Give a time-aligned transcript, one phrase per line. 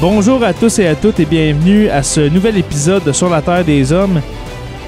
[0.00, 3.42] Bonjour à tous et à toutes et bienvenue à ce nouvel épisode de Sur la
[3.42, 4.22] Terre des Hommes.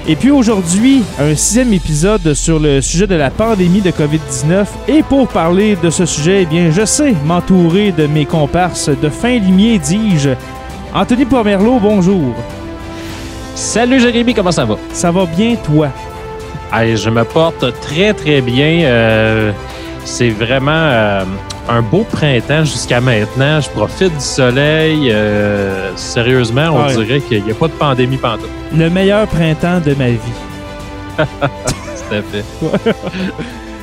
[0.07, 4.65] Et puis aujourd'hui, un sixième épisode sur le sujet de la pandémie de COVID-19.
[4.87, 9.07] Et pour parler de ce sujet, eh bien, je sais m'entourer de mes comparses de
[9.09, 10.31] fin limier, dis-je.
[10.95, 12.33] Anthony Pomerleau, bonjour.
[13.53, 14.77] Salut Jérémy, comment ça va?
[14.93, 15.89] Ça va bien, toi?
[16.73, 18.81] Hey, je me porte très très bien.
[18.85, 19.51] Euh,
[20.05, 21.23] c'est vraiment euh,
[21.69, 23.61] un beau printemps jusqu'à maintenant.
[23.61, 25.09] Je profite du soleil.
[25.11, 26.95] Euh, sérieusement, on Ouais.
[27.05, 28.49] dirait qu'il n'y a pas de pandémie pantoute.
[28.75, 30.19] Le meilleur printemps de ma vie.
[31.17, 32.43] Tout à fait.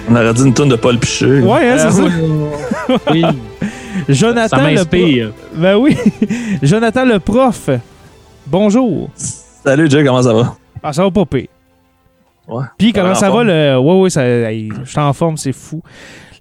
[0.09, 1.41] On aurait dit une tonne de Paul Piché.
[1.41, 2.99] Ouais, hein, c'est ça.
[3.13, 3.25] Oui,
[4.09, 5.33] Jonathan ça le m'inspire.
[5.55, 5.97] Ben oui.
[6.63, 7.71] Jonathan le prof.
[8.47, 9.11] Bonjour.
[9.15, 10.55] Salut Jay, comment ça va?
[10.83, 11.47] Ah, ça va pas pire.
[12.49, 12.65] Ouais.
[12.79, 13.47] Puis comment en ça va forme?
[13.49, 13.79] le.
[13.79, 14.23] Ouais, ouais, ça.
[14.25, 15.81] je suis en forme, c'est fou.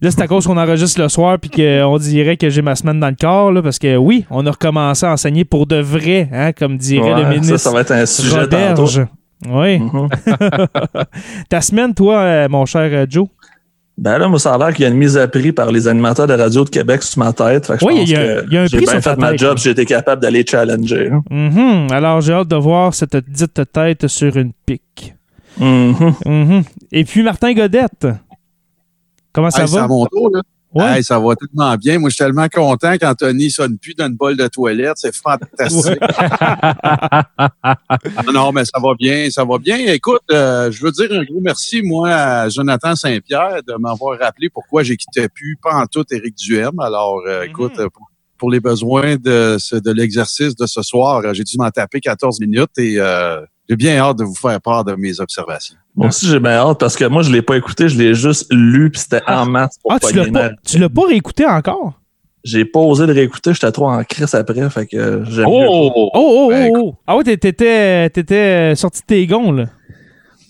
[0.01, 2.99] Là, c'est à cause qu'on enregistre le soir puis qu'on dirait que j'ai ma semaine
[2.99, 6.29] dans le corps, là, parce que oui, on a recommencé à enseigner pour de vrai,
[6.31, 8.39] hein, comme dirait le ministre ça, ça va être un sujet.
[8.41, 9.05] Roberge.
[9.49, 9.79] Oui.
[9.79, 10.07] Mhm.
[11.49, 13.27] Ta semaine, toi, euh, mon cher euh, Joe?
[13.97, 15.87] Ben là, moi, ça a l'air qu'il y a une mise à prix par les
[15.87, 17.67] animateurs de radio de Québec sur ma tête.
[17.67, 19.57] Fait que Oui, il y a- un j'ai prix bien sur fait ma tête, job,
[19.57, 21.09] j'ai été capable d'aller challenger.
[21.29, 21.87] Mhm.
[21.91, 25.15] Alors, j'ai hâte de voir cette dite tête sur une pique.
[25.59, 25.95] Mhm.
[26.25, 26.63] Mhm.
[26.93, 28.07] Et puis, Martin Godette?
[29.33, 29.71] Comment ça Hey, va?
[29.71, 30.41] C'est à mon tour, là.
[30.71, 30.97] Ouais.
[30.97, 31.97] Hey, ça va tellement bien.
[31.97, 34.97] Moi, je suis tellement content qu'Anthony sonne plus dans une bolle de toilette.
[34.97, 35.99] C'est fantastique.
[38.27, 39.77] non, non, mais ça va bien, ça va bien.
[39.77, 44.49] Écoute, euh, je veux dire un gros merci, moi, à Jonathan Saint-Pierre de m'avoir rappelé
[44.49, 46.79] pourquoi j'ai quitté plus pas en tout Éric Duhem.
[46.79, 48.07] Alors, euh, écoute, euh, pour,
[48.37, 52.77] pour les besoins de, de l'exercice de ce soir, j'ai dû m'en taper 14 minutes
[52.77, 55.75] et euh, j'ai bien hâte de vous faire part de mes observations.
[55.95, 58.47] Moi aussi, j'ai bien hâte parce que moi, je l'ai pas écouté, je l'ai juste
[58.51, 61.93] lu puis c'était en masse pour Ah, tu l'as pas, tu l'as pas réécouté encore?
[62.43, 65.91] J'ai pas osé le réécouter, j'étais trop en crise après, fait que euh, j'aime Oh!
[65.95, 66.95] Oh, oh, oh, Ben, oh.
[67.05, 69.65] Ah ouais, t'é- t'étais, t'étais sorti de tes gonds, là.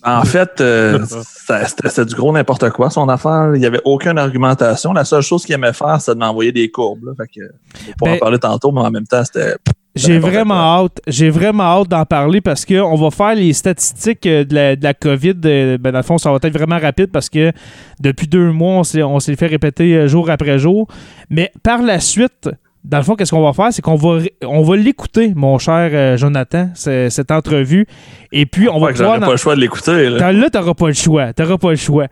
[0.02, 1.04] En fait, euh,
[1.48, 3.52] c'était c'était du gros n'importe quoi, son affaire.
[3.54, 4.92] Il y avait aucune argumentation.
[4.94, 7.04] La seule chose qu'il aimait faire, c'était de m'envoyer des courbes.
[7.04, 7.12] Là.
[7.18, 7.44] Fait que,
[7.88, 9.56] on pourra Ben- en parler tantôt, mais en même temps, c'était.
[9.96, 11.00] J'ai vraiment hâte.
[11.08, 14.84] J'ai vraiment hâte d'en parler parce qu'on va faire les statistiques euh, de la, de
[14.84, 15.34] la COVID.
[15.44, 17.50] euh, Ben, dans le fond, ça va être vraiment rapide parce que
[18.00, 20.86] depuis deux mois, on s'est, on fait répéter euh, jour après jour.
[21.28, 22.48] Mais par la suite,
[22.84, 23.72] dans le fond, qu'est-ce qu'on va faire?
[23.72, 27.86] C'est qu'on va, on va l'écouter, mon cher Jonathan, ce- cette entrevue.
[28.32, 29.16] Et puis, on va que pouvoir...
[29.18, 30.08] en- pas le choix de l'écouter.
[30.08, 30.32] là.
[30.32, 31.32] Là, t'auras pas le choix.
[31.32, 32.06] T'auras pas le choix.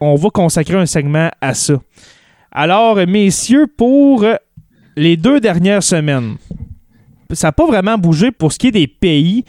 [0.00, 1.74] On va consacrer un segment à ça.
[2.52, 4.24] Alors, messieurs, pour
[4.96, 6.36] les deux dernières semaines,
[7.32, 9.44] ça n'a pas vraiment bougé pour ce qui est des pays.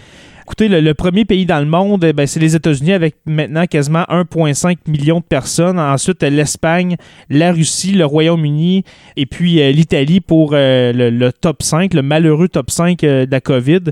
[0.47, 4.03] Écoutez, le, premier pays dans le monde, eh ben, c'est les États-Unis avec maintenant quasiment
[4.03, 5.79] 1,5 million de personnes.
[5.79, 6.97] Ensuite, l'Espagne,
[7.31, 8.83] la Russie, le Royaume-Uni
[9.17, 13.31] et puis euh, l'Italie pour euh, le, top 5, le malheureux top 5 euh, de
[13.31, 13.85] la COVID.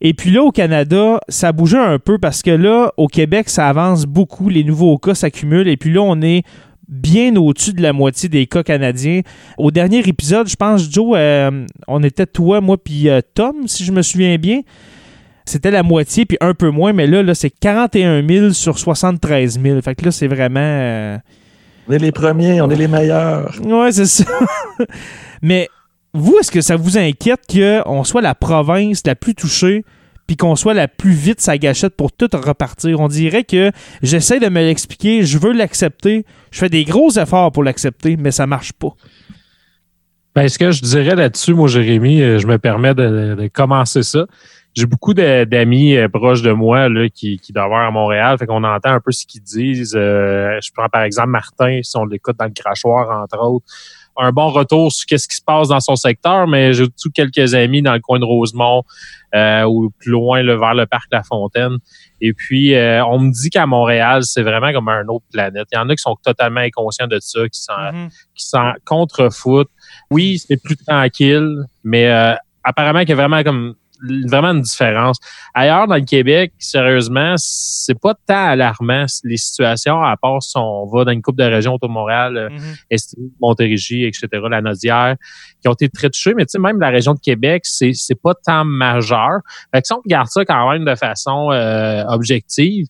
[0.00, 3.68] Et puis là, au Canada, ça bougé un peu parce que là, au Québec, ça
[3.68, 4.48] avance beaucoup.
[4.48, 5.68] Les nouveaux cas s'accumulent.
[5.68, 6.44] Et puis là, on est
[6.88, 9.22] bien au-dessus de la moitié des cas canadiens.
[9.58, 13.84] Au dernier épisode, je pense, Joe, euh, on était toi, moi, puis euh, Tom, si
[13.84, 14.62] je me souviens bien.
[15.44, 19.60] C'était la moitié, puis un peu moins, mais là, là c'est 41 000 sur 73
[19.60, 19.80] 000.
[19.80, 20.58] Fait que là, c'est vraiment...
[20.60, 21.18] euh,
[21.88, 23.54] On est les premiers, on est les meilleurs.
[23.64, 24.24] Ouais, c'est ça.
[25.42, 25.68] Mais
[26.12, 29.84] vous, est-ce que ça vous inquiète qu'on soit la province la plus touchée
[30.26, 33.00] puis qu'on soit la plus vite sa gâchette pour tout repartir.
[33.00, 33.70] On dirait que
[34.02, 38.30] j'essaie de me l'expliquer, je veux l'accepter, je fais des gros efforts pour l'accepter, mais
[38.30, 38.94] ça marche pas.
[40.36, 44.26] Ben, ce que je dirais là-dessus, moi, Jérémy, euh, je me permets de, commencer ça.
[44.74, 48.90] J'ai beaucoup d'amis euh, proches de moi là, qui, qui à Montréal, fait qu'on entend
[48.90, 49.94] un peu ce qu'ils disent.
[49.96, 53.64] Euh, je prends par exemple Martin, si on l'écoute dans le crachoir, entre autres.
[54.18, 57.54] Un bon retour sur qu'est-ce qui se passe dans son secteur, mais j'ai tout quelques
[57.54, 58.82] amis dans le coin de Rosemont
[59.34, 61.76] euh, ou plus loin là, vers le parc La Fontaine.
[62.20, 65.66] Et puis, euh, on me dit qu'à Montréal, c'est vraiment comme un autre planète.
[65.72, 69.70] Il y en a qui sont totalement inconscients de ça, qui s'en qui s'en contrefoutent.
[70.10, 72.34] Oui, c'est plus tranquille, mais euh,
[72.64, 73.74] apparemment qu'il y a vraiment comme
[74.28, 75.18] vraiment une différence.
[75.54, 80.86] Ailleurs dans le Québec, sérieusement, c'est pas tant alarmant les situations, à part si on
[80.86, 82.50] va dans une coupe de régions autour de Montréal.
[82.90, 85.16] Estrie, Montérégie, etc., la Nodière,
[85.60, 86.34] qui ont été très touchés.
[86.34, 89.40] Mais tu sais, même la région de Québec, c'est c'est pas tant majeur.
[89.72, 92.86] Fait que si on regarde ça quand même de façon euh, objective,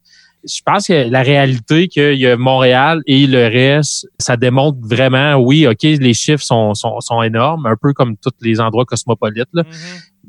[0.49, 5.35] je pense que la réalité qu'il y a Montréal et le reste, ça démontre vraiment,
[5.37, 9.49] oui, OK, les chiffres sont, sont, sont énormes, un peu comme tous les endroits cosmopolites.
[9.53, 9.65] Là.
[9.65, 9.73] Mhm.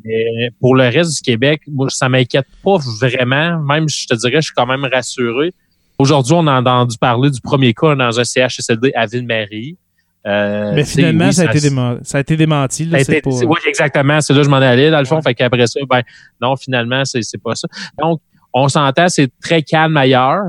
[0.03, 3.59] Mais pour le reste du Québec, moi, ça m'inquiète pas vraiment.
[3.61, 5.53] Même, je te dirais, je suis quand même rassuré.
[5.99, 9.77] Aujourd'hui, on a entendu parler du premier cas dans un CHSLD à Ville-Marie.
[10.25, 12.85] Euh, Mais finalement, oui, ça, a été déma- ça a été démenti.
[12.85, 14.19] là, été- pas- Oui, exactement.
[14.21, 15.15] C'est là que je m'en allais, dans le fond.
[15.15, 15.21] Ouais.
[15.21, 16.01] Fait qu'après ça, ben,
[16.41, 17.67] non, finalement, c'est, pas ça.
[17.99, 18.21] Donc,
[18.53, 20.43] on s'entend, c'est très calme ailleurs.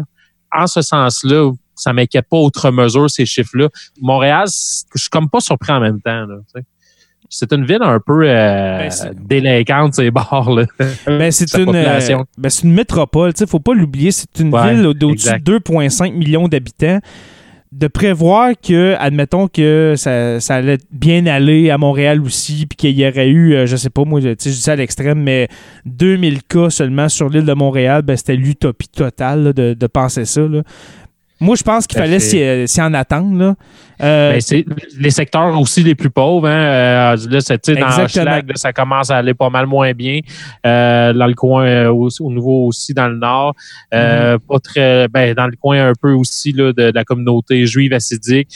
[0.53, 3.69] En ce sens-là, ça m'inquiète pas outre mesure, ces chiffres-là.
[4.01, 4.47] Montréal,
[4.95, 6.67] je suis comme pas surpris en même temps, là, tu sais.
[7.31, 10.65] C'est une ville un peu euh, Ben, c'est- délinquante, ces bars, là.
[11.07, 11.99] Ben, c'est une, euh,
[12.39, 15.29] ben, c'est une métropole, tu sais, faut pas l'oublier, c'est une Ouais, ville au- d'au-dessus
[15.39, 17.01] de 2,5 millions d'habitants.
[17.71, 22.99] De prévoir que, admettons que ça, ça allait bien aller à Montréal aussi, puis qu'il
[22.99, 25.49] y aurait eu, euh, je sais pas, moi, je dis ça à l'extrême, mais
[25.85, 30.25] 2000 cas seulement sur l'île de Montréal, ben, c'était l'utopie totale là, de, de penser
[30.25, 30.41] ça.
[30.41, 30.63] là.
[31.41, 33.39] Moi, je pense qu'il à fallait s'y euh, s'y en attendre.
[33.39, 33.55] Là.
[34.03, 34.65] Euh, Ben, c'est
[34.99, 36.49] les secteurs aussi les plus pauvres.
[36.49, 36.51] Hein,
[37.15, 38.01] euh, là, c'est, dans.
[38.05, 40.21] Hochelag, là, ça commence à aller pas mal moins bien.
[40.67, 43.55] Euh, dans le coin, euh, au, au nouveau aussi dans le nord.
[43.95, 44.39] Euh, Mm-hmm.
[44.49, 47.93] Pas très, ben, dans le coin un peu aussi là, de, de la communauté juive
[47.93, 48.49] assidique.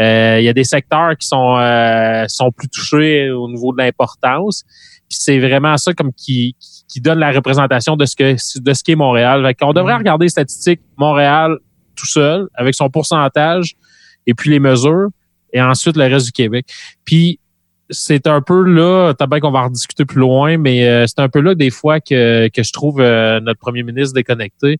[0.00, 3.78] Euh, Il y a des secteurs qui sont, euh, sont plus touchés au niveau de
[3.78, 4.64] l'importance.
[5.08, 6.56] Puis c'est vraiment ça comme qui,
[6.88, 9.44] qui donne la représentation de ce que de ce qu'est Montréal.
[9.46, 9.98] Fait qu'on devrait Mhm.
[10.00, 11.58] regarder les statistiques Montréal
[11.94, 13.74] tout seul, avec son pourcentage,
[14.26, 15.08] et puis les mesures,
[15.52, 16.66] et ensuite le reste du Québec.
[17.04, 17.38] Puis
[17.90, 21.20] c'est un peu là, t'as bien qu'on va en rediscuter plus loin, mais euh, c'est
[21.20, 24.78] un peu là des fois que, que je trouve euh, notre premier ministre déconnecté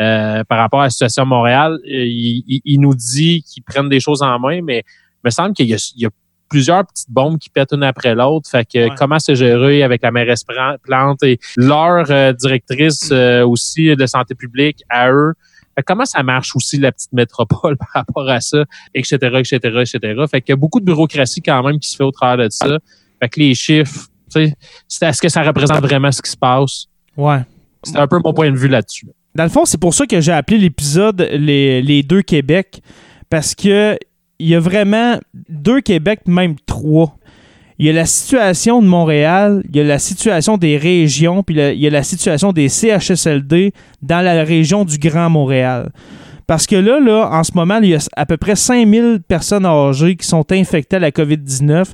[0.00, 1.78] euh, par rapport à la situation à Montréal.
[1.84, 5.52] Il, il- il nous dit qu'ils prennent des choses en main, mais il me semble
[5.52, 6.10] qu'il y a, il y a
[6.48, 8.48] plusieurs petites bombes qui pètent une après l'autre.
[8.48, 8.94] Fait que Ouais.
[8.96, 10.44] comment se gérer avec la mairesse
[10.84, 15.32] Plante et leur euh, directrice euh, aussi de santé publique à eux.
[15.76, 19.58] Fait que comment ça marche aussi la petite métropole par rapport à ça, etc., etc.,
[19.62, 19.98] etc.
[20.30, 22.52] Fait qu'il y a beaucoup de bureaucratie quand même qui se fait au travers de
[22.52, 22.78] ça.
[23.20, 24.54] Fait que les chiffres, tu sais,
[24.88, 26.86] c'est- est-ce que ça représente vraiment ce qui se passe?
[27.16, 27.40] ouais.
[27.86, 29.06] C'est un peu mon point de vue là-dessus.
[29.34, 32.80] Dans le fond, c'est pour ça que j'ai appelé l'épisode les, les deux Québec,
[33.28, 33.98] parce que
[34.38, 35.18] il y a vraiment
[35.50, 37.14] deux Québec, même trois.
[37.78, 41.56] Il y a la situation de Montréal, il y a la situation des régions, puis
[41.56, 45.90] il y a la situation des CHSLD dans la région du Grand Montréal.
[46.46, 49.64] Parce que là, là, en ce moment, il y a à peu près 5000 personnes
[49.64, 51.86] âgées qui sont infectées à la COVID-19.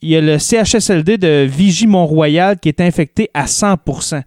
[0.00, 4.22] Il y a le CHSLD de Vigie-Mont-Royal qui est infecté à 100%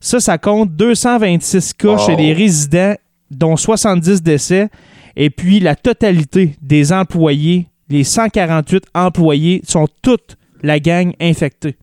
[0.00, 2.94] Ça, ça compte 226 cas chez les résidents,
[3.30, 4.68] dont 70 décès.
[5.16, 11.76] Et puis, la totalité des employés, les 148 employés, sont toute la gang infectée.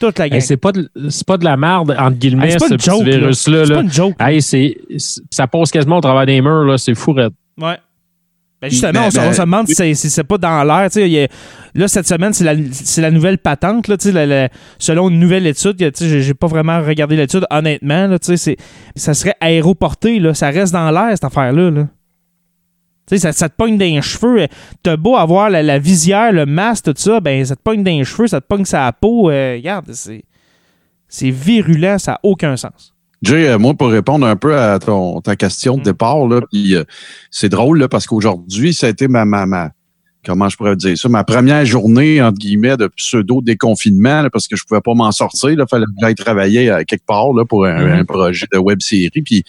[0.00, 0.36] Toute la gang.
[0.36, 2.96] Hey, c'est pas de, c'est pas de la merde entre guillemets Hey, ce petit là.
[3.04, 3.64] virus-là.
[3.64, 3.76] c'est là.
[3.76, 4.14] pas une joke.
[4.20, 4.40] Hey,
[5.30, 7.12] ça pose quasiment au travers des murs là, c'est fou.
[7.12, 7.32] raide.
[7.60, 7.76] Ouais.
[8.60, 10.88] Ben justement, Ben, on, se- ben, on se demande si c'est- pas dans l'air.
[11.74, 13.88] Là, cette semaine, c'est la, c'est la nouvelle patente.
[13.88, 18.06] Là, la- la- selon une nouvelle étude, j'ai pas vraiment regardé l'étude, honnêtement.
[18.06, 18.56] Là, tu sais, c'est-
[18.96, 20.18] ça serait aéroporté.
[20.18, 21.70] Là, ça reste dans l'air, cette affaire-là.
[21.70, 21.88] Là.
[23.06, 24.46] Tu sais, Ça, ça te pogne dans les cheveux.
[24.82, 27.90] T'as beau avoir la, la visière, le masque, tout ça, ben ça te pogne dans
[27.90, 29.30] les cheveux, ça te pogne sa peau.
[29.30, 30.24] euh, regarde, c'est
[31.08, 32.92] c'est virulent, ça n'a aucun sens.
[33.22, 35.84] Jay, euh, moi, pour répondre un peu à ton, ta question de Mm.
[35.84, 36.84] départ, là, puis, euh,
[37.30, 39.70] c'est drôle là, parce qu'aujourd'hui, ça a été ma, ma, ma-
[40.26, 44.56] comment je pourrais dire ça, ma première journée, entre guillemets, de pseudo-déconfinement, là, parce que
[44.56, 45.50] je pouvais pas m'en sortir.
[45.50, 47.92] Il fallait que j'aille travailler à quelque part là, pour un, Mhm.
[48.00, 49.10] un projet de web série.
[49.24, 49.44] Puis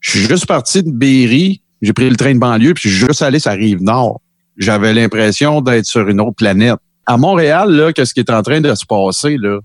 [0.00, 3.06] je suis juste parti de Berry, j'ai pris le train de banlieue, puis je suis
[3.06, 4.20] juste allé sur la rive nord.
[4.56, 6.78] J'avais l'impression d'être sur une autre planète.
[7.06, 9.60] À Montréal, là, qu'est-ce qui est en train de se passer, là?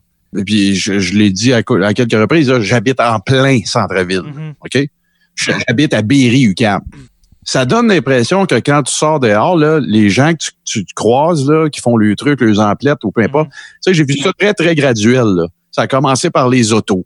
[0.45, 4.23] Puis, je, je l'ai dit à, à quelques reprises, là, j'habite en plein centre-ville.
[4.23, 4.53] Mhm.
[4.61, 4.87] OK?
[5.35, 6.81] J'habite à Berry-UQAM.
[7.43, 11.47] Ça donne l'impression que quand tu sors dehors, là, les gens que tu, tu croises,
[11.47, 14.31] là, qui font le truc, les emplettes ou peu importe, tu sais, j'ai vu ça
[14.37, 15.25] très, très graduel.
[15.25, 15.47] Là.
[15.71, 17.05] Ça a commencé par les autos.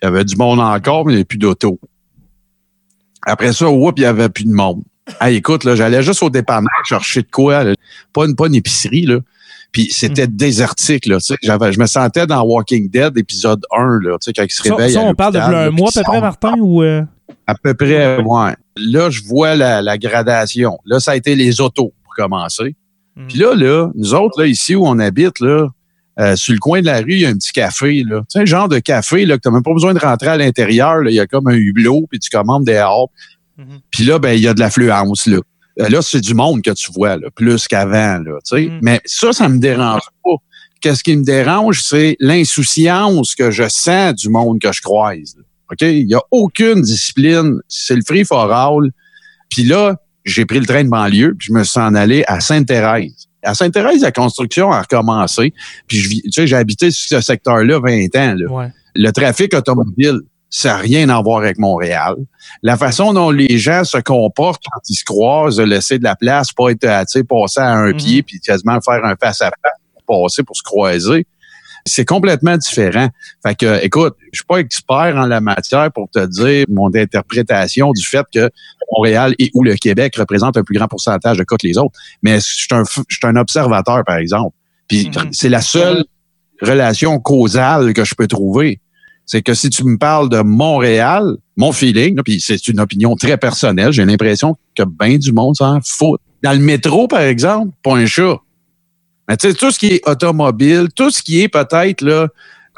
[0.00, 1.80] Il y avait du monde encore, mais il n'y avait plus d'autos.
[3.28, 4.82] Après ça, whoop, il n'y avait plus de monde.
[5.20, 7.74] Hey, écoute, là, j'allais juste au dépanneur chercher de quoi, là.
[8.12, 9.18] Pas, une, pas une épicerie, là.
[9.72, 11.18] Puis c'était désertique, là.
[11.18, 14.44] Tu sais, j'avais, je me sentais dans Walking Dead, épisode 1, là, tu sais, quand
[14.44, 14.92] il se Ça, réveille.
[14.94, 16.20] ça, à on parle de un mois à peu près.
[16.20, 16.82] Martin, ou...
[16.82, 17.02] euh,
[17.46, 18.54] À peu près, ouais.
[18.76, 20.78] Là, je vois la, la gradation.
[20.86, 22.76] Là, ça a été les autos, pour commencer.
[23.16, 23.26] Mhm.
[23.28, 25.68] Puis là, là, nous autres, là, ici où on habite, là,
[26.20, 28.20] euh, sur le coin de la rue, il y a un petit café, là.
[28.20, 30.36] Tu sais, un genre de café, là, que t'as même pas besoin de rentrer à
[30.36, 31.10] l'intérieur, là.
[31.10, 33.10] Il y a comme un hublot, puis tu commandes dehors.
[33.56, 33.80] Mhm.
[33.90, 35.38] Puis là, ben, il y a de l'affluence, là.
[35.80, 38.66] Euh, Là, c'est du monde que tu vois, là, plus qu'avant, là, tu sais.
[38.66, 38.78] Mhm.
[38.82, 40.30] Mais ça, ça me dérange pas.
[40.80, 45.34] Qu'est-ce qui me dérange, c'est l'insouciance que je sens du monde que je croise.
[45.36, 45.42] là.
[45.72, 45.82] OK?
[45.82, 47.60] Il n'y a aucune discipline.
[47.68, 48.90] C'est le free for all.
[49.50, 52.40] Puis là, j'ai pris le train de banlieue, puis je me suis en allé à
[52.40, 53.27] Sainte-Thérèse.
[53.42, 55.52] À Sainte-Thérèse, la construction a recommencé.
[55.86, 58.34] Puis je vis- tu sais, j'ai habité ce secteur-là 20 ans.
[58.36, 58.50] Là.
[58.52, 58.68] Ouais.
[58.94, 62.16] Le trafic automobile, ça n'a rien à voir avec Montréal.
[62.62, 66.16] La façon dont les gens se comportent quand ils se croisent, de laisser de la
[66.16, 67.96] place, pas être euh, tu sais, passer à un Mhm.
[67.96, 69.72] pied, puis quasiment faire un face-à-face
[70.06, 71.26] pour passer pour se croiser.
[71.88, 73.08] C'est complètement différent.
[73.44, 77.90] Fait que, écoute, je suis pas expert en la matière pour te dire mon interprétation
[77.92, 78.50] du fait que
[78.96, 81.98] Montréal et ou le Québec représentent un plus grand pourcentage de cas que les autres.
[82.22, 84.54] Mais je suis un, f- je suis un observateur, par exemple.
[84.88, 85.28] Puis Mhm.
[85.32, 86.04] c'est la seule
[86.62, 88.80] relation causale que je peux trouver.
[89.26, 93.36] C'est que si tu me parles de Montréal, mon feeling, puis c'est une opinion très
[93.36, 96.18] personnelle, j'ai l'impression que bien du monde s'en fout.
[96.42, 98.36] Dans le métro, par exemple, pas un chat.
[99.28, 102.28] Mais tu sais, tout ce qui est automobile, tout ce qui est peut-être là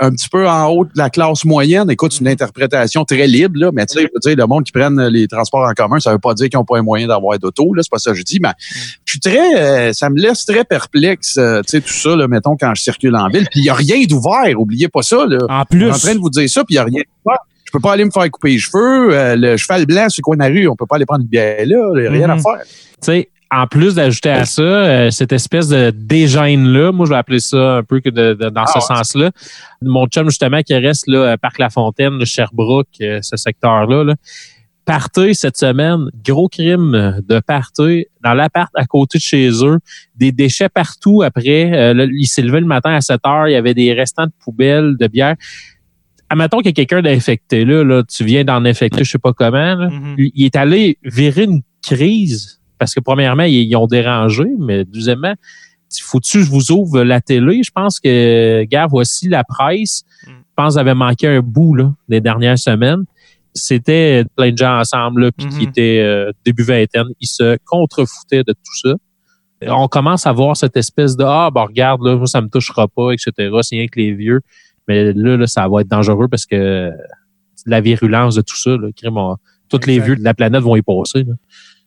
[0.02, 3.58] un petit peu en haut de la classe moyenne, écoute, c'est une interprétation très libre,
[3.60, 6.00] là, mais tu sais, je veux dire, le monde qui prennent les transports en commun,
[6.00, 8.12] ça veut pas dire qu'ils n'ont pas un moyen d'avoir d'auto, là, c'est pas ça
[8.12, 8.48] que je dis, mais
[9.04, 12.28] je suis très, euh, ça me laisse très perplexe, euh, tu sais, tout ça, là,
[12.28, 15.26] mettons, quand je circule en ville, puis il y a rien d'ouvert, oubliez pas ça,
[15.26, 15.36] là.
[15.50, 17.02] En Je plus, suis en train de vous dire ça, puis il n'y a rien
[17.22, 17.38] d'ouvert.
[17.66, 20.24] Je peux pas aller me faire couper les cheveux, euh, le cheval blanc sur le
[20.24, 22.10] coin de la rue, on peut pas aller prendre une bière là, il y a
[22.10, 22.42] rien à Mhm.
[22.42, 22.62] faire.
[22.64, 22.66] tu
[23.02, 27.40] sais, en plus d'ajouter à ça, euh, cette espèce de dégêne-là, moi je vais appeler
[27.40, 28.96] ça un peu que de, de- dans Ah ce ouais.
[28.96, 29.30] sens-là.
[29.82, 34.04] Mon chum, justement, qui reste là, à Parc La Fontaine, le Sherbrooke, euh, ce secteur-là,
[34.04, 34.14] là.
[35.34, 39.78] Cette semaine, gros crime de party dans l'appart à côté de chez eux,
[40.16, 41.70] des déchets partout après.
[41.72, 44.26] Euh, là, il s'est levé le matin à 7 heures, il y avait des restants
[44.26, 45.36] de poubelles, de bière.
[46.28, 49.32] Admettons qu'il y a quelqu'un d'infecté là, là, tu viens d'en infecter, je sais pas
[49.32, 49.74] comment.
[49.76, 50.14] là Mhm.
[50.18, 54.84] il il est allé virer une crise parce que premièrement, ils, ils ont dérangé, mais
[54.84, 55.34] deuxièmement,
[56.02, 57.62] faut-tu que je vous ouvre la télé?
[57.62, 60.02] Je pense que, gars, voici la presse.
[60.26, 60.30] Mm.
[60.30, 63.04] Je pense qu'ils avaient manqué un bout là, des dernières semaines.
[63.54, 65.68] C'était plein de gens ensemble, là, puis qui Mhm.
[65.68, 67.06] étaient euh, début vingtaine.
[67.20, 68.94] Ils se contrefoutaient de tout ça.
[69.68, 72.86] On commence à voir cette espèce de Ah, ben regarde, là, moi, ça me touchera
[72.88, 73.32] pas, etc.
[73.62, 74.40] C'est rien que les vieux.
[74.88, 76.90] Mais là, là, ça va être dangereux parce que
[77.66, 78.88] la virulence de tout ça, là,
[79.68, 81.24] tous les vieux de la planète vont y passer.
[81.24, 81.34] là.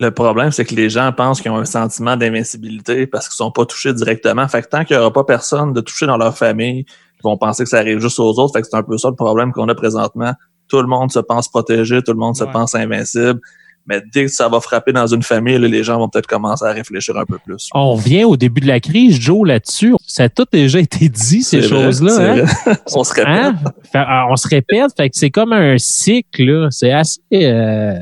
[0.03, 3.51] Le problème, c'est que les gens pensent qu'ils ont un sentiment d'invincibilité parce qu'ils sont
[3.51, 4.47] pas touchés directement.
[4.47, 7.37] Fait que tant qu'il y aura pas personne de touché dans leur famille, ils vont
[7.37, 8.53] penser que ça arrive juste aux autres.
[8.53, 10.33] Fait que c'est un peu ça le problème qu'on a présentement.
[10.67, 12.51] Tout le monde se pense protégé, tout le monde se Ouais.
[12.51, 13.39] pense invincible.
[13.85, 16.63] Mais dès que ça va frapper dans une famille, là, les gens vont peut-être commencer
[16.65, 17.67] à réfléchir un peu plus.
[17.73, 19.93] On revient au début de la crise, Joe, là-dessus.
[20.07, 22.11] Ça a tout déjà été dit, ces choses-là.
[22.11, 22.45] c'est hein?
[22.65, 22.75] vrai.
[22.95, 23.27] On se répète.
[23.29, 23.55] Hein?
[23.91, 26.43] Fait- on se répète, fait que c'est comme un cycle.
[26.45, 26.67] là.
[26.71, 27.19] C'est assez.
[27.33, 27.93] euh,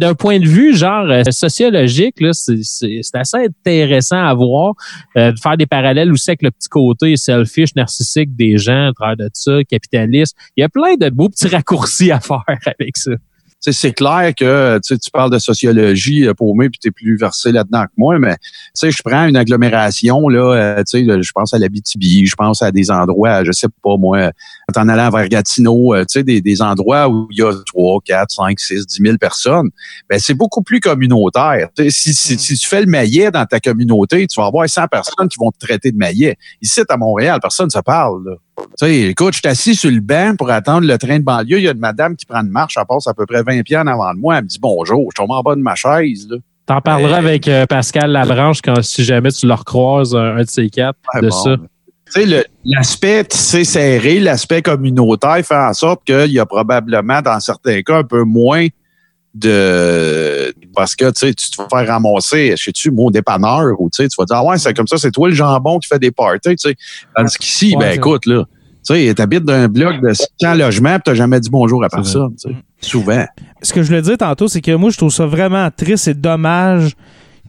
[0.00, 4.72] d'un point de vue genre euh, sociologique, c'est assez intéressant à voir,
[5.16, 8.92] euh, de faire des parallèles aussi avec le petit côté selfish, narcissique des gens à
[8.94, 10.34] travers de ça, capitaliste.
[10.56, 13.12] Il y a plein de beaux petits raccourcis à faire avec ça.
[13.60, 17.84] C'est clair que tu parles de sociologie, euh, paumé, puis tu es plus versé là-dedans
[17.84, 21.32] que moi, mais tu sais, je prends une agglomération, là, euh, tu sais, là, je
[21.32, 24.32] pense à la BTB, je pense à des endroits, je sais pas moi,
[24.74, 28.00] en allant vers Gatineau, euh, tu sais, des, des endroits où il y a 3,
[28.04, 29.68] 4, 5, 6, 10 000 personnes,
[30.08, 31.68] ben c'est beaucoup plus communautaire.
[31.76, 32.38] Sais, si, si, Mm.
[32.38, 35.50] si tu fais le maillet dans ta communauté, tu vas avoir 100 personnes qui vont
[35.50, 36.36] te traiter de maillet.
[36.62, 38.36] Ici, à Montréal, personne ne se parle, là.
[38.78, 41.58] Tu sais, écoute, je suis assis sur le banc pour attendre le train de banlieue.
[41.58, 43.62] Il y a une madame qui prend une marche, elle passe à peu près 20
[43.62, 44.38] pieds en avant de moi.
[44.38, 45.08] Elle me dit bonjour.
[45.12, 46.26] Je tombe en bas de ma chaise.
[46.30, 46.36] Là.
[46.66, 50.48] T'en parleras avec euh, Pascal Labranche quand si jamais tu le recroises un, un de
[50.48, 51.30] ces quatre de bon.
[51.30, 51.56] ça.
[52.14, 57.38] Tu sais, l'aspect tissé serré, l'aspect communautaire fait en sorte qu'il y a probablement, dans
[57.38, 58.66] certains cas, un peu moins
[59.34, 64.24] de parce que tu te fais ramasser je sais tu mon dépanneur ou tu vas
[64.24, 66.68] dire ah ouais c'est comme ça c'est toi le jambon qui fait des parties tu
[66.68, 66.74] sais
[67.16, 68.44] tandis qu'ici Ouais, ben écoute là
[68.84, 71.88] Tu sais, t'habites dans un bloc de 100 logements tu t'as jamais dit bonjour à
[71.88, 72.34] personne.
[72.36, 72.50] sais.
[72.80, 73.24] Souvent.
[73.62, 76.14] Ce que je voulais dire tantôt, c'est que moi, je trouve ça vraiment triste et
[76.14, 76.94] dommage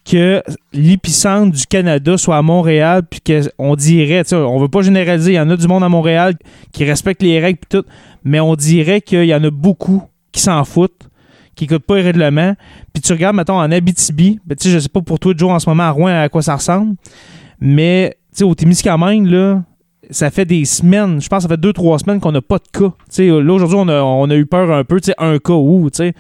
[0.04, 0.42] que
[0.74, 5.34] l'épicentre du Canada soit à Montréal, puis qu'on dirait, tu sais, on veut pas généraliser,
[5.34, 6.36] il y en a du monde à Montréal
[6.74, 7.88] qui respecte les règles, puis tout,
[8.24, 11.01] mais on dirait qu'il y en a beaucoup qui s'en foutent,
[11.68, 12.54] qui n'écoutent pas les.
[12.94, 15.52] Puis tu regardes, mettons, en Abitibi, ben, tu sais, je sais pas pour toi, Joe,
[15.52, 16.96] en ce moment, à Rouen, à quoi ça ressemble,
[17.60, 19.64] mais, tu sais, au Témiscamingue, là,
[20.10, 22.58] ça fait des semaines, je pense que ça fait deux, trois semaines qu'on n'a pas
[22.58, 22.90] de cas.
[22.90, 25.38] Tu sais, là, aujourd'hui, on a, on a eu peur un peu, tu sais, un
[25.38, 26.14] cas où, tu sais,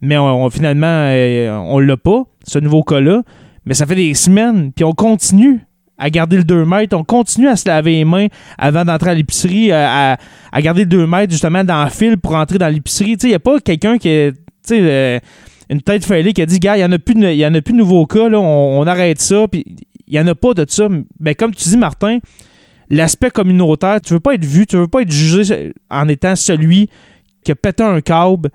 [0.00, 3.22] mais on, finalement, euh, on l'a pas, ce nouveau cas-là.
[3.64, 5.60] Mais ça fait des semaines, puis on continue
[5.98, 8.26] à garder le 2 mètres, on continue à se laver les mains
[8.58, 10.18] avant d'entrer à l'épicerie, euh, à,
[10.52, 13.16] à, garder le 2 mètres justement dans le fil pour entrer dans l'épicerie.
[13.22, 15.18] Il n'y a pas quelqu'un qui est, euh,
[15.70, 17.54] une tête fêlée qui a dit, gars, il n'y en, a plus de, y en
[17.54, 19.64] a plus de nouveaux cas, là, on, arrête ça, puis
[20.06, 20.88] il n'y en a pas de ça.
[21.20, 22.18] Mais comme tu dis, Martin,
[22.90, 26.88] l'aspect communautaire, tu veux pas être vu, tu veux pas être jugé en étant celui
[27.42, 28.50] qui a pété un câble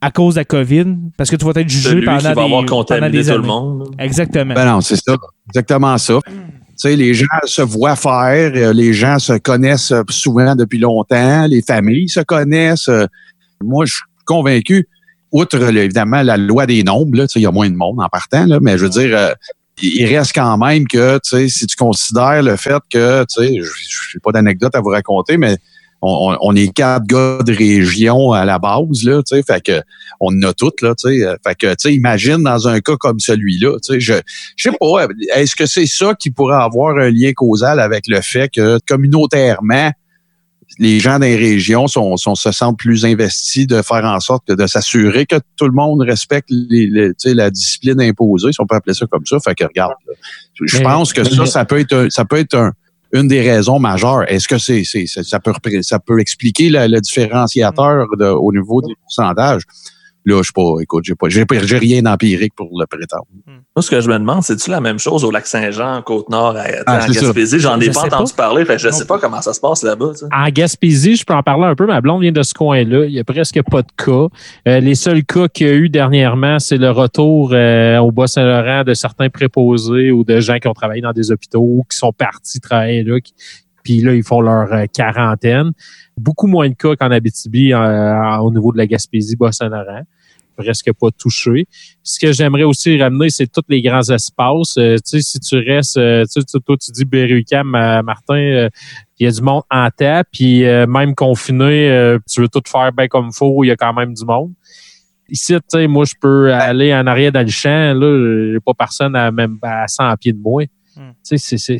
[0.00, 2.40] à cause de la COVID, parce que tu vas être jugé pendant, qui va des,
[2.40, 3.94] avoir contaminé tout le monde.
[3.98, 4.52] Exactement.
[4.52, 5.16] Ben non, c'est ça.
[5.48, 6.18] Exactement ça.
[6.26, 6.34] Tu
[6.76, 11.62] sais, les gens se voient faire, euh, les gens se connaissent souvent depuis longtemps, les
[11.62, 12.90] familles se connaissent.
[13.62, 14.86] Moi, je suis convaincu,
[15.34, 18.58] outre évidemment la loi des nombres, il y a moins de monde en partant, là,
[18.62, 19.34] mais je veux dire, euh,
[19.82, 24.74] il reste quand même que, si tu considères le fait que, je n'ai pas d'anecdote
[24.76, 25.56] à vous raconter, mais
[26.00, 29.82] on, est quatre gars de région à la base, là, tu sais, fait que
[30.20, 31.26] on en a toutes, là, tu sais.
[31.44, 34.14] Fait que, tu sais, imagine dans un cas comme celui-là, tu sais, je,
[34.56, 38.20] je sais pas, est-ce que c'est ça qui pourrait avoir un lien causal avec le
[38.20, 39.90] fait que communautairement,
[40.78, 44.54] les gens des régions sont, sont, se sentent plus investis de faire en sorte que
[44.54, 48.94] de s'assurer que tout le monde respecte les, la discipline imposée, si on peut appeler
[48.94, 49.38] ça comme ça.
[49.40, 49.92] Fait que regarde,
[50.60, 52.72] je pense que ça, ça peut être ça peut être un,
[53.12, 54.30] une des raisons majeures.
[54.30, 55.52] Est-ce que c'est, c'est, ça peut
[55.82, 59.62] ça peut expliquer le, différenciateur au niveau des pourcentages?
[60.26, 63.26] Là, je sais pas, écoute, j'ai pas, j'ai, j'ai rien d'empirique pour le prétendre.
[63.46, 63.58] Hmm.
[63.76, 66.64] Moi, ce que je me demande, c'est-tu la même chose au lac Saint-Jean, Côte-Nord, à,
[66.86, 67.58] ah, Gaspésie?
[67.58, 70.12] J'en ai pas entendu parler, fait je sais pas comment ça se passe là-bas.
[70.32, 71.86] En Gaspésie, je peux en parler un peu.
[71.86, 73.04] Ma blonde vient de ce coin-là.
[73.04, 74.28] Il y a presque pas de cas.
[74.68, 78.84] Euh, les seuls cas qu'il y a eu dernièrement, c'est le retour euh, au Bas-Saint-Laurent
[78.84, 82.12] de certains préposés ou de gens qui ont travaillé dans des hôpitaux ou qui sont
[82.12, 83.18] partis travailler là,
[83.82, 85.72] puis là, ils font leur euh, quarantaine.
[86.16, 90.04] Beaucoup moins de cas qu'en Abitibi au niveau de la Gaspésie, Bas-Saint-Laurent
[90.56, 91.66] presque pas touché.
[92.02, 94.76] Ce que j'aimerais aussi ramener, c'est tous les grands espaces.
[94.78, 98.68] Euh, tu sais, si tu restes, euh, tu sais, toi, tu dis Berrucam, Martin, euh,
[99.18, 103.06] il y a du monde en tête, puis même confiné, tu veux tout faire bien
[103.06, 104.52] comme il faut, il y a quand même du monde.
[105.28, 108.74] Ici, tu sais, moi, je peux aller en arrière dans le champ, là, j'ai pas
[108.76, 110.64] personne à même à 100 pieds de moi.
[110.96, 111.12] Hmm.
[111.26, 111.78] Tu sais, c'est,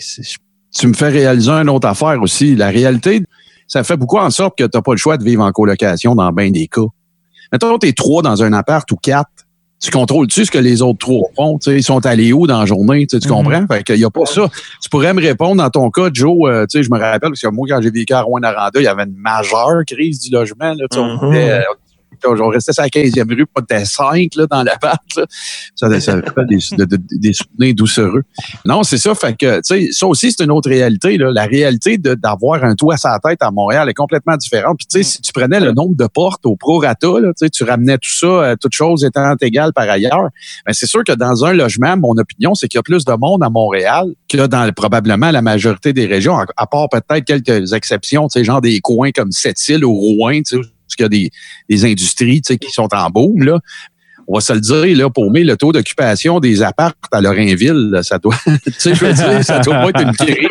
[0.72, 2.54] Tu me fais réaliser une autre affaire aussi.
[2.54, 3.24] La réalité,
[3.66, 6.14] ça fait beaucoup en sorte que tu n'as pas le choix de vivre en colocation
[6.14, 6.82] dans bien des cas.
[7.54, 9.30] Mettons, t'es trois dans un appart ou quatre.
[9.80, 11.56] Tu contrôles-tu ce que les autres trois font?
[11.68, 13.06] ils sont allés où dans la journée?
[13.06, 13.22] Tu, mhm.
[13.28, 13.66] comprends?
[13.68, 14.48] Fait qu'il y a pas ça.
[14.82, 17.68] Tu pourrais me répondre dans ton cas, Joe, euh, je me rappelle, parce que moi,
[17.70, 20.74] quand j'ai vécu à Rouen-Aranda, il y avait une majeure crise du logement.
[20.74, 21.32] Là, mhm.
[21.32, 21.83] euh, on
[22.22, 25.28] restait sur la 15e rue, pas de 5 là, dans la batte.
[25.74, 26.58] Ça, ça fait des,
[27.18, 28.22] des souvenirs doucereux.
[28.64, 29.14] Non, c'est ça.
[29.14, 31.16] Fait que, ça aussi, c'est une autre réalité.
[31.16, 31.30] Là.
[31.32, 34.78] La réalité d'avoir un toit à sa tête à Montréal est complètement différente.
[34.78, 37.98] Puis, tu sais, si tu prenais le nombre de portes au prorata, là, tu ramenais
[37.98, 40.28] tout ça, euh, toutes choses étant égales par ailleurs,
[40.66, 43.12] ben, c'est sûr que dans un logement, mon opinion, c'est qu'il y a plus de
[43.12, 48.28] monde à Montréal que dans probablement la majorité des régions, à, part peut-être quelques exceptions,
[48.28, 50.42] tu sais, genre des coins comme Sept-Îles ou Rouen,
[50.96, 51.30] parce qu'il y a des,
[51.68, 53.42] des industries qui sont en boom.
[53.42, 53.58] Là.
[54.26, 57.98] On va se le dire, là, pour moi, le taux d'occupation des apparts à Lorrainville,
[58.02, 58.34] ça doit,
[58.80, 60.48] tu je veux dire, ça doit pas être une crise.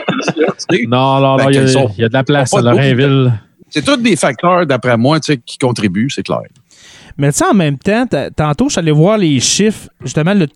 [0.87, 3.33] Non, non, non, il y, a de la place à Lorrainville.
[3.69, 6.41] C'est tous des facteurs, d'après moi, qui contribuent, c'est clair.
[7.17, 9.89] Mais tu sais, en même temps, tantôt, je suis allé voir les chiffres.
[10.03, 10.47] Justement, le,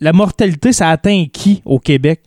[0.00, 2.20] la mortalité, ça atteint qui au Québec?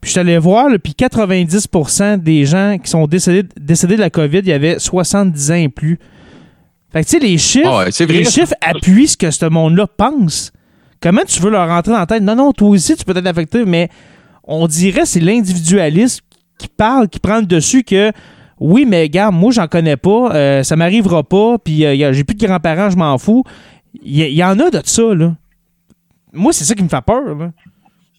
[0.00, 4.08] Puis je suis allé voir, puis 90% des gens qui sont décédés, décédés de la
[4.08, 5.98] COVID, il y avait 70 ans et plus.
[6.92, 10.52] Fait que, tu sais, les chiffres, les chiffres appuient ce que ce monde-là pense.
[11.00, 12.22] Comment tu veux leur rentrer dans la tête?
[12.22, 13.88] Non, non, toi aussi, tu peux être affecté, mais
[14.44, 16.24] on dirait c'est l'individualisme
[16.58, 18.12] qui parle, qui prend le dessus que
[18.60, 22.34] oui, mais gars, moi, j'en connais pas, euh, ça m'arrivera pas, puis euh, j'ai plus
[22.34, 23.42] de grands-parents, je m'en fous.
[24.02, 25.34] Il y, en a de ça, là.
[26.32, 27.50] Moi, c'est ça qui me fait peur, là.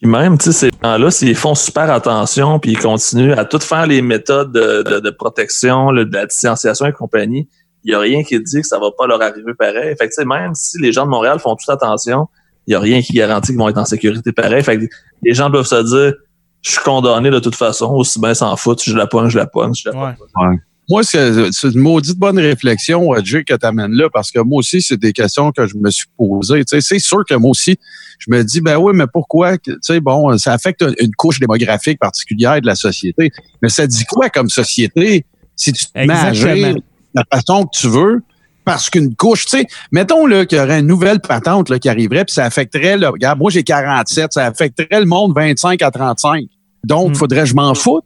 [0.00, 3.60] Puis même, tu sais, ces gens-là, s'ils font super attention, puis ils continuent à tout
[3.60, 7.48] faire les méthodes de, protection, de la distanciation et compagnie,
[7.90, 9.94] n'y a rien qui dit que ça va pas leur arriver pareil.
[9.96, 12.28] Fait que, même si les gens de Montréal font toute attention,
[12.66, 14.62] il n'y a rien qui garantit qu'ils vont être en sécurité pareil.
[14.62, 14.84] Fait que
[15.22, 16.14] les gens doivent se dire
[16.62, 19.46] je suis condamné de toute façon, aussi bien s'en foutre, je la pogne, je la
[19.46, 20.58] pogne, je la pogne.
[20.88, 21.18] moi, c'est
[21.64, 24.96] une maudite bonne réflexion, euh, Jay, que tu amènes là, parce que moi aussi, c'est
[24.96, 26.64] des questions que je me suis posées.
[26.64, 27.76] Tu sais, c'est sûr que moi aussi,
[28.18, 29.58] je me dis, ben oui, mais pourquoi?
[29.58, 33.32] Tu sais, bon, ça affecte une couche démographique particulière de la société.
[33.60, 36.74] Mais ça dit quoi comme société si tu te mets à agir Exactement.
[36.74, 36.82] de
[37.14, 38.22] la façon que tu veux?
[38.64, 42.24] Parce qu'une couche, tu sais, mettons qu'il y aurait une nouvelle patente là, qui arriverait,
[42.24, 46.44] puis ça affecterait, là, regarde, moi j'ai 47, ça affecterait le monde 25 à 35.
[46.84, 47.14] Donc, Mm.
[47.16, 48.04] faudrait que je m'en foute.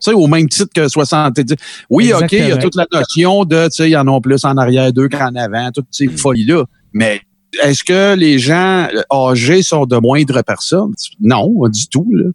[0.00, 1.54] Tu sais, au même titre que 70.
[1.90, 4.20] Oui, OK, il y a toute la notion de, tu sais, il y en a
[4.20, 6.16] plus en arrière d'eux qu'en avant, toutes ces Mm.
[6.18, 6.64] folies-là.
[6.92, 7.20] Mais
[7.64, 10.92] est-ce que les gens euh, âgés sont de moindres personnes?
[11.20, 12.06] Non, du tout.
[12.12, 12.30] Là.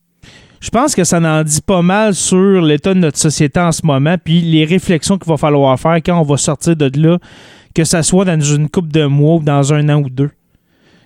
[0.62, 3.84] Je pense que ça en dit pas mal sur l'état de notre société en ce
[3.84, 7.18] moment, puis les réflexions qu'il va falloir faire quand on va sortir de là,
[7.74, 10.30] que ça soit dans une couple de mois ou dans un an ou deux.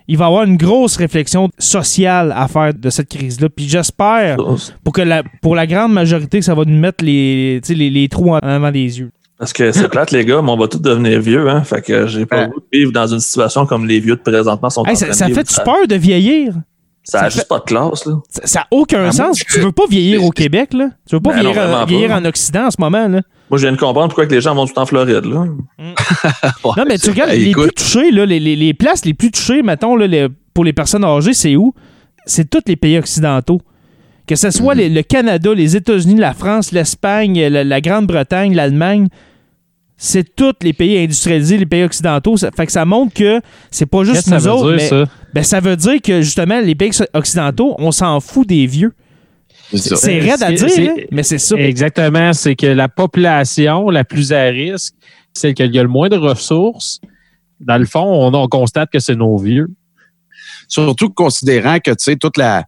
[0.08, 3.48] Il va y avoir une grosse réflexion sociale à faire de cette crise-là.
[3.50, 4.38] Puis j'espère,
[4.84, 8.40] pour que la, pour la grande majorité, que ça va nous mettre les, trous en
[8.40, 9.10] avant des yeux.
[9.40, 11.64] Parce que c'est plate, les gars, mais on va tous devenir vieux, hein.
[11.64, 12.46] Fait que j'ai pas Ouais.
[12.46, 14.96] le goût de vivre dans une situation comme les vieux de présentement sont Hey, en
[14.96, 16.54] ça de ça fait-tu peur de vieillir?
[17.08, 18.14] Ça ça a juste pas de classe, là.
[18.30, 19.38] Ça n'a aucun Ah, sens.
[19.40, 20.90] Tu veux pas vieillir au Québec, là?
[21.08, 21.52] Tu veux pas Ben non,
[21.86, 22.18] vieillir, pas.
[22.18, 23.22] en Occident en ce moment, là?
[23.52, 25.46] Moi, je viens de comprendre pourquoi que les gens vont tout en Floride, là.
[26.78, 27.66] Non, mais tu regardes, Hey, les écoute.
[27.76, 30.74] plus touchés, là, les, les- les places les plus touchées, mettons, là, les- pour les
[30.74, 31.74] personnes âgées, c'est où?
[32.26, 33.62] C'est tous les pays occidentaux.
[34.28, 34.80] Que ce soit Mhm.
[34.82, 39.08] les- le Canada, les États-Unis, la France, l'Espagne, la, la Grande-Bretagne, l'Allemagne,
[39.98, 42.36] c'est tous les pays industrialisés, les pays occidentaux.
[42.38, 43.40] Ça fait que ça montre que
[43.72, 45.06] c'est pas juste nous ça veut autres, dire, mais ça?
[45.34, 48.94] ben, ça veut dire que justement, les pays occidentaux, on s'en fout des vieux.
[49.74, 51.56] C'est raide à C'est- dire, hein, mais c'est ça.
[51.58, 52.34] Exactement.
[52.34, 54.94] C'est que la population la plus à risque,
[55.34, 57.00] celle qui a le moins de ressources,
[57.60, 59.68] dans le fond, on, on constate que c'est nos vieux.
[60.68, 62.66] Surtout considérant que, tu sais, toute la,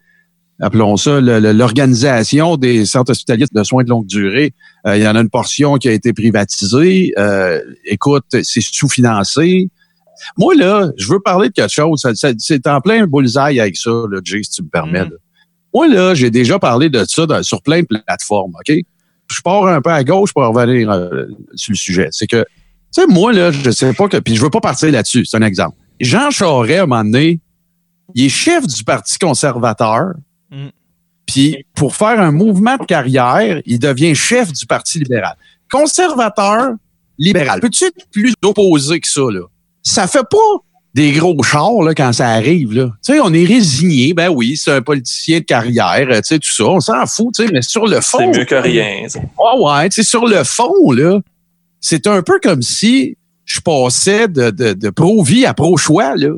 [0.60, 4.54] appelons ça, l'organisation des centres hospitaliers de soins de longue durée,
[4.86, 7.14] euh, il y en a une portion qui a été privatisée.
[7.18, 9.70] Euh, écoute, c'est sous-financé.
[10.38, 12.06] Moi, là, je veux parler de quelque chose.
[12.40, 15.06] C'est en plein bullseye avec ça, là, Jay, si tu me permets.
[15.06, 15.10] Mm.
[15.10, 15.18] là.
[15.74, 18.76] Moi, là, j'ai déjà parlé de ça dans- sur plein de plateformes, OK?
[19.30, 22.08] Je pars un peu à gauche pour revenir euh, sur le sujet.
[22.12, 24.90] C'est que, tu sais, moi, là, je sais pas que, puis je veux pas partir
[24.90, 25.78] là-dessus, c'est un exemple.
[26.00, 27.42] Jean Charest, à un moment donné,
[28.16, 30.14] il est chef du Parti conservateur.
[30.52, 30.68] Mm.
[31.26, 35.36] Puis, pour faire un mouvement de carrière, il devient chef du Parti libéral.
[35.70, 36.70] Conservateur,
[37.20, 37.60] libéral.
[37.60, 39.42] Peux-tu être plus opposé que ça, là?
[39.84, 40.38] Ça fait pas
[40.94, 42.86] des gros chars, là, quand ça arrive, là.
[43.06, 44.14] Tu sais, on est résigné.
[44.14, 46.64] Ben oui, c'est un politicien de carrière, tu sais, tout ça.
[46.66, 48.18] On s'en fout, tu sais, mais sur le fond.
[48.20, 49.08] C'est mieux que rien.
[49.08, 49.20] ça.
[49.38, 51.20] Ah ouais, tu sais, sur le fond, là,
[51.82, 56.30] c'est un peu comme si je passais de, de, de pro-vie à pro-choix, là.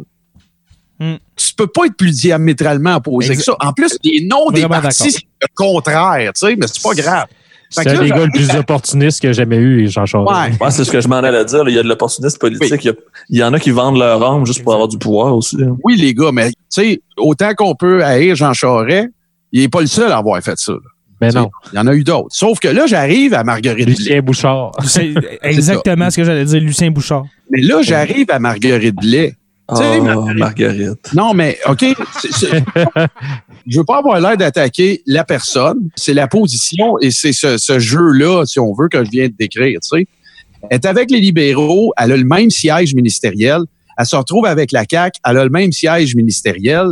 [1.39, 3.55] Tu peux pas être plus diamétralement opposé que ça.
[3.59, 7.25] En plus, les noms des partis, c'est le contraire, tu sais, mais c'est pas grave.
[7.71, 10.31] C'est un des gars le plus opportuniste que j'ai jamais eu, Jean Charest.
[10.59, 10.65] Ouais.
[10.65, 11.63] Ouais, c'est ce que je m'en allais dire.
[11.63, 11.69] là.
[11.69, 12.83] Il y a de l'opportunisme politique.
[12.83, 12.93] Il, y a-
[13.29, 15.55] il y en a qui vendent leur âme juste pour avoir du pouvoir aussi.
[15.61, 15.77] hein.
[15.83, 19.09] Oui, les gars, mais tu sais, autant qu'on peut haïr Jean Charest,
[19.51, 20.71] il est pas le seul à avoir fait ça.
[20.73, 20.79] là.
[21.21, 21.51] Mais non.
[21.71, 22.29] Il y en a eu d'autres.
[22.31, 23.95] Sauf que là, j'arrive à Marguerite Blais.
[23.95, 24.71] Lucien Bouchard.
[24.85, 27.25] C'est exactement ce que j'allais dire, Lucien Bouchard.
[27.51, 29.35] Mais là, j'arrive à Marguerite Blais.
[29.69, 30.37] Tu sais, Oh, Marguerite.
[30.39, 31.13] Marguerite.
[31.13, 31.85] Non, mais OK.
[32.21, 32.63] c'est- c'est-
[33.67, 35.89] je veux pas avoir l'air d'attaquer la personne.
[35.95, 39.33] C'est la position et c'est ce, ce jeu-là, si on veut, que je viens de
[39.37, 39.79] décrire.
[39.81, 40.07] Tu sais.
[40.69, 43.61] Elle est avec les libéraux, elle a le même siège ministériel.
[43.97, 46.87] Elle se retrouve avec la CAQ, elle a le même siège ministériel.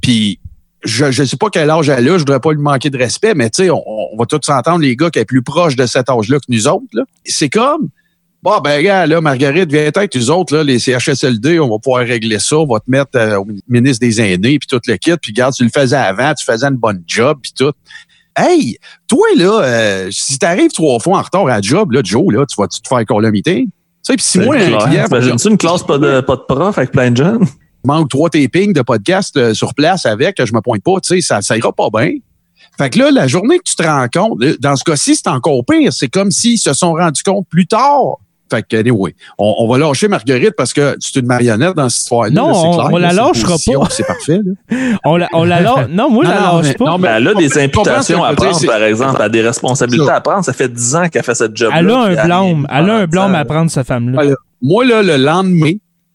[0.00, 0.38] Puis,
[0.84, 3.34] je ne sais pas quel âge elle a, je voudrais pas lui manquer de respect,
[3.34, 5.86] mais tu sais, on, on va tous s'entendre, les gars qui est plus proche de
[5.86, 6.84] cet âge-là que nous autres.
[6.92, 7.04] là.
[7.24, 7.88] C'est comme,
[8.42, 12.04] Bon, ben, gars, là, Marguerite, viens être nous autres, là, les CHSLD, on va pouvoir
[12.04, 15.12] régler ça, on va te mettre euh, au ministre des Aînés, puis tout le kit,
[15.20, 17.72] puis regarde, tu le faisais avant, tu faisais une bonne job, puis tout.
[18.36, 22.44] Hey, toi, là, euh, si t'arrives trois fois en retard à job, là, Joe, là,
[22.44, 23.64] tu vas-tu te faire colomiter?
[23.64, 23.70] Tu
[24.02, 26.90] sais, puis si moi, un client, T'imagines-tu une classe pas de, pas de prof avec
[26.90, 27.46] plein de jeunes?
[27.84, 31.14] manque trois tapings de podcast euh, sur place avec, que je me pointe pas, tu
[31.14, 32.10] sais, ça, ça ira pas bien.
[32.78, 35.28] Fait que là, la journée que tu te rends compte, là, dans ce cas-ci, c'est
[35.28, 35.92] encore pire.
[35.92, 38.18] C'est comme s'ils se sont rendus compte plus tard.
[38.52, 42.02] Fait que, anyway, on, on va lâcher Marguerite parce que c'est une marionnette dans cette
[42.02, 42.30] histoire-là.
[42.30, 43.88] Non, là, on- clair, on la là, lâchera pas.
[43.90, 44.40] C'est parfait.
[44.44, 44.76] Là.
[45.04, 45.88] On la, on la lâche.
[45.88, 46.84] Non, moi, je la lâche mais- pas.
[46.84, 49.42] non, mais- Ben, elle a des ce imputations à prendre, par exemple, elle a des
[49.42, 50.44] responsabilités à prendre.
[50.44, 51.78] Ça fait 10 ans qu'elle fait cette job-là.
[51.78, 52.66] Elle a un blâme.
[52.70, 54.12] Elle a un blâme à prendre, cette femme-là.
[54.22, 54.34] Voilà.
[54.60, 55.72] Moi, là, le lendemain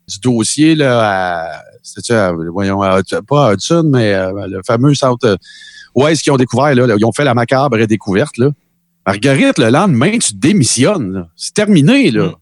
[0.07, 4.93] du dossier, là, à, c'était à- voyons, à pas à Hudson, mais euh, le fameux
[4.93, 5.35] centre, euh,
[5.95, 8.49] où est-ce qu'ils ont découvert, là, là, ils ont fait la macabre découverte, là.
[9.07, 11.27] Marguerite, le lendemain, tu démissionnes, là.
[11.35, 12.25] C'est terminé, là.
[12.27, 12.35] Mm.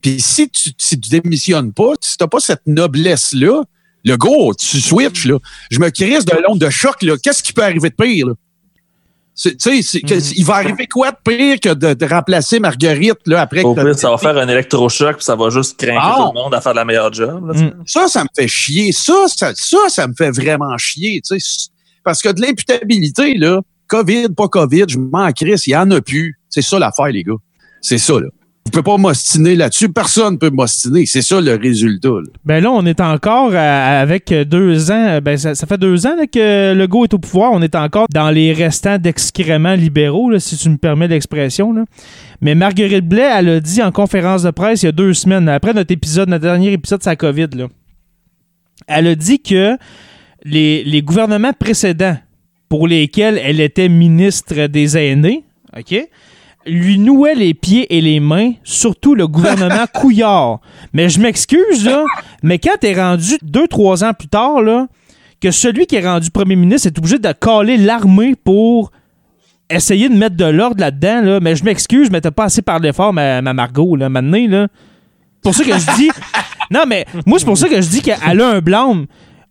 [0.00, 3.62] Puis si tu, si tu démissionnes pas, si t'as pas cette noblesse-là,
[4.06, 5.38] le gros, tu switches, là.
[5.70, 7.16] Je me crisse de l'onde de choc, là.
[7.22, 8.32] Qu'est-ce qui peut arriver de pire, là?
[9.36, 9.70] Tu sais,
[10.04, 10.20] Mhm.
[10.36, 13.82] il va arriver quoi de pire que de, de remplacer Marguerite là, après Au que
[13.82, 16.14] pire, ça va faire un électrochoc, puis ça va juste craquer Ah.
[16.18, 17.48] tout le monde à faire de la meilleure job.
[17.48, 17.60] là.
[17.60, 17.82] Mm.
[17.84, 18.92] Ça, ça me fait chier.
[18.92, 21.20] Ça, ça, ça, ça me fait vraiment chier.
[21.28, 21.68] tu sais.
[22.04, 23.60] Parce que de l'imputabilité, là,
[23.94, 26.36] COVID, pas COVID, je m'en crisse, il y en a plus.
[26.48, 27.34] C'est ça l'affaire, les gars.
[27.80, 28.26] C'est ça, là.
[28.66, 29.88] Vous pouvez pas m'ostiner là-dessus.
[29.88, 31.06] Personne peut m'ostiner.
[31.06, 32.08] C'est ça le résultat.
[32.08, 32.28] là.
[32.44, 35.20] Ben là, on est encore avec deux ans.
[35.22, 37.52] Ben ça, fait deux ans que Legault est au pouvoir.
[37.52, 41.72] On est encore dans les restants d'excréments libéraux, si tu me permets l'expression.
[42.40, 45.48] Mais Marguerite Blais, elle a dit en conférence de presse il y a deux semaines,
[45.48, 47.66] après notre épisode, notre dernier épisode de sa COVID, là,
[48.88, 49.76] elle a dit que
[50.44, 52.16] les gouvernements précédents
[52.74, 55.44] pour lesquels elle était ministre des aînés,
[55.78, 55.94] OK,
[56.66, 60.58] lui nouait les pieds et les mains, surtout le gouvernement Couillard.
[60.92, 62.02] Mais je m'excuse, là,
[62.42, 64.88] mais quand t'es rendu deux, trois ans plus tard, là,
[65.40, 68.90] que celui qui est rendu premier ministre est obligé de caler l'armée pour
[69.70, 72.92] essayer de mettre de l'ordre là-dedans, là, mais je m'excuse, mais t'as pas assez parlé
[72.92, 74.66] fort, ma, ma Margot, là, maintenant, là.
[75.36, 76.10] C'est pour ça que je dis...
[76.70, 79.06] Non, mais moi, c'est pour ça que je dis qu'elle a un blâme.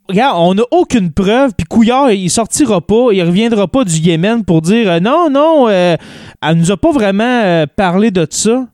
[0.09, 4.43] Regarde, on n'a aucune preuve, puis Couillard, il sortira pas, il reviendra pas du Yémen
[4.43, 5.95] pour dire euh, non, non, euh,
[6.41, 8.65] elle nous a pas vraiment euh, parlé de ça.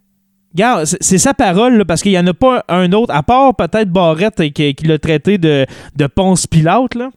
[0.56, 3.56] Regarde, c'est- sa parole, là, parce qu'il y en a pas un autre, à part
[3.56, 7.10] peut-être Barrette qui, qui l'a traité de, de Ponce Pilate, là.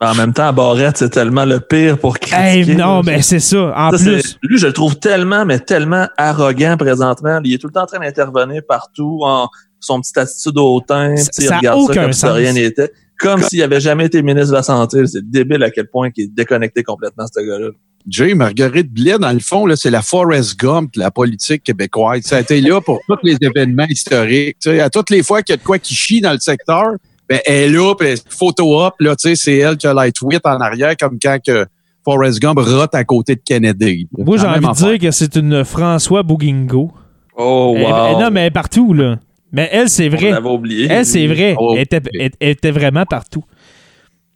[0.00, 2.40] En même temps, Barrette, c'est tellement le pire pour critiquer.
[2.70, 3.02] Hey, non, là.
[3.04, 3.72] mais c'est ça.
[3.76, 7.40] En Ça, plus, Lui, je le trouve tellement, mais tellement arrogant présentement.
[7.42, 9.48] Il est tout le temps en train d'intervenir partout en
[9.80, 11.16] son petite attitude hautain.
[11.16, 12.30] Ça- ça regarde aucun ça comme si sens.
[12.32, 12.92] rien n'était.
[13.18, 15.06] Comme s'il avait jamais été ministre de la Santé.
[15.06, 17.68] C'est débile à quel point il est déconnecté complètement, ce gars-là.
[18.06, 22.22] Jay, Marguerite Blais, dans le fond, là, c'est la Forrest Gump de la politique québécoise.
[22.24, 24.56] Ça a été là pour tous les événements historiques.
[24.60, 26.38] Tu sais, à toutes les fois qu'il y a de quoi qui chie dans le
[26.38, 26.84] secteur,
[27.30, 29.94] ben, elle est là, puis elle photo up, là, tu sais, c'est elle qui a
[29.94, 31.64] la tweet en arrière, comme quand que
[32.04, 34.06] Forrest Gump rote à côté de Kennedy.
[34.18, 36.92] moi, j'ai envie de dire que c'est une François Bouguingo.
[37.38, 37.88] Oh, Elle- wow.
[38.18, 39.18] elle- non, mais elle est partout, là.
[39.54, 40.30] Mais elle, c'est On vrai.
[40.32, 40.88] l'avait oublié.
[40.90, 41.54] Elle, c'est vrai.
[41.58, 43.44] Oh, Elle était, elle- elle était vraiment partout.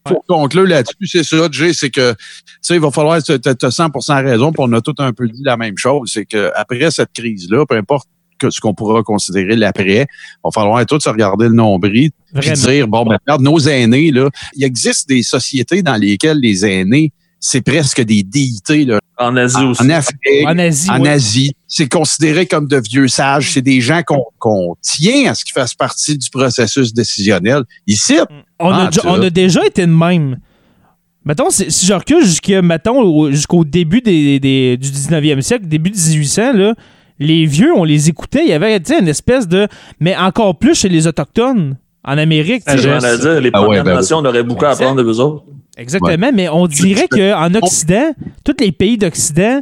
[0.05, 2.17] pour conclure là-dessus, c'est ça, Jay, c'est que, tu
[2.63, 3.39] sais, il va falloir, tu as
[3.71, 6.91] 100% raison, puis on a tout un peu dit la même chose, c'est que après
[6.91, 11.09] cette crise-là, peu importe que ce qu'on pourra considérer l'après, il va falloir tous se
[11.11, 15.83] regarder le nombril, puis dire, bon, ben, regarde, nos aînés, là, il existe des sociétés
[15.83, 18.99] dans lesquelles les aînés, c'est presque des déités, là.
[19.21, 19.83] En Asie aussi.
[19.83, 21.09] En Afrique, En Asie, en ouais.
[21.09, 23.51] Asie, c'est considéré comme de vieux sages.
[23.53, 24.01] C'est des gens
[24.39, 27.63] qu'on tient à ce qu'ils fassent partie du processus décisionnel.
[27.87, 28.15] Ici,
[28.61, 30.39] On, a, Ah, déjà- tu on a déjà été de même.
[31.25, 35.67] Mettons, si si je recule jusqu'à, mettons, au- jusqu'au début des, des- du 19e siècle,
[35.67, 36.75] début du 1800, là,
[37.19, 39.67] les vieux, on les écoutait, il y avait tu sais, une espèce de...
[40.01, 42.63] Mais encore plus chez les Autochtones, en Amérique.
[42.65, 42.77] dire,
[43.41, 43.95] les Ah ouais, Premières ben.
[43.97, 45.45] Nations, on aurait beaucoup à apprendre de vous autres.
[45.79, 48.11] Exactement, mais on dirait qu'en Occident,
[48.45, 49.61] tous les pays d'Occident,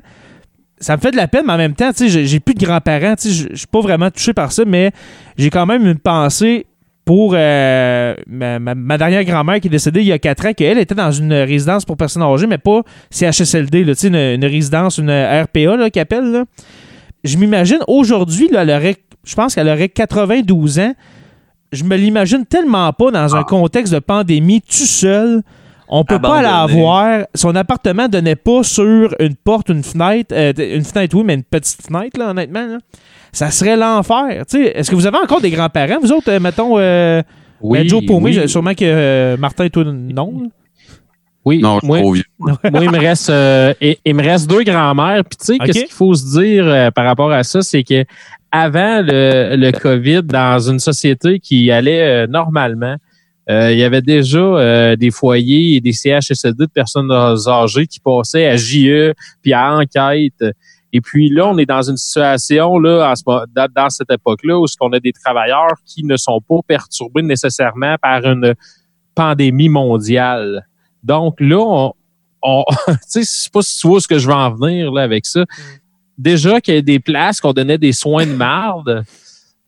[0.79, 3.55] ça me fait de la peine, mais en même temps, j'ai- plus de grands-parents, je
[3.55, 4.92] suis pas vraiment touché par ça, mais
[5.37, 6.66] j'ai quand même une pensée
[7.05, 10.52] pour euh, ma, ma- ma dernière grand-mère qui est décédée il y a 4 ans,
[10.52, 14.98] qu'elle était dans une résidence pour personnes âgées, mais pas CHSLD, là, une, une résidence,
[14.98, 16.33] une RPA appellent.
[16.33, 16.44] là.
[17.24, 20.94] Je m'imagine, aujourd'hui, je pense qu'elle aurait 92 ans.
[21.72, 25.42] Je me l'imagine tellement pas dans un contexte de pandémie, tout seul.
[25.88, 26.81] On peut pas la Abandonné.
[26.81, 27.27] voir.
[27.35, 30.35] Son appartement donnait pas sur une porte, une fenêtre.
[30.35, 32.66] euh, une fenêtre, oui, mais une petite fenêtre, là, honnêtement.
[32.66, 32.79] là.
[33.33, 34.44] Ça serait l'enfer.
[34.49, 37.22] Tu sais, Est-ce que vous avez encore des grands-parents, vous autres, euh, mettons, euh,
[37.62, 38.49] ben, Joe Paumé, oui.
[38.49, 40.33] sûrement que euh, Martin, toi, non.
[40.42, 40.49] là?
[41.44, 42.25] Oui, non, je suis moi, trop vieux.
[42.40, 45.22] moi, il me reste, euh, il, il me reste deux grands-mères.
[45.25, 48.05] Puis tu sais, qu'est-ce qu'il faut se dire euh, par rapport à ça, c'est que
[48.51, 52.96] avant le, le COVID, dans une société qui allait euh, normalement,
[53.49, 58.01] euh, il y avait déjà euh, des foyers et des CHSLD de personnes âgées qui
[58.01, 60.45] passaient à JE puis à enquête.
[60.93, 63.15] Et puis là, on est dans une situation là,
[63.75, 67.97] dans, cette époque-là où ce qu'on a des travailleurs qui ne sont pas perturbés nécessairement
[68.01, 68.55] par une
[69.15, 70.67] pandémie mondiale.
[71.05, 71.93] Donc là, on,
[72.43, 72.65] on
[73.07, 75.45] sais pas si tu vois ce que je veux en venir là avec ça.
[76.19, 79.05] Déjà qu'il y a des places qu'on donnait des soins de marde,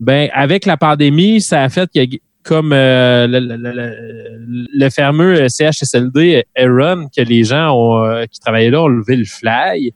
[0.01, 4.66] ben avec la pandémie, ça a fait qu'il y a comme euh, le, le- le-
[4.72, 9.24] le fameux CHSLD Aaron, que les gens ont, euh, qui travaillaient là ont levé le
[9.24, 9.92] fly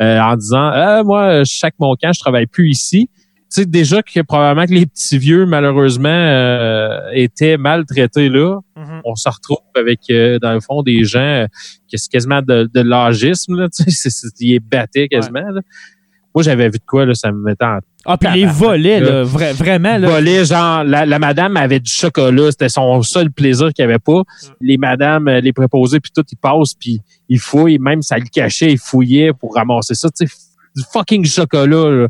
[0.00, 3.08] euh, en disant ah, moi, chaque mon camp, je travaille plus ici.
[3.54, 8.58] Tu sais, déjà que probablement que les petits vieux, malheureusement, euh, étaient maltraités là
[9.04, 11.46] on se retrouve avec, euh, dans le fond, des gens euh,
[11.86, 13.54] qui c'est quasiment de, de l'âgisme.
[13.60, 14.08] Là, tu sais,
[14.40, 15.40] ils battaient quasiment.
[15.50, 15.60] là.
[16.34, 19.22] Moi, j'avais vu de quoi, là, ça me mettait en Ah, puis les volets, là,
[19.24, 20.08] vra- vraiment, là.
[20.08, 24.22] volait, genre, la, la madame avait du chocolat, c'était son seul plaisir qu'il avait pas.
[24.60, 28.24] Les madames, euh, les préposés, puis tout, ils passent, puis ils fouillent, même ça le
[28.24, 30.34] cachait, ils fouillaient pour ramasser ça, tu sais,
[30.74, 32.08] du fucking chocolat, là.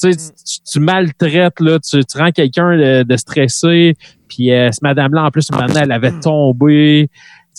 [0.00, 3.96] Tu sais, tu, tu maltraites, là, tu, tu rends quelqu'un de, de stressé,
[4.28, 7.10] puis euh, cette madame-là, en plus, maintenant, elle avait tombé.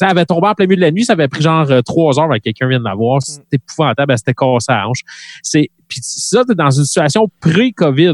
[0.01, 2.17] Elle avait tombé en plein milieu de la nuit, ça avait pris genre euh, trois
[2.19, 3.21] heures avant que quelqu'un vienne la voir.
[3.21, 5.01] C'était épouvantable, elle s'était cassée la hanche.
[5.41, 8.13] C'est, puis ça, t'es dans une situation pré-COVID.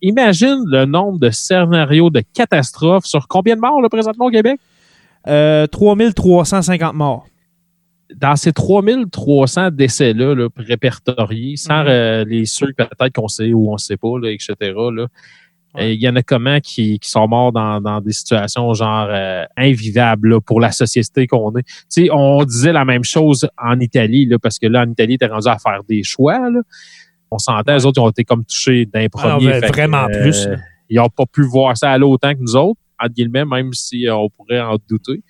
[0.00, 4.60] Imagine le nombre de scénarios de catastrophes sur combien de morts, là, présentement, au Québec?
[5.26, 7.26] Euh, 3350 morts.
[8.14, 11.88] Dans ces 3300 décès-là, là, répertoriés, sans Mhm.
[11.88, 15.06] euh, les ceux peut-être qu'on sait ou on sait pas, là, etc., là,
[15.74, 15.82] Ouais.
[15.82, 19.08] euh, il y en a comment qui, qui sont morts dans, dans des situations genre
[19.10, 21.62] euh, invivables là, pour la société qu'on est.
[21.62, 25.18] Tu sais, on disait la même chose en Italie, là, parce que là, en Italie,
[25.18, 26.38] t'es rendu à faire des choix.
[26.50, 26.60] Là.
[27.30, 29.50] On s'entend, les autres, ils ont été comme touchés d'un Ah premier.
[29.50, 30.56] ben, que, vraiment plus, là.
[30.90, 34.08] Ils n'ont pas pu voir ça aller autant que nous autres, entre guillemets, même si
[34.08, 35.22] euh, on pourrait en douter.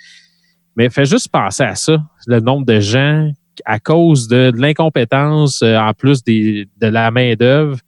[0.77, 1.98] Mais fais juste penser à ça,
[2.29, 3.29] le nombre de gens
[3.64, 7.79] à cause de, de l'incompétence, euh, en plus des, de la main-d'œuvre,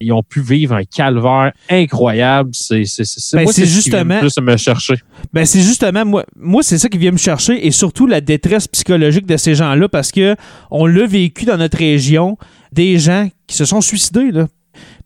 [0.00, 2.50] ils ont pu vivre un calvaire incroyable.
[2.52, 4.94] C'est c'est- c'est- Ben, moi, c'est c'est ce qui vient justement- me chercher.
[5.32, 8.66] Ben c'est justement moi, moi c'est ça qui vient me chercher et surtout la détresse
[8.68, 10.36] psychologique de ces gens-là parce que
[10.70, 12.36] on l'a vécu dans notre région
[12.72, 14.46] des gens qui se sont suicidés là,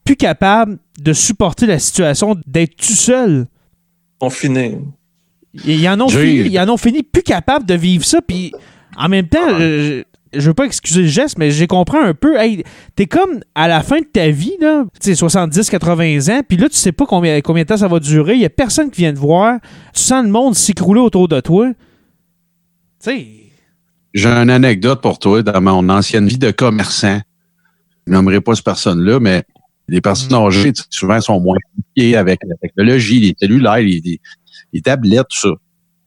[0.05, 3.47] plus capables de supporter la situation d'être tout seul.
[4.19, 4.79] Confiné.
[5.67, 8.53] Ils en ont fini, ils en ont fini plus capables de vivre ça puis
[8.97, 12.39] en même temps euh, je veux pas excuser le geste, mais j'ai compris un peu.
[12.39, 12.63] Hey,
[12.97, 16.57] t'es comme à la fin de ta vie, là, tu sais, 70, 80 ans, puis
[16.57, 18.35] là, tu sais pas combien, combien de temps ça va durer.
[18.35, 19.59] Il y a personne qui vient te voir.
[19.95, 21.69] Tu sens le monde s'écrouler autour de toi.
[21.69, 21.75] Tu
[23.11, 23.27] sais.
[24.15, 27.21] J'ai une anecdote pour toi dans mon ancienne vie de commerçant.
[28.07, 29.45] Je nommerai pas cette personne-là, mais
[29.87, 34.01] les personnes âgées, tu sais, souvent, sont moins impliquées avec la technologie, les cellulaires, les,
[34.05, 34.21] les-
[34.73, 35.49] les tablettes, tout ça.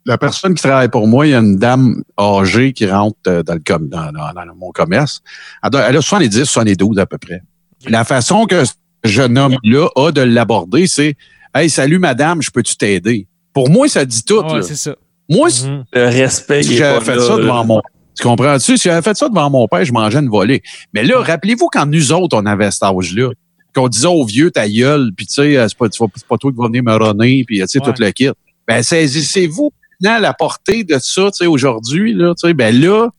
[0.06, 3.44] La personne qui travaille pour moi, il y a une dame âgée qui rentre euh,
[3.44, 5.22] dans, le com- dans, dans- dans mon commerce.
[5.64, 7.42] Elle, doit- elle a 70, 72 à peu près.
[7.88, 11.16] La façon que ce jeune homme-là a de l'aborder, c'est
[11.54, 13.28] Hey, salut madame, je peux-tu t'aider?
[13.54, 14.40] Pour moi, ça dit tout.
[14.42, 14.96] Ouais, c'est ça.
[15.30, 15.84] Moi, Mhm.
[15.94, 17.44] Le respect, si j'avais fait là, ça là.
[17.44, 17.82] devant mon.
[18.18, 18.78] Tu comprends-tu?
[18.78, 20.62] Si j'avais fait ça devant mon père, je mangeais une volée.
[20.94, 23.32] Mais là, rappelez-vous quand nous autres, on avait cet âge-là,
[23.76, 25.88] qu'on disait aux vieux ta gueule, puis tu sais, euh, c'est pas,
[26.30, 27.86] pas toi qui vas venir me runner, puis tu sais, Ouais.
[27.94, 28.30] tout le kit.
[28.68, 33.10] Ben, saisissez-vous maintenant la portée de ça, tu sais, aujourd'hui, là, tu sais, ben là,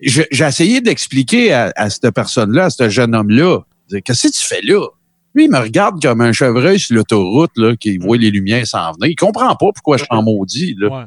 [0.00, 3.60] j'ai essayé d'expliquer à, à cette personne-là, à ce jeune homme-là,
[4.04, 4.86] qu'est-ce que tu fais là?
[5.34, 8.92] Lui, il me regarde comme un chevreuil sur l'autoroute, là, qui voit les lumières s'en
[8.92, 9.10] venir.
[9.10, 11.04] Il comprend pas pourquoi je suis en maudit, là Ouais.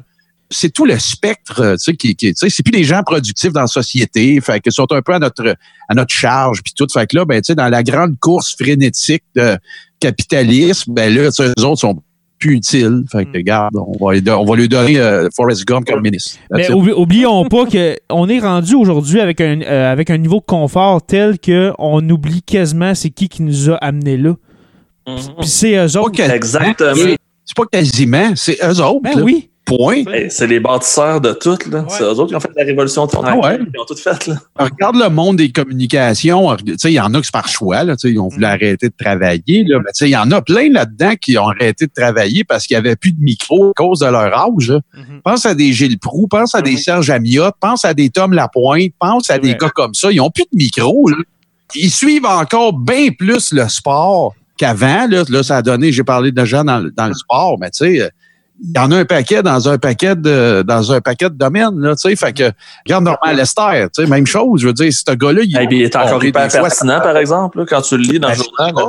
[0.50, 3.52] c'est tout le spectre, tu sais, qui, qui tu sais, c'est plus les gens productifs
[3.52, 5.56] dans la société, fait que sont un peu à notre
[5.88, 8.54] à notre charge puis tout, fait que là, ben, tu sais, dans la grande course
[8.60, 9.56] frénétique de
[10.00, 12.02] capitalisme, ben là, tu sais, eux autres sont
[12.38, 13.36] plus utiles, fait que Mm.
[13.36, 16.38] regarde, on va, lui don- on va lui donner euh, Forrest Gump comme ministre.
[16.50, 20.44] Mais oubli- oublions pas qu'on est rendu aujourd'hui avec un, euh, avec un niveau de
[20.46, 24.34] confort tel qu'on oublie quasiment c'est qui qui nous a amenés là.
[25.08, 25.16] Mhm.
[25.40, 26.20] Puis c'est eux autres.
[26.20, 26.94] Exactement.
[26.94, 27.16] c'est-
[27.48, 29.02] C'est pas quasiment, c'est eux autres.
[29.02, 29.22] Ben là.
[29.22, 29.50] oui.
[29.66, 30.04] Point.
[30.06, 31.58] Hey, c'est les bâtisseurs de tout.
[31.70, 31.84] là.
[31.88, 33.32] C'est eux autres qui ont fait la révolution tranquille.
[33.42, 33.58] Ah ouais.
[33.74, 34.26] Ils ont tout fait.
[34.28, 34.36] Là.
[34.58, 36.54] Regarde le monde des communications.
[36.56, 38.28] Tu sais, il y en a qui c'est par choix, là, tu sais, ils ont
[38.28, 39.64] voulu arrêter de travailler.
[39.66, 42.44] Là, mais tu sais, il y en a plein là-dedans qui ont arrêté de travailler
[42.44, 44.68] parce qu'il n'y avait plus de micro à cause de leur âge.
[44.70, 44.80] là.
[44.94, 45.20] Mhm.
[45.24, 46.78] Pense à des Gilles Proux, pense à des Mhm.
[46.78, 49.58] Serge Amiot, pense à des Tom Lapointe, pense à des vrai.
[49.60, 50.12] gars comme ça.
[50.12, 51.08] Ils ont plus de micro.
[51.08, 51.16] Là.
[51.74, 55.06] Ils suivent encore bien plus le sport qu'avant.
[55.08, 57.70] Là, là, ça a donné, j'ai parlé de gens dans, le- dans le sport, mais
[57.70, 58.08] tu sais, euh,
[58.62, 61.78] il y en a un paquet dans un paquet de dans un paquet de domaines.
[61.78, 62.50] Là, tu sais, fait que
[62.86, 64.62] regarde Norman Lester, tu sais, même chose.
[64.62, 67.16] Je veux dire, ce gars-là, il, Hey, il est encore des hyper fois, pertinent, par
[67.18, 68.84] exemple, là, quand tu le lis dans le journal, là.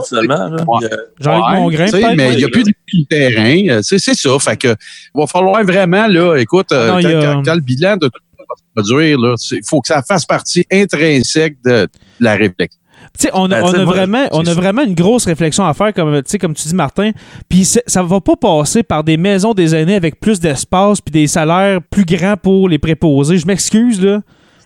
[0.66, 0.86] Ouais.
[0.86, 2.16] A- Jean-Luc Ouais, Mongrain, tu sais, peut-être.
[2.16, 2.74] mais il n'y a plus de
[3.10, 3.64] terrain.
[3.70, 4.40] euh, tu sais, C'est ça.
[4.40, 7.56] Fait que il va falloir vraiment, là, écoute, euh, Non, il quand, a- quand- quand
[7.56, 10.66] le bilan de tout ça va se produire, là, il faut que ça fasse partie
[10.72, 11.88] intrinsèque de, de
[12.22, 12.80] la réflexion.
[13.18, 15.74] Sais, on a, Ben, on a moi, vraiment, on a vraiment une grosse réflexion à
[15.74, 17.12] faire, comme, comme tu dis, Martin.
[17.50, 21.28] Puis ça va pas passer par des maisons des aînés avec plus d'espace puis des
[21.28, 23.38] salaires plus grands pour les préposés.
[23.38, 24.22] Je m'excuse, là.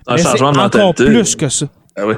[0.08, 1.06] Un mais changement de encore mentalité.
[1.06, 1.68] plus que ça.
[1.96, 2.16] Ah oui.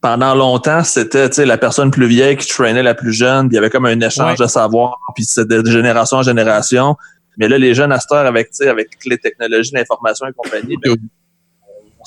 [0.00, 3.58] Pendant longtemps, c'était la personne plus vieille qui traînait la plus jeune, puis il y
[3.58, 4.46] avait comme un échange Ouais.
[4.46, 6.96] de savoir, puis c'était de génération en génération.
[7.38, 10.96] Mais là, les jeunes à cette heure, avec, avec les technologies, l'information et compagnie, ben,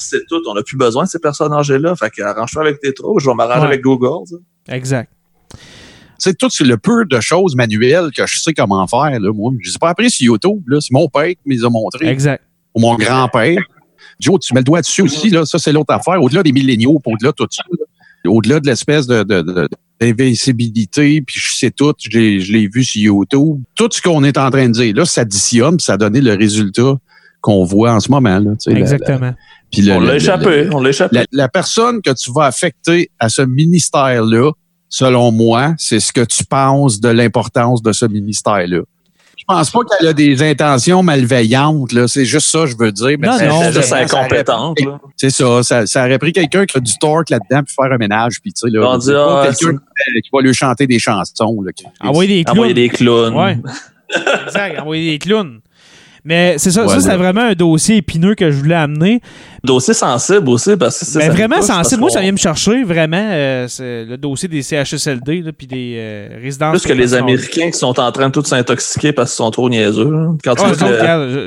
[0.04, 1.96] sait tout, on n'a plus besoin de ces personnes âgées-là.
[1.96, 3.66] Fait que arrange-toi avec tes trous, je vais m'arranger Ouais.
[3.68, 4.26] avec Google.
[4.28, 4.76] tu sais.
[4.76, 5.12] Exact.
[6.18, 9.18] C'est tout c'est le peu de choses manuelles que je sais comment faire.
[9.20, 10.62] Là, moi, je les ai pas appris sur YouTube.
[10.68, 10.80] là.
[10.82, 12.08] C'est mon père qui me les a montrés.
[12.08, 12.44] Exact.
[12.76, 13.58] Ou mon grand-père.
[14.20, 15.30] Joe, tu mets le doigt dessus aussi.
[15.30, 15.46] Là.
[15.46, 16.22] Ça, c'est l'autre affaire.
[16.22, 17.64] Au-delà des milléniaux, au-delà de tout ça.
[17.72, 17.86] là.
[18.32, 19.70] au-delà de l'espèce de, de, de-
[20.02, 22.10] d'invincibilité, puis je sais tout, je
[22.52, 23.62] l'ai vu sur YouTube.
[23.76, 26.22] Tout ce qu'on est en train de dire, là, ça additionne, puis ça a donné
[26.22, 26.96] le résultat
[27.42, 28.40] qu'on voit en ce moment.
[28.40, 29.34] Là, la- la- Exactement.
[29.72, 31.16] Puis le- On l'a le- échappé, on l'a échappé.
[31.16, 34.52] la, la personne que tu vas affecter à ce ministère-là,
[34.90, 38.80] selon moi, c'est ce que tu penses de l'importance de ce ministère-là.
[39.38, 42.08] Je pense pas qu'elle a des intentions malveillantes, là.
[42.08, 43.18] C'est juste ça, je veux dire.
[43.20, 43.62] Mais Non, c'est- non.
[43.64, 44.80] C'est juste incompétente.
[44.82, 45.00] là.
[45.16, 45.86] C'est ça, ça.
[45.88, 48.60] Ça aurait pris quelqu'un qui a du torque là-dedans puis faire un ménage, puis tu
[48.60, 48.86] sais, là.
[48.94, 49.78] Ah, quelqu'un
[50.24, 51.72] qui, va lui chanter des chansons, là.
[52.02, 52.74] Envoyer des Envoyer clowns.
[52.74, 53.36] des clowns.
[53.36, 53.58] Ouais.
[54.46, 55.60] exact, envoyer des clowns.
[56.26, 57.00] Mais c'est ça, Voilà.
[57.00, 59.22] ça c'est vraiment un dossier épineux que je voulais amener.
[59.64, 62.02] Dossier sensible aussi, parce que c'est Mais vraiment sensible.
[62.02, 65.96] Moi, ça vient me chercher, vraiment, euh, c'est le dossier des CHSLD, là, puis des
[65.98, 66.72] euh, résidences.
[66.82, 69.70] Plus que les Américains qui sont en train de tous s'intoxiquer parce qu'ils sont trop
[69.70, 70.10] niaiseux.
[70.10, 70.28] là.
[70.44, 70.74] Quand tu âgées.
[70.76, 70.90] vois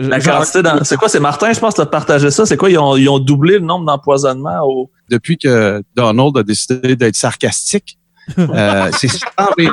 [0.03, 1.09] je- la quantité dans- C'est quoi?
[1.09, 2.47] C'est Martin, je pense, qui a partagé ça?
[2.47, 2.71] C'est quoi?
[2.71, 4.91] Ils ont, ils ont doublé le nombre d'empoisonnements au.
[5.11, 7.99] Depuis que Donald a décidé d'être sarcastique,
[8.39, 9.09] euh, c'est
[9.39, 9.71] 120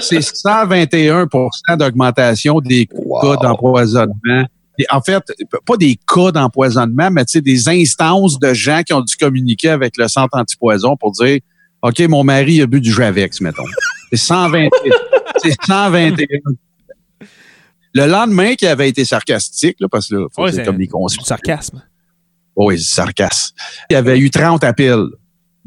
[0.00, 4.44] c'est 121% d'augmentation des cas d'empoisonnement.
[4.90, 5.22] En fait,
[5.66, 9.70] pas des cas d'empoisonnement, mais tu sais, des instances de gens qui ont dû communiquer
[9.70, 11.40] avec le centre antipoison pour dire
[11.82, 13.64] OK, mon mari a bu du Javex, mettons.
[14.10, 14.68] C'est 121.
[15.42, 16.26] c'est 121.
[17.94, 20.86] Le lendemain qu'il avait été sarcastique, là, parce que là, faut Ouais, c'est- comme des
[20.86, 21.24] conspirations.
[21.36, 21.82] sarcasme.
[22.54, 23.54] Oui, c'est sarcasme.
[23.90, 25.06] Il y avait eu 30 appels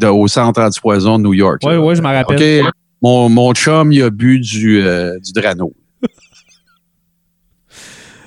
[0.02, 1.62] de- au centre antipoison de New York.
[1.64, 2.64] Oui, oui, je m'en rappelle.
[3.02, 5.74] Mon, mon chum, il a bu du, euh, du Drano.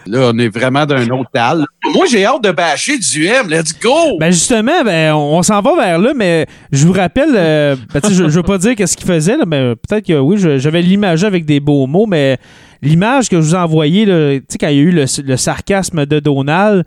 [0.06, 1.64] Là, on est vraiment d'un autre tal.
[1.94, 3.46] Moi, j'ai hâte de bâcher du M.
[3.48, 4.18] Let's go!
[4.20, 8.00] Ben justement, ben, on, on s'en va vers là, mais je vous rappelle, euh, ben,
[8.10, 11.24] je, je veux pas dire qu'est-ce qu'il faisait, là, mais peut-être que oui, j'avais l'image
[11.24, 12.36] avec des beaux mots, mais
[12.82, 16.04] l'image que je vous là, tu sais, quand il y a eu le, le sarcasme
[16.04, 16.84] de Donald,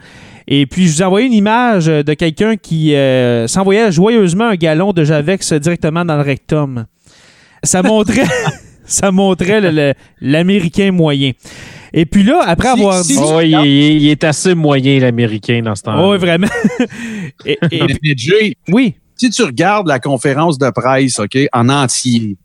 [0.48, 4.56] et puis je vous ai envoyé une image de quelqu'un qui euh, s'envoyait joyeusement un
[4.56, 6.86] galon de Javex directement dans le rectum.
[7.64, 8.26] Ça montrait,
[8.86, 11.32] ça montrait le- le- l'Américain moyen.
[11.94, 13.20] Et puis là, après avoir si- dit...
[13.22, 16.04] Oh, il, est- il est assez moyen, l'Américain, dans ce temps-là.
[16.04, 16.48] Oh, oui, vraiment.
[17.46, 22.38] et, et- Mais Jay, oui, si tu regardes la conférence de presse, OK, en entier,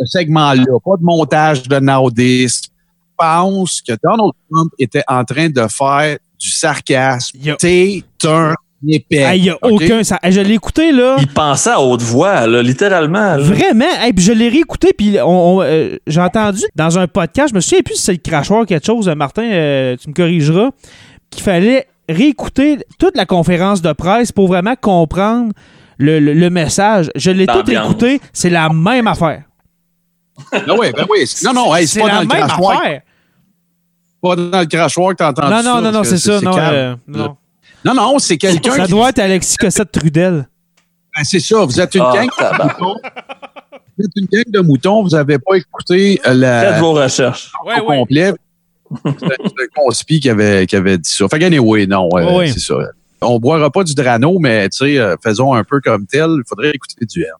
[0.00, 2.70] ce segment-là, pas de montage de nudistes,
[3.16, 7.38] pense que Donald Trump était en train de faire du sarcasme.
[7.40, 8.54] il y a T'es un
[8.86, 9.38] épais.
[9.38, 10.04] Il y a aucun.
[10.04, 11.16] ça- je l'ai écouté, là.
[11.18, 13.36] Il pensait à haute voix, là, littéralement.
[13.36, 13.38] là.
[13.38, 13.86] Vraiment?
[14.00, 17.54] Hey, puis je l'ai réécouté, puis on- on, euh, j'ai entendu dans un podcast, je
[17.54, 20.14] me souviens plus si c'est le crachoir ou quelque chose, euh, Martin, euh, tu me
[20.14, 20.68] corrigeras,
[21.30, 25.52] qu'il fallait réécouter toute la conférence de presse pour vraiment comprendre
[25.96, 27.10] le, le- le message.
[27.16, 29.44] Je l'ai tout écouté, c'est la même affaire.
[30.52, 31.24] Ah oui, ben oui.
[31.44, 32.80] Non, non, hey, c'est pas la dans le même crachoir.
[32.80, 33.00] affaire.
[34.24, 36.40] Pas dans le crachoir que t'as entendu Non, non, ça, non, non, c'est ça.
[36.40, 37.36] Non, euh, non.
[37.84, 38.90] Non, non, c'est quelqu'un Ça qui...
[38.90, 40.48] doit être Alexis Cossette Trudel.
[41.14, 42.94] Ben, c'est ça, vous êtes une Ah, gang de moutons.
[43.98, 47.52] Vous êtes une gang de moutons, vous n'avez pas écouté euh, Faites la, vos recherches.
[47.66, 48.32] Ouais, au complet.
[49.04, 51.28] C'est un conspi qui avait, qui avait dit ça.
[51.28, 52.46] Fait que, anyway, non, euh, Ouais, ouais.
[52.46, 52.76] c'est ça.
[53.20, 56.28] On boira pas du Drano, mais tu sais, euh, faisons un peu comme tel.
[56.30, 57.36] Il faudrait écouter du R.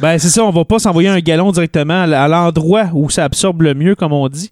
[0.00, 3.62] Ben, c'est ça, on va pas s'envoyer un galon directement à l'endroit où ça absorbe
[3.62, 4.50] le mieux, comme on dit.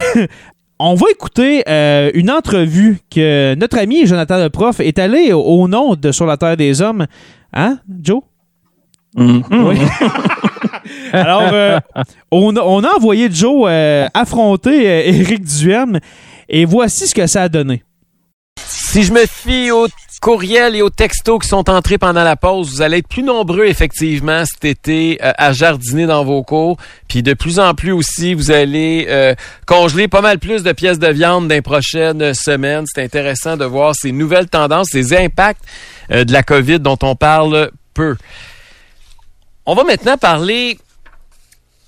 [0.80, 5.40] on va écouter euh, une entrevue que notre ami Jonathan le prof est allé au,
[5.42, 7.06] au nom de Sur la Terre des Hommes.
[7.52, 8.22] Hein, Joe?
[9.16, 9.42] Mhm.
[9.50, 9.76] Oui.
[11.12, 11.78] Alors, euh,
[12.30, 15.98] on, a, on a envoyé Joe euh, affronter Éric Duhem
[16.48, 17.82] et voici ce que ça a donné.
[18.66, 19.86] Si je me fie aux
[20.20, 23.64] courriels et aux textos qui sont entrés pendant la pause, vous allez être plus nombreux
[23.64, 26.76] effectivement cet été euh, à jardiner dans vos cours.
[27.08, 29.34] Puis de plus en plus aussi, vous allez euh,
[29.66, 32.84] congeler pas mal plus de pièces de viande dans les prochaines semaines.
[32.92, 35.64] C'est intéressant de voir ces nouvelles tendances, ces impacts
[36.10, 38.16] euh, de la COVID dont on parle peu.
[39.64, 40.78] On va maintenant parler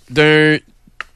[0.08, 0.56] d'un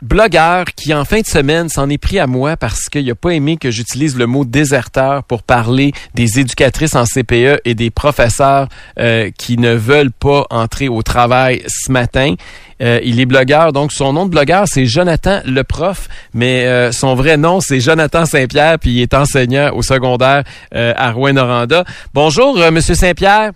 [0.02, 3.30] blogueur qui, en fin de semaine, s'en est pris à moi parce qu'il n'a pas
[3.30, 8.68] aimé que j'utilise le mot déserteur pour parler des éducatrices en CPE et des professeurs
[8.98, 12.34] euh, qui ne veulent pas entrer au travail ce matin.
[12.82, 16.92] Euh, il est blogueur, donc son nom de blogueur, c'est Jonathan le prof, mais euh,
[16.92, 20.44] son vrai nom, c'est Jonathan Saint-Pierre, puis il est enseignant au secondaire
[20.74, 21.84] euh, à Rouen-Noranda.
[22.12, 23.52] Bonjour, Monsieur Saint-Pierre.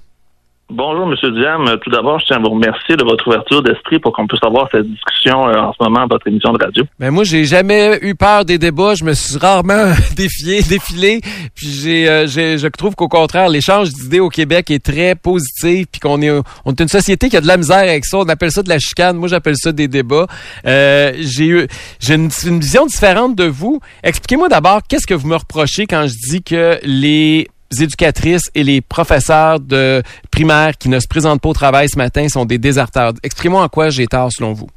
[0.72, 1.16] Bonjour, M.
[1.34, 1.66] Diam.
[1.66, 4.42] Euh, Tout d'abord, je tiens à vous remercier de votre ouverture d'esprit pour qu'on puisse
[4.44, 6.84] avoir cette discussion euh, en ce moment à votre émission de radio.
[7.00, 8.94] Ben moi, j'ai jamais eu peur des débats.
[8.94, 11.22] Je me suis rarement défié, défilé.
[11.56, 15.86] Puis j'ai, euh, je trouve qu'au contraire, l'échange d'idées au Québec est très positif.
[15.90, 16.30] Puis qu'on est,
[16.64, 18.18] on est une société qui a de la misère avec ça.
[18.18, 19.16] On appelle ça de la chicane.
[19.16, 20.28] Moi, j'appelle ça des débats.
[20.66, 21.66] Euh, j'ai eu,
[21.98, 23.80] j'ai une vision différente de vous.
[24.04, 27.48] Expliquez-moi d'abord qu'est-ce que vous me reprochez quand je dis que les
[27.78, 32.26] éducatrices et les professeurs de primaire qui ne se présentent pas au travail ce matin
[32.28, 33.12] sont des déserteurs.
[33.22, 34.68] Exprimez-moi en quoi j'ai tort selon vous.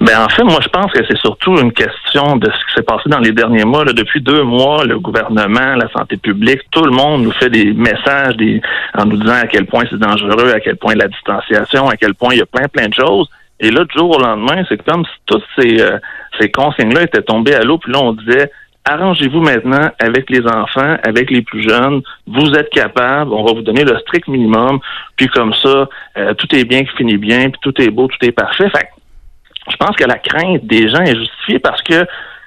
[0.00, 2.82] Ben en fait, moi je pense que c'est surtout une question de ce qui s'est
[2.82, 3.84] passé dans les derniers mois.
[3.84, 3.92] Là.
[3.92, 8.36] Depuis deux mois, le gouvernement, la santé publique, tout le monde nous fait des messages
[8.36, 8.60] des,
[8.94, 12.14] en nous disant à quel point c'est dangereux, à quel point la distanciation, à quel
[12.14, 13.28] point il y a plein plein de choses.
[13.60, 15.98] Et là, du jour au lendemain, c'est comme si toutes ces, euh,
[16.40, 17.78] ces consignes-là étaient tombées à l'eau.
[17.78, 18.50] Puis là, on disait
[18.84, 22.02] arrangez-vous maintenant avec les enfants, avec les plus jeunes.
[22.26, 24.78] Vous êtes capables, on va vous donner le strict minimum.
[25.16, 28.26] Puis comme ça, euh, tout est bien qui finit bien, puis tout est beau, tout
[28.26, 28.68] est parfait.
[28.70, 28.88] Fait
[29.70, 32.06] je pense que la crainte des gens est justifiée parce que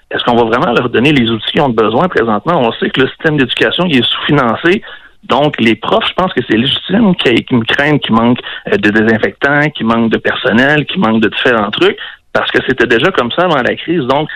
[0.09, 2.61] est-ce qu'on va vraiment leur donner les outils qu'ils ont besoin présentement?
[2.61, 4.81] On sait que le système d'éducation est sous-financé.
[5.23, 8.39] Donc, les profs, je pense que c'est légitime qu'ils me craignent qu'il manque
[8.71, 11.97] euh, de désinfectants, qu'il manque de personnel, qu'il manque de différents trucs,
[12.31, 14.03] parce que c'était déjà comme ça avant la crise.
[14.03, 14.29] Donc,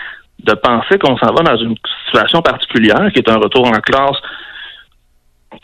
[0.44, 1.76] de penser qu'on s'en va dans une
[2.06, 4.18] situation particulière, qui est un retour en classe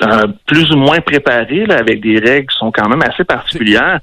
[0.03, 3.99] euh, plus ou moins préparé, là, avec des règles qui sont quand même assez particulières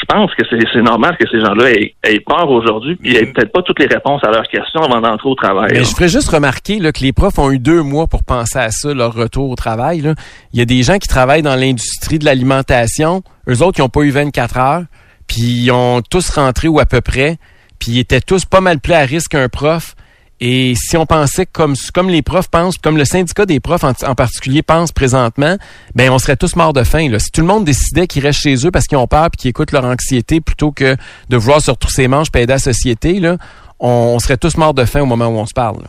[0.00, 3.62] je pense que c'est normal que ces gens-là aient, peur aujourd'hui, puis n'aient peut-être pas
[3.62, 5.70] toutes les réponses à leurs questions avant d'entrer au travail.
[5.72, 8.58] Mais je ferais juste remarquer là, que les profs ont eu deux mois pour penser
[8.58, 10.00] à ça, leur retour au travail.
[10.00, 10.14] Là.
[10.52, 13.88] Il y a des gens qui travaillent dans l'industrie de l'alimentation, eux autres qui n'ont
[13.88, 14.82] pas eu 24 heures,
[15.26, 17.36] puis ils ont tous rentré ou à peu près,
[17.82, 19.96] puis ils étaient tous pas mal plus à risque qu'un prof.
[20.38, 24.14] Et si on pensait comme comme les profs pensent, comme le syndicat des profs en,
[24.14, 25.56] particulier pense présentement,
[25.96, 27.08] ben on serait tous morts de faim.
[27.10, 27.18] Là.
[27.18, 29.48] Si tout le monde décidait qu'ils restent chez eux parce qu'ils ont peur et qu'ils
[29.48, 30.96] écoutent leur anxiété plutôt que
[31.28, 33.36] de vouloir se retrousser les manches et aider la société, là,
[33.80, 35.82] on, serait tous morts de faim au moment où on se parle.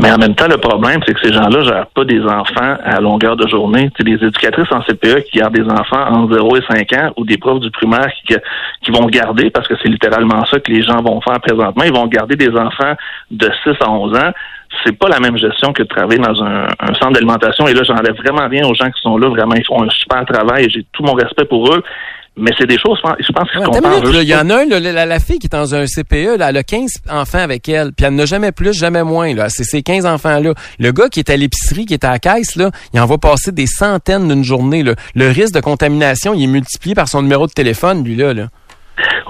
[0.00, 3.00] Mais en même temps, le problème, c'est que ces gens-là gèrent pas des enfants à
[3.00, 3.90] longueur de journée.
[3.96, 7.24] C'est des éducatrices en CPE qui gardent des enfants entre 0 et 5 ans ou
[7.24, 11.00] des profs du primaire qui, vont garder, parce que c'est littéralement ça que les gens
[11.00, 12.94] vont faire présentement, ils vont garder des enfants
[13.30, 14.30] de 6 à 11 ans
[14.84, 17.68] c'est pas la même gestion que de travailler dans un, un centre d'alimentation.
[17.68, 19.28] Et là, j'enlève vraiment rien aux gens qui sont là.
[19.28, 21.82] Vraiment, ils font un super travail et j'ai tout mon respect pour eux.
[22.36, 25.38] Mais c'est des choses, je pense qu'ils ouais, Il y en a un, la, fille
[25.38, 28.26] qui est dans un CPE, là, elle a 15 enfants avec elle, puis elle n'a
[28.26, 29.32] jamais plus, jamais moins.
[29.34, 29.48] Là.
[29.48, 30.52] C'est ces 15 enfants-là.
[30.80, 33.18] Le gars qui est à l'épicerie, qui est à la caisse, là, il en va
[33.18, 34.82] passer des centaines d'une journée.
[34.82, 34.94] Là.
[35.14, 38.34] Le risque de contamination, il est multiplié par son numéro de téléphone, lui-là.
[38.34, 38.48] Là.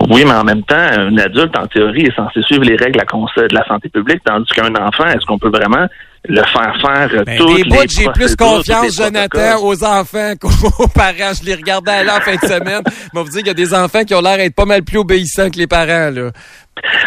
[0.08, 3.54] Oui, mais en même temps, un adulte, en théorie, est censé suivre les règles de
[3.54, 5.86] la santé publique, tandis qu'un enfant, est-ce qu'on peut vraiment
[6.26, 11.34] le faire faire ben, toutes les j'ai plus confiance, Jonathan, aux enfants qu'aux parents.
[11.38, 12.82] Je les regardais à la fin de semaine.
[12.86, 14.98] Je vous dire qu'il y a des enfants qui ont l'air d'être pas mal plus
[14.98, 16.30] obéissants que les parents, là.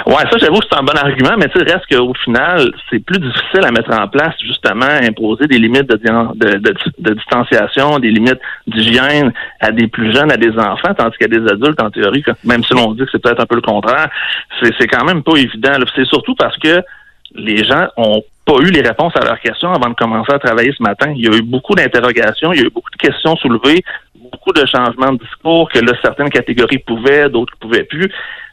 [0.06, 3.20] Ouais, ça, j'avoue que c'est un bon argument, mais tu reste qu'au final, c'est plus
[3.20, 8.40] difficile à mettre en place, justement, imposer des limites de, de, de, distanciation, des limites
[8.68, 12.64] d'hygiène à des plus jeunes, à des enfants, tandis qu'à des adultes, en théorie, même
[12.64, 14.10] si l'on dit que c'est peut-être un peu le contraire,
[14.62, 15.74] c'est quand même pas évident.
[15.96, 16.82] C'est surtout parce que
[17.36, 20.72] les gens ont pas eu les réponses à leurs questions avant de commencer à travailler
[20.76, 21.12] ce matin.
[21.14, 23.84] Il y a eu beaucoup d'interrogations, il y a eu beaucoup de questions soulevées,
[24.16, 28.10] beaucoup de changements de discours que là, certaines catégories pouvaient, d'autres pouvaient plus.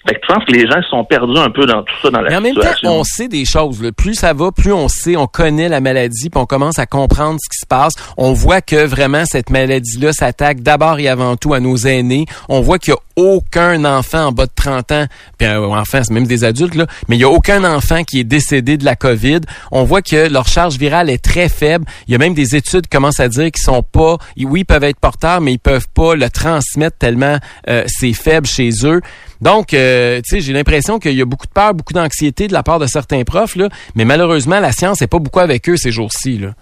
[0.07, 2.21] Fait que je pense que les gens sont perdus un peu dans tout ça, dans
[2.21, 3.81] la Mais en même temps, on sait des choses.
[3.97, 7.39] Plus ça va, plus on sait, on connaît la maladie, puis on commence à comprendre
[7.43, 7.95] ce qui se passe.
[8.17, 12.27] On voit que vraiment cette maladie-là s'attaque d'abord et avant tout à nos aînés.
[12.49, 15.07] On voit qu'il y a aucun enfant en bas de 30 ans,
[15.39, 18.21] puis euh, enfin, c'est même des adultes, là, mais il y a aucun enfant qui
[18.21, 19.41] est décédé de la COVID.
[19.71, 21.87] On voit que leur charge virale est très faible.
[22.09, 24.65] Il y a même des études qui commencent à dire qu'ils sont pas, oui, ils
[24.65, 27.39] peuvent être porteurs, mais ils peuvent pas le transmettre tellement
[27.69, 29.01] euh, c'est faible chez eux.
[29.45, 32.55] Donc, euh, tu sais, j'ai l'impression qu'il y a beaucoup de peur, beaucoup d'anxiété de
[32.55, 35.77] la part de certains profs, là, mais malheureusement, la science n'est pas beaucoup avec eux
[35.77, 36.39] ces jours-ci.
[36.39, 36.55] Là.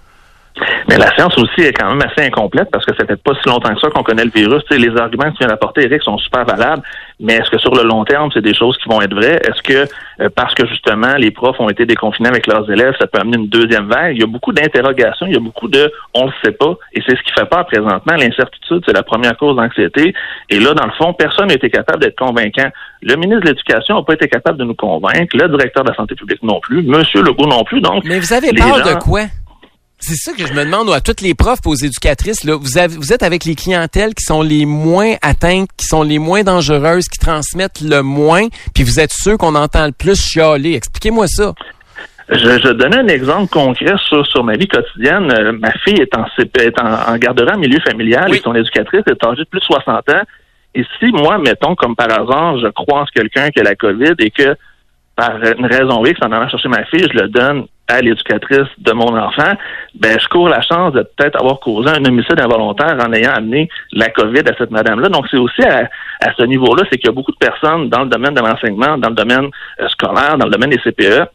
[0.88, 3.48] Mais la science aussi est quand même assez incomplète parce que ça fait pas si
[3.48, 4.62] longtemps que ça qu'on connaît le virus.
[4.70, 6.82] les arguments que tu viens d'apporter, Eric, sont super valables,
[7.20, 9.40] mais est-ce que sur le long terme, c'est des choses qui vont être vraies?
[9.44, 9.90] Est-ce que
[10.20, 13.38] euh, parce que justement les profs ont été déconfinés avec leurs élèves, ça peut amener
[13.38, 14.16] une deuxième vague?
[14.16, 17.00] Il y a beaucoup d'interrogations, il y a beaucoup de on le sait pas, et
[17.06, 18.14] c'est ce qui fait peur présentement.
[18.14, 20.14] L'incertitude, c'est la première cause d'anxiété.
[20.50, 22.68] Et là, dans le fond, personne n'a été capable d'être convaincant.
[23.02, 25.96] Le ministre de l'Éducation n'a pas été capable de nous convaincre, le directeur de la
[25.96, 27.80] santé publique non plus, Monsieur Legault non plus.
[27.80, 29.22] Donc, mais vous avez peur de quoi?
[30.04, 32.42] C'est ça que je me demande à toutes les profs, aux éducatrices.
[32.42, 36.02] Là, vous, avez, vous êtes avec les clientèles qui sont les moins atteintes, qui sont
[36.02, 40.20] les moins dangereuses, qui transmettent le moins, puis vous êtes ceux qu'on entend le plus
[40.20, 40.74] chialer.
[40.74, 41.54] Expliquez-moi ça.
[42.28, 45.30] Je, je donnais un exemple concret sur, sur ma vie quotidienne.
[45.30, 49.24] Euh, ma fille est en, est en, garderie en milieu familial et son éducatrice est
[49.24, 50.22] âgée de plus de 60 ans.
[50.74, 54.30] Et si moi, mettons, comme par hasard, je croise quelqu'un qui a la COVID et
[54.30, 54.56] que
[55.14, 58.92] par une raison X, en allant chercher ma fille, je le donne à l'éducatrice de
[58.92, 59.52] mon enfant,
[59.94, 63.68] ben je cours la chance de peut-être avoir causé un homicide involontaire en ayant amené
[63.92, 65.08] la COVID à cette madame-là.
[65.08, 65.88] Donc c'est aussi à,
[66.36, 69.10] ce niveau-là, c'est qu'il y a beaucoup de personnes dans le domaine de l'enseignement, dans
[69.10, 69.48] le domaine
[69.80, 71.28] euh, scolaire, dans le domaine des CPE,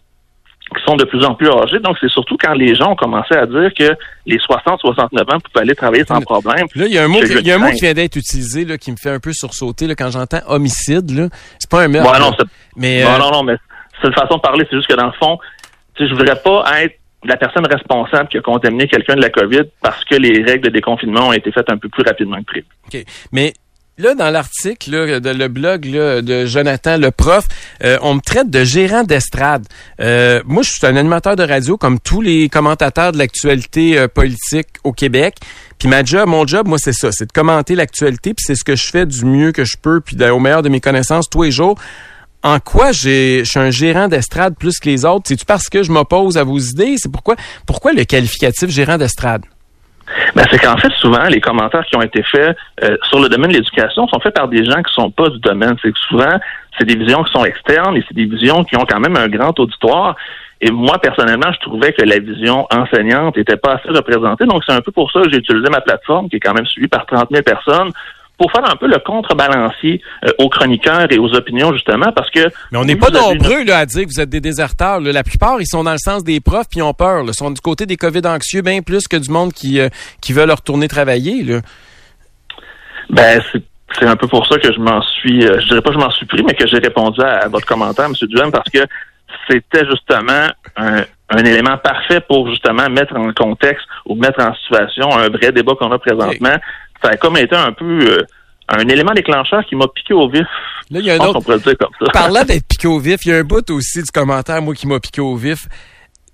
[0.75, 1.79] qui sont de plus en plus âgés.
[1.79, 3.95] Donc, c'est surtout quand les gens ont commencé à dire que
[4.25, 6.65] les 60-69 ans pouvaient aller travailler sans problème.
[6.75, 8.65] Là, il y a un mot, qui, y a un mot qui vient d'être utilisé
[8.65, 11.09] là, qui me fait un peu sursauter là, quand j'entends homicide.
[11.11, 11.29] Là.
[11.59, 12.11] C'est pas un meurtre.
[12.11, 12.31] Ouais, non,
[12.75, 13.55] mais non, euh, non, non, mais
[14.01, 14.65] c'est une façon de parler.
[14.69, 15.37] C'est juste que dans le fond,
[15.99, 20.03] je voudrais pas être la personne responsable qui a contaminé quelqu'un de la COVID parce
[20.05, 22.65] que les règles de déconfinement ont été faites un peu plus rapidement que prévu.
[22.87, 23.03] OK.
[23.31, 23.53] Mais
[23.97, 27.45] là, dans l'article, de le blog là, de Jonathan, le prof,
[27.83, 29.65] euh, on me traite de gérant d'estrade.
[29.99, 34.07] Euh, moi, je suis un animateur de radio comme tous les commentateurs de l'actualité euh,
[34.07, 35.35] politique au Québec.
[35.79, 38.33] Puis ma job, mon job, moi, c'est ça, c'est de commenter l'actualité.
[38.33, 40.69] Puis c'est ce que je fais du mieux que je peux, puis au meilleur de
[40.69, 41.77] mes connaissances tous les jours.
[42.43, 45.23] En quoi je suis un gérant d'estrade plus que les autres?
[45.25, 46.95] C'est-tu parce que je m'oppose à vos idées?
[46.97, 47.35] C'est pourquoi,
[47.93, 49.43] le qualificatif gérant d'estrade?
[50.35, 53.51] Ben, c'est qu'en fait, souvent, les commentaires qui ont été faits euh, sur le domaine
[53.51, 55.75] de l'éducation sont faits par des gens qui sont pas du domaine.
[55.81, 56.39] C'est que souvent,
[56.77, 59.27] c'est des visions qui sont externes et c'est des visions qui ont quand même un
[59.27, 60.15] grand auditoire.
[60.61, 64.45] Et moi, personnellement, je trouvais que la vision enseignante n'était pas assez représentée.
[64.45, 66.65] Donc, c'est un peu pour ça que j'ai utilisé ma plateforme, qui est quand même
[66.65, 67.91] suivie par 30 000 personnes,
[68.37, 72.41] pour faire un peu le contrebalancier euh, aux chroniqueurs et aux opinions, justement, parce que...
[72.71, 74.99] Mais on n'est pas nombreux là, à dire que vous êtes des déserteurs.
[74.99, 75.11] là.
[75.11, 77.23] La plupart, ils sont dans le sens des profs puis ils ont peur.
[77.25, 79.89] Ils sont du côté des COVID anxieux bien plus que du monde qui, euh,
[80.21, 81.43] qui veulent retourner travailler.
[81.43, 81.61] Là.
[83.09, 83.63] Ben, c'est
[83.97, 85.99] c'est un peu pour ça que je m'en suis, euh, je dirais pas que je
[85.99, 88.13] m'en suis pris, mais que j'ai répondu à, à votre commentaire, M.
[88.21, 88.79] Duhem, parce que
[89.49, 95.11] c'était justement un, un élément parfait pour justement mettre en contexte ou mettre en situation
[95.17, 96.55] un vrai débat qu'on a présentement.
[97.03, 98.25] Ça a comme été un peu euh,
[98.69, 100.47] un élément déclencheur qui m'a piqué au vif.
[100.89, 101.41] Là, il y a un autre.
[101.41, 102.11] comme ça.
[102.11, 104.87] Parlant d'être piqué au vif, il y a un bout aussi du commentaire, moi, qui
[104.87, 105.67] m'a piqué au vif.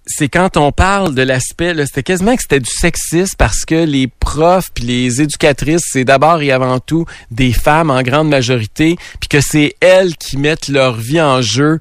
[0.05, 4.07] C'est quand on parle de l'aspect, c'était quasiment que c'était du sexisme parce que les
[4.07, 9.29] profs puis les éducatrices, c'est d'abord et avant tout des femmes en grande majorité, puis
[9.29, 11.79] que c'est elles qui mettent leur vie en jeu.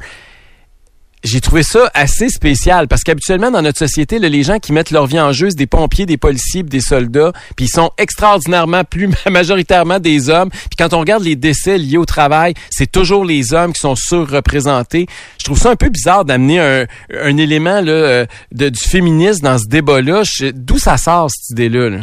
[1.24, 5.06] J'ai trouvé ça assez spécial parce qu'habituellement dans notre société, les gens qui mettent leur
[5.06, 9.08] vie en jeu, c'est des pompiers, des policiers, des soldats, puis ils sont extraordinairement plus
[9.30, 10.50] majoritairement des hommes.
[10.50, 13.94] Puis quand on regarde les décès liés au travail, c'est toujours les hommes qui sont
[13.94, 15.06] surreprésentés.
[15.38, 16.86] Je trouve ça un peu bizarre d'amener un,
[17.22, 20.22] un élément euh, du féminisme dans ce débat-là.
[20.54, 21.88] D'où ça sort cette idée-là?
[21.90, 21.98] là?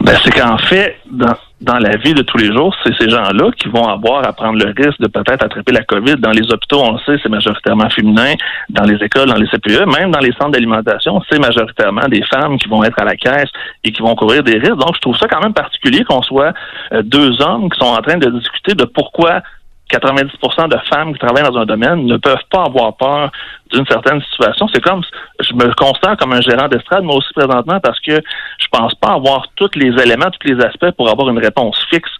[0.00, 3.68] Ben, c'est qu'en fait, dans, la vie de tous les jours, c'est ces gens-là qui
[3.68, 6.16] vont avoir à prendre le risque de peut-être attraper la COVID.
[6.18, 8.34] Dans les hôpitaux, on le sait, c'est majoritairement féminin.
[8.68, 12.58] Dans les écoles, dans les CPE, même dans les centres d'alimentation, c'est majoritairement des femmes
[12.58, 13.50] qui vont être à la caisse
[13.82, 14.76] et qui vont courir des risques.
[14.76, 16.52] Donc, je trouve ça quand même particulier qu'on soit
[16.92, 19.42] euh, deux hommes qui sont en train de discuter de pourquoi
[19.90, 23.30] 90% de femmes qui travaillent dans un domaine ne peuvent pas avoir peur
[23.72, 24.68] d'une certaine situation.
[24.72, 25.02] C'est comme,
[25.40, 29.12] je me considère comme un gérant d'estrade, moi aussi présentement, parce que je pense pas
[29.12, 32.10] avoir tous les éléments, tous les aspects pour avoir une réponse fixe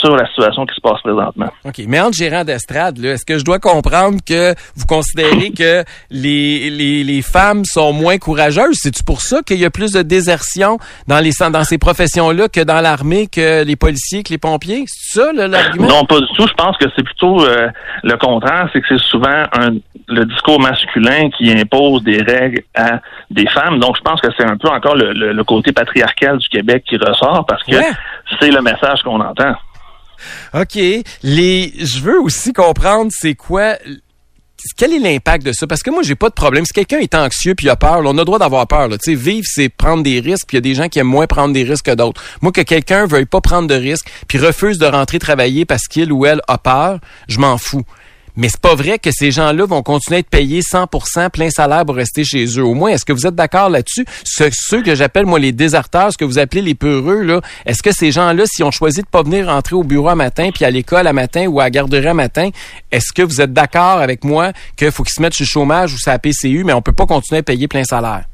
[0.00, 1.48] sur la situation qui se passe présentement.
[1.64, 1.80] OK.
[1.88, 7.02] Mais entre gérant d'estrade, est-ce que je dois comprendre que vous considérez que les, les,
[7.04, 8.76] les femmes sont moins courageuses?
[8.80, 12.60] C'est-tu pour ça qu'il y a plus de désertion dans, les, dans ces professions-là que
[12.62, 14.84] dans l'armée, que les policiers, que les pompiers?
[14.86, 15.88] C'est ça, l'argument?
[15.88, 16.46] Non, pas du tout.
[16.46, 17.68] Je pense que c'est plutôt euh,
[18.02, 19.70] le contraire, c'est que c'est souvent un,
[20.08, 23.78] le discours masculin qui impose des règles à des femmes.
[23.80, 26.84] Donc, je pense que c'est un peu encore le, le- le côté patriarcal du Québec
[26.88, 27.90] qui ressort parce que Ouais.
[28.40, 29.54] c'est le message qu'on entend.
[30.54, 30.76] OK.
[31.22, 33.76] Je veux aussi comprendre c'est quoi.
[34.76, 35.66] Quel est l'impact de ça?
[35.66, 36.64] Parce que moi, j'ai pas de problème.
[36.64, 38.88] Si quelqu'un est anxieux puis a peur, on a le droit d'avoir peur.
[39.06, 40.48] Vivre, c'est prendre des risques.
[40.48, 42.22] Puis il y a des gens qui aiment moins prendre des risques que d'autres.
[42.42, 46.12] Moi, que quelqu'un veuille pas prendre de risques puis refuse de rentrer travailler parce qu'il
[46.12, 46.98] ou elle a peur,
[47.28, 47.84] je m'en fous.
[48.36, 51.84] Mais c'est pas vrai que ces gens-là vont continuer à être payés 100% plein salaire
[51.86, 52.64] pour rester chez eux.
[52.64, 54.04] Au moins, est-ce que vous êtes d'accord là-dessus?
[54.24, 57.82] Ce- ceux que j'appelle, moi, les déserteurs, ce que vous appelez les peureux, là, est-ce
[57.82, 60.64] que ces gens-là, si on choisit de pas venir rentrer au bureau à matin, puis
[60.64, 62.50] à l'école à matin ou à la garderie à matin,
[62.92, 65.94] est-ce que vous êtes d'accord avec moi qu'il faut qu'ils se mettent sur le chômage
[65.94, 68.24] ou sur la PCU, mais on peut pas continuer à payer plein salaire?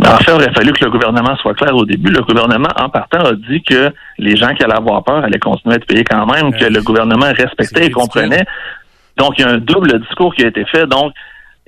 [0.00, 2.10] Mais en fait, il aurait fallu que le gouvernement soit clair au début.
[2.10, 5.74] Le gouvernement, en partant, a dit que les gens qui allaient avoir peur allaient continuer
[5.74, 8.44] à être payés quand même, que le gouvernement respectait et comprenait.
[9.16, 10.86] Donc, il y a un double discours qui a été fait.
[10.86, 11.12] Donc,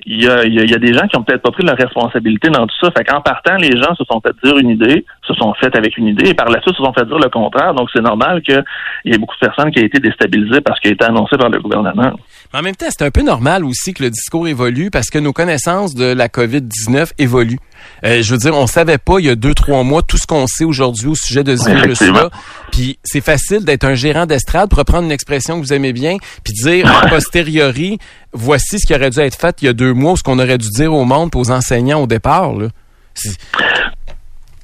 [0.05, 2.91] il y a, des gens qui ont peut-être pas pris leur responsabilité dans tout ça.
[2.91, 5.97] Fait qu'en partant, les gens se sont fait dire une idée, se sont fait avec
[5.97, 7.73] une idée, et par la suite se sont fait dire le contraire.
[7.73, 8.61] Donc, c'est normal qu'il
[9.05, 11.49] y ait beaucoup de personnes qui aient été déstabilisées parce qu'il a été annoncé par
[11.49, 12.11] le gouvernement.
[12.53, 15.19] Mais en même temps, c'est un peu normal aussi que le discours évolue parce que
[15.19, 17.59] nos connaissances de la COVID-19 évoluent.
[18.05, 20.27] Euh, je veux dire, on savait pas il y a deux, trois mois tout ce
[20.27, 22.29] qu'on sait aujourd'hui au sujet de ce Oui, virus-là.
[22.71, 26.17] Puis c'est facile d'être un gérant d'estrade pour reprendre une expression que vous aimez bien,
[26.43, 27.99] puis dire a posteriori,
[28.33, 30.57] voici ce qui aurait dû être fait il y a deux mois, ce qu'on aurait
[30.57, 32.53] dû dire au monde, aux enseignants au départ.
[32.53, 32.67] Là.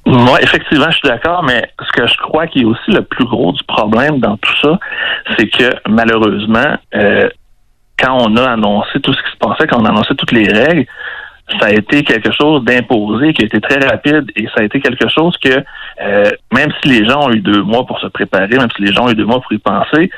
[0.06, 3.24] Moi, effectivement, je suis d'accord, mais ce que je crois qui est aussi le plus
[3.24, 4.78] gros du problème dans tout ça,
[5.38, 7.28] c'est que malheureusement, euh,
[7.98, 10.48] quand on a annoncé tout ce qui se passait, quand on a annoncé toutes les
[10.48, 10.86] règles,
[11.58, 14.80] ça a été quelque chose d'imposé, qui a été très rapide, et ça a été
[14.80, 15.62] quelque chose que,
[16.02, 18.92] euh, même si les gens ont eu deux mois pour se préparer, même si les
[18.92, 20.10] gens ont eu deux mois pour y penser,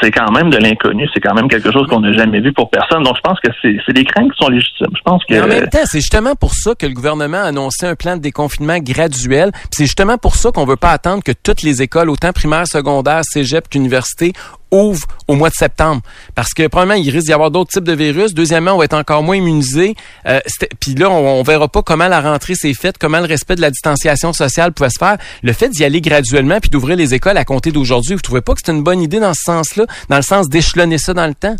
[0.00, 2.70] c'est quand même de l'inconnu, c'est quand même quelque chose qu'on n'a jamais vu pour
[2.70, 3.02] personne.
[3.02, 4.86] Donc, je pense que c'est des craintes qui sont légitimes.
[4.96, 7.86] Je pense que en même temps, c'est justement pour ça que le gouvernement a annoncé
[7.86, 9.52] un plan de déconfinement graduel.
[9.70, 13.22] C'est justement pour ça qu'on veut pas attendre que toutes les écoles, autant primaires, secondaires,
[13.24, 14.32] cégep qu'université,
[14.72, 16.02] ouvrent au mois de septembre.
[16.34, 18.34] Parce que, premièrement, il risque d'y avoir d'autres types de virus.
[18.34, 19.94] Deuxièmement, on va être encore moins immunisé.
[20.26, 20.40] Euh,
[20.80, 23.60] Puis là, on, on verra pas comment la rentrée s'est faite, comment le respect de
[23.60, 25.16] la distanciation sociale pouvait se faire.
[25.42, 28.54] Le fait d'y aller graduellement puis d'ouvrir les écoles à compter d'aujourd'hui, vous trouvez pas
[28.54, 31.34] que c'est une bonne idée dans ce sens-là, dans le sens d'échelonner ça dans le
[31.34, 31.56] temps?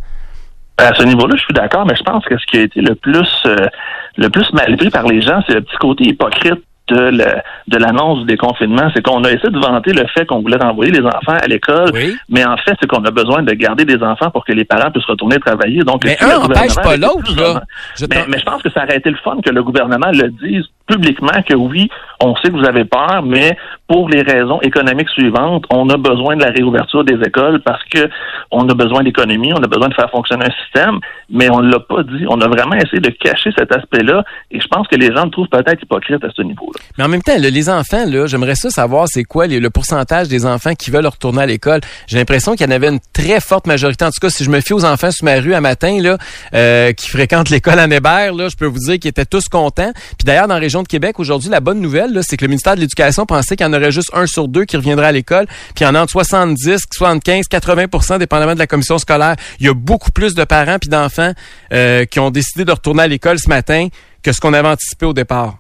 [0.79, 2.95] À ce niveau-là, je suis d'accord, mais je pense que ce qui a été le
[2.95, 3.69] plus euh,
[4.17, 6.63] le plus mal pris par les gens, c'est le petit côté hypocrite
[6.95, 8.91] de le- de l'annonce du déconfinement.
[8.95, 11.91] C'est qu'on a essayé de vanter le fait qu'on voulait envoyer les enfants à l'école,
[11.95, 12.17] Oui.
[12.29, 14.91] mais en fait, c'est qu'on a besoin de garder des enfants pour que les parents
[14.91, 15.83] puissent retourner travailler.
[15.83, 17.63] Donc, Mais un le empêche gouvernement pas l'autre,
[18.11, 20.65] mais, mais je pense que ça aurait été le fun que le gouvernement le dise
[20.87, 21.89] publiquement que oui,
[22.21, 23.57] on sait que vous avez peur, mais
[23.89, 28.09] pour les raisons économiques suivantes, on a besoin de la réouverture des écoles parce que
[28.51, 30.99] on a besoin d'économie, on a besoin de faire fonctionner un système,
[31.31, 32.25] mais on l'a pas dit.
[32.29, 35.31] On a vraiment essayé de cacher cet aspect-là et je pense que les gens le
[35.31, 36.81] trouvent peut-être hypocrite à ce niveau-là.
[36.99, 40.47] Mais en même temps, les enfants, là, j'aimerais ça savoir c'est quoi le pourcentage des
[40.47, 41.81] enfants qui veulent retourner à l'école.
[42.07, 44.05] J'ai l'impression qu'il y en avait une très forte majorité.
[44.05, 46.19] En tout cas, si je me fie aux enfants sur ma rue à matin, là,
[46.55, 49.93] euh, qui fréquentent l'école à Hébert, là, je peux vous dire qu'ils étaient tous contents.
[49.95, 52.75] Puis d'ailleurs, dans la région de Québec, aujourd'hui, la bonne nouvelle, c'est que le ministère
[52.75, 55.47] de l'Éducation pensait qu'il y en aurait juste un sur deux qui reviendrait à l'école.
[55.47, 59.37] Puis il y en a entre 70, 75, 80% dépendamment de la commission scolaire.
[59.61, 61.33] Il y a beaucoup plus de parents puis d'enfants
[61.73, 63.89] euh, qui ont décidé de retourner à l'école ce matin
[64.23, 65.55] que ce qu'on avait anticipé au départ.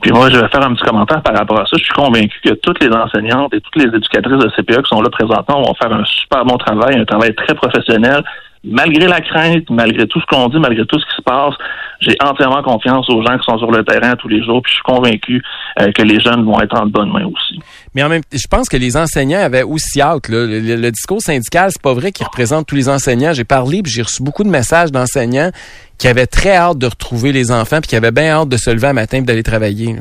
[0.00, 1.76] Puis moi, je vais faire un petit commentaire par rapport à ça.
[1.76, 5.02] Je suis convaincu que toutes les enseignantes et toutes les éducatrices de CPE qui sont
[5.02, 8.22] là présentement vont faire un super bon travail, un travail très professionnel.
[8.62, 11.54] Malgré la crainte, malgré tout ce qu'on dit, malgré tout ce qui se passe,
[12.00, 14.60] j'ai entièrement confiance aux gens qui sont sur le terrain tous les jours.
[14.62, 15.42] Puis je suis convaincu
[15.80, 17.58] euh, que les jeunes vont être en bonne main aussi.
[17.94, 20.28] Mais en même je pense que les enseignants avaient aussi hâte.
[20.28, 23.32] Le, discours syndical, c'est pas vrai qu'il représente tous les enseignants.
[23.32, 25.50] J'ai parlé, puis j'ai reçu beaucoup de messages d'enseignants
[25.96, 28.70] qui avaient très hâte de retrouver les enfants, puis qui avaient bien hâte de se
[28.70, 29.96] lever un matin et d'aller travailler.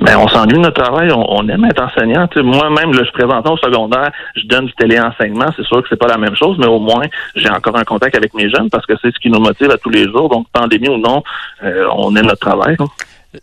[0.00, 2.28] Ben, on s'ennuie de notre travail, on, on aime être enseignant.
[2.36, 5.46] Moi-même, là, je présente au secondaire, je donne du téléenseignement.
[5.56, 7.04] C'est sûr que c'est pas la même chose, mais au moins,
[7.36, 9.78] j'ai encore un contact avec mes jeunes parce que c'est ce qui nous motive à
[9.78, 10.28] tous les jours.
[10.28, 11.22] Donc, pandémie ou non,
[11.62, 12.76] euh, on aime notre travail.
[12.78, 12.86] hein.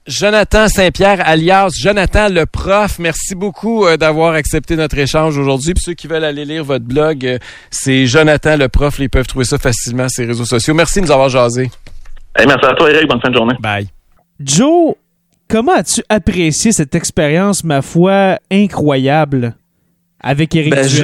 [0.05, 5.73] Jonathan Saint-Pierre, alias Jonathan le prof, merci beaucoup euh, d'avoir accepté notre échange aujourd'hui.
[5.75, 7.37] Puis ceux qui veulent aller lire votre blog, euh,
[7.71, 8.99] c'est Jonathan le prof.
[8.99, 10.73] Ils peuvent trouver ça facilement sur les réseaux sociaux.
[10.73, 11.71] Merci de nous avoir jasé.
[12.37, 13.07] Hey, merci à toi, Eric.
[13.07, 13.55] Bonne fin de journée.
[13.61, 13.87] Bye.
[14.41, 14.93] Joe,
[15.47, 19.55] comment as-tu apprécié cette expérience, ma foi, incroyable
[20.19, 21.03] avec Eric Ben, je-?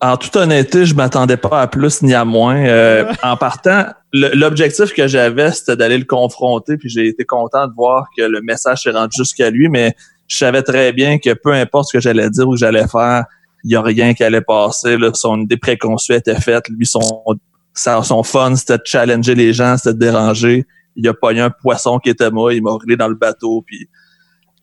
[0.00, 2.56] En toute honnêteté, je m'attendais pas à plus ni à moins.
[2.56, 7.72] Euh, en partant, l'objectif que j'avais, c'était d'aller le confronter, puis j'ai été content de
[7.74, 9.94] voir que le message s'est rendu jusqu'à lui, mais
[10.28, 13.24] je savais très bien que peu importe ce que j'allais dire ou que j'allais faire,
[13.64, 14.98] il y a rien qui allait passer.
[14.98, 15.10] Là.
[15.14, 16.68] Son idée préconçue était faite.
[16.68, 20.66] Lui, son fun, c'était de challenger les gens, c'était de déranger.
[20.96, 23.62] Il a pas eu un poisson qui était moi, il m'a roulé dans le bateau,
[23.66, 23.88] puis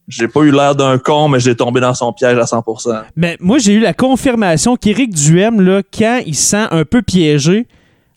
[0.07, 3.03] j'ai pas eu l'air d'un con, mais j'ai tombé dans son piège à 100%.
[3.15, 7.01] Mais moi, j'ai eu la confirmation qu'Éric Duhem, là, quand il se sent un peu
[7.01, 7.67] piégé,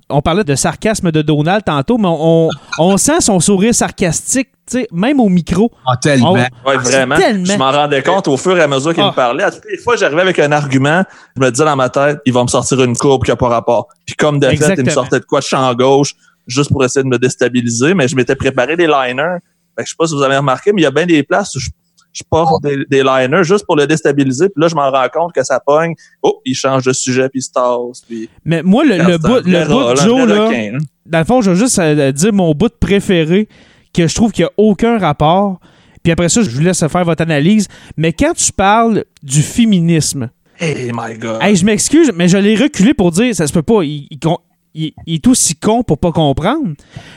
[0.09, 2.49] on parlait de sarcasme de Donald tantôt, mais on,
[2.79, 5.71] on sent son sourire sarcastique, tu sais, même au micro.
[5.87, 6.33] Ah, tellement.
[6.33, 7.17] On- Ouais, vraiment.
[7.17, 9.09] tellement- Je m'en rendais compte au fur et à mesure qu'il Ah.
[9.11, 9.43] me parlait.
[9.45, 11.03] À toutes les fois, j'arrivais avec un argument,
[11.37, 13.49] je me disais dans ma tête, il va me sortir une courbe qui n'a pas
[13.49, 13.89] rapport.
[14.05, 16.15] Puis comme de fait, il me sortait de quoi de champ gauche,
[16.47, 19.39] juste pour essayer de me déstabiliser, mais je m'étais préparé des liners.
[19.77, 21.23] Fait que je sais pas si vous avez remarqué, mais il y a bien des
[21.23, 21.71] places où je,
[22.13, 24.49] je porte des, des liners juste pour le déstabiliser.
[24.49, 25.95] Puis là, je m'en rends compte que ça pogne.
[26.23, 28.03] Oh, il change de sujet, puis il se tasse.
[28.09, 28.31] Puis...
[28.45, 30.79] Mais moi, le, le bout, le de Joe, là, requin, hein.
[31.05, 33.49] dans le fond, je veux juste euh, dire mon bout préféré,
[33.93, 35.61] que je trouve qu'il n'y a aucun rapport.
[36.03, 37.67] Puis après ça, je vous laisse faire votre analyse.
[37.97, 41.39] Mais quand tu parles du féminisme, Hey my God.
[41.43, 43.83] Hey, je m'excuse, mais je l'ai reculé pour dire ça se peut pas.
[43.83, 44.39] Il, il con-
[44.77, 46.75] il- il est aussi con pour pas comprendre.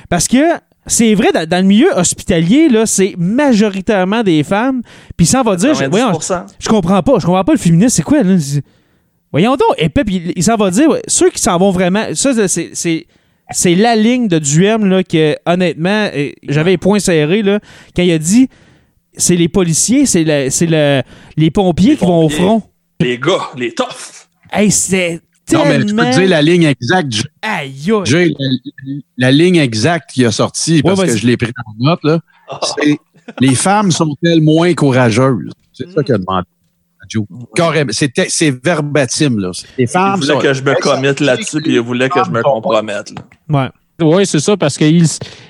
[0.10, 0.38] Parce que
[0.86, 4.82] c'est vrai, dans, le milieu hospitalier, là, c'est majoritairement des femmes.
[5.18, 6.46] Puis ça va dire, je, voyons, 90%.
[6.60, 8.36] je comprends pas, je comprends pas le féminisme, c'est quoi là?
[9.32, 12.06] Voyons donc, et puis il, il s'en va dire, ouais, ceux qui s'en vont vraiment,
[12.16, 13.06] ça c'est- c'est
[13.52, 16.08] c'est la ligne de Duhem là que honnêtement,
[16.48, 17.60] j'avais les poings serrés là
[17.96, 18.48] quand il a dit
[19.18, 21.02] c'est les policiers, c'est le, c'est le,
[21.36, 22.62] les pompiers Les qui vont au front.
[23.00, 24.28] Les gars, les toughs.
[24.52, 25.20] Hey, c'est
[25.54, 27.12] Non, mais tu peux te dire la ligne exacte.
[27.12, 28.02] Jay, Aïe, aïe.
[28.06, 32.00] Jay, la, la ligne exacte qui a sorti, parce que je l'ai pris en note,
[32.04, 32.20] là,
[32.78, 32.98] c'est
[33.40, 35.52] les femmes sont-elles moins courageuses?
[35.74, 36.46] C'est ça qu'il a demandé.
[37.02, 37.26] à Joe.
[37.56, 37.92] Carrément.
[37.94, 39.52] C'est verbatim, là.
[39.78, 42.32] Les Il femmes voulait sont- que je me commette là-dessus, puis il voulait que je
[42.32, 43.12] me compromette.
[43.12, 43.22] là.
[43.64, 43.70] Ouais.
[44.02, 45.06] Oui, c'est ça, parce qu'il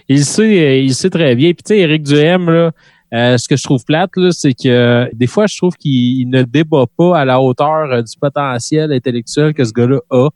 [0.09, 1.51] il sait, il sait très bien.
[1.53, 2.71] Puis tu sais, Éric Duhem, là,
[3.13, 6.43] euh, ce que je trouve plate, c'est que euh, des fois, je trouve qu'il ne
[6.43, 10.29] débat pas à la hauteur euh, du potentiel intellectuel que ce gars-là a.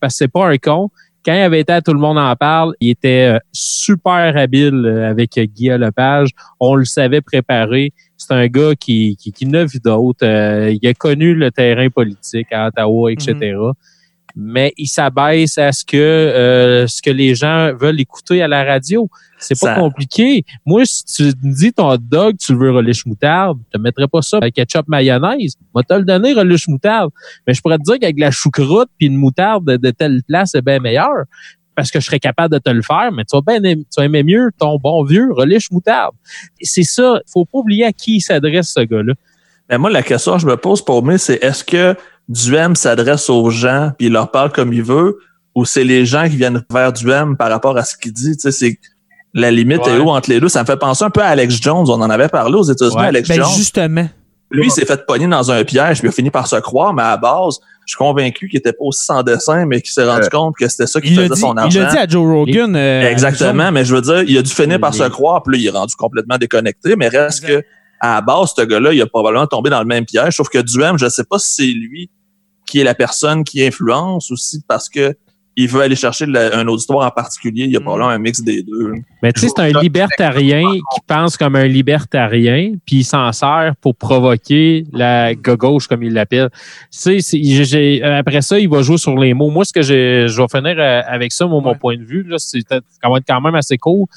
[0.00, 0.90] Parce que c'est pas un con.
[1.24, 5.38] Quand il avait été à Tout le monde en parle, il était super habile avec
[5.38, 6.28] Guy Lepage.
[6.60, 7.92] On le savait préparer.
[8.18, 10.26] C'est un gars qui, qui, qui n'a vu d'autres.
[10.26, 13.56] il a connu le terrain politique à Ottawa, etc
[14.36, 18.64] mais il s'abaisse à ce que euh, ce que les gens veulent écouter à la
[18.64, 19.08] radio.
[19.38, 20.44] C'est pas compliqué.
[20.64, 24.08] Moi, si tu me dis ton hot dog, tu veux relish moutarde, je te mettrais
[24.08, 25.56] pas ça avec ketchup mayonnaise.
[25.74, 27.10] Moi, te le donner relish moutarde.
[27.46, 30.64] Mais je pourrais te dire qu'avec la choucroute puis une moutarde de, telle place, c'est
[30.64, 31.24] bien meilleur.
[31.74, 34.00] Parce que je serais capable de te le faire, mais tu vas bien aimer, tu
[34.00, 36.14] vas aimer mieux ton bon vieux relish moutarde.
[36.62, 37.20] C'est ça.
[37.26, 39.14] Faut pas oublier à qui il s'adresse ce gars-là.
[39.68, 41.96] Mais moi, la question que je me pose pour moi, c'est est-ce que
[42.28, 45.18] Duhem s'adresse aux gens puis il leur parle comme il veut
[45.54, 48.36] ou c'est les gens qui viennent vers Duhem par rapport à ce qu'il dit?
[48.36, 48.78] Tu sais, c'est
[49.34, 50.48] la limite est où entre les deux?
[50.48, 51.86] Ça me fait penser un peu à Alex Jones.
[51.88, 53.52] On en avait parlé aux États-Unis, Alex ben Jones.
[53.56, 54.08] Justement.
[54.50, 56.94] Lui, il s'est fait pogner dans un piège, puis il a fini par se croire,
[56.94, 59.92] mais à la base, je suis convaincu qu'il était pas aussi sans dessin, mais qu'il
[59.92, 61.80] s'est rendu compte que c'était ça qui faisait son argent.
[61.80, 62.76] Il l'a dit à Joe Rogan.
[62.76, 65.62] Euh, Exactement, mais je veux dire, il a dû finir par se croire, puis là,
[65.62, 67.64] il est rendu complètement déconnecté, mais reste que
[68.00, 70.58] à la base, ce gars-là, il a probablement tombé dans le même piège, sauf que
[70.58, 72.10] Duhem, je sais pas si c'est lui
[72.66, 75.14] qui est la personne qui influence aussi parce que
[75.56, 77.64] il veut aller chercher un auditoire en particulier.
[77.64, 77.84] Il y a mm.
[77.84, 78.94] probablement un mix des deux.
[79.22, 83.74] Mais tu sais, c'est un libertarien qui pense comme un libertarien, puis il s'en sert
[83.80, 86.50] pour provoquer la gauche, comme il l'appelle.
[86.90, 89.50] Tu sais, après ça, il va jouer sur les mots.
[89.50, 92.60] Moi, ce que je vais finir euh, avec ça, mon point de vue, là, c'est
[93.00, 94.08] quand même assez court.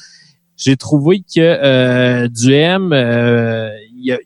[0.58, 4.18] J'ai trouvé que euh, Duhem, euh, il a,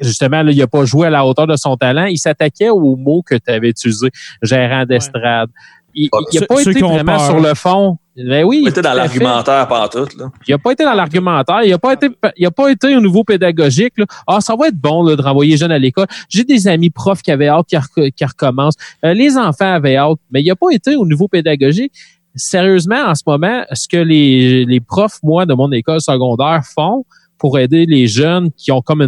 [0.00, 2.04] justement, là, il n'a pas joué à la hauteur de son talent.
[2.04, 4.10] Il s'attaquait aux mots que tu avais utilisés,
[4.42, 5.50] gérant d'estrade.
[5.94, 7.98] Il n'a pas été vraiment sur le fond.
[8.16, 10.06] Ben oui, il était dans l'argumentaire par tout.
[10.18, 10.30] Là.
[10.46, 11.62] Il n'a pas été dans l'argumentaire.
[11.62, 13.94] Il n'a pas été, il a pas été au niveau pédagogique.
[13.96, 14.06] Là.
[14.26, 16.06] Ah, ça va être bon là, de renvoyer jeunes à l'école.
[16.28, 18.76] J'ai des amis profs qui avaient hâte qu'ils recommencent.
[19.04, 21.92] Euh, les enfants avaient hâte, mais il n'a pas été au niveau pédagogique.
[22.38, 27.04] Sérieusement, en ce moment, ce que les, profs, moi, de mon école secondaire font
[27.36, 29.02] pour aider les jeunes qui ont comme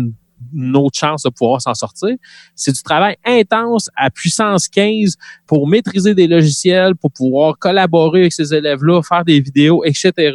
[0.52, 2.16] une autre chance de pouvoir s'en sortir.
[2.56, 5.16] C'est du travail intense à puissance 15
[5.46, 10.32] pour maîtriser des logiciels, pour pouvoir collaborer avec ces élèves-là, faire des vidéos, etc.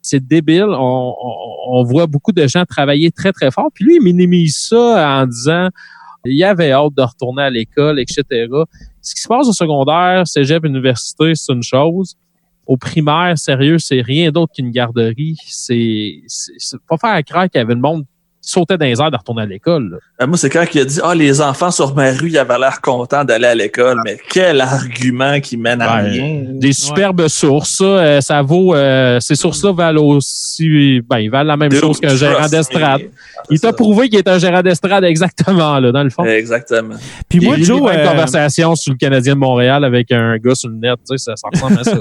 [0.00, 0.68] C'est débile.
[0.70, 3.68] On, voit beaucoup de gens travailler très, très fort.
[3.74, 5.70] Puis lui, il minimise ça en disant
[6.24, 8.22] il avait hâte de retourner à l'école, etc.
[9.02, 12.16] Ce qui se passe au secondaire, cégep, université, c'est une chose.
[12.68, 15.38] Au primaire, sérieux, c'est rien d'autre qu'une garderie.
[15.46, 16.20] C'est,
[16.86, 18.04] pas faire croire qu'il y avait le monde
[18.48, 19.98] sautait dans les airs de retourner à l'école.
[20.20, 22.58] Euh, moi, c'est quand il a dit Ah, les enfants sur ma rue, ils avaient
[22.58, 24.00] l'air contents d'aller à l'école.
[24.04, 26.42] Mais quel argument qui mène à rien.
[26.44, 27.76] Des superbes sources.
[27.78, 28.74] Ça, euh, ça vaut.
[28.74, 31.00] Euh, ces sources-là valent aussi.
[31.08, 33.02] Ben, ils valent la même chose qu'un gérant d'estrade.
[33.50, 36.24] Il t'a prouvé qu'il est un gérant d'estrade exactement, là, dans le fond.
[36.24, 36.96] Exactement.
[37.28, 37.92] Puis moi, Joe.
[37.92, 40.98] une conversation sur le Canadien de Montréal avec un gars sur le net.
[41.08, 41.98] Tu sais, ça, ça ressemble à ça.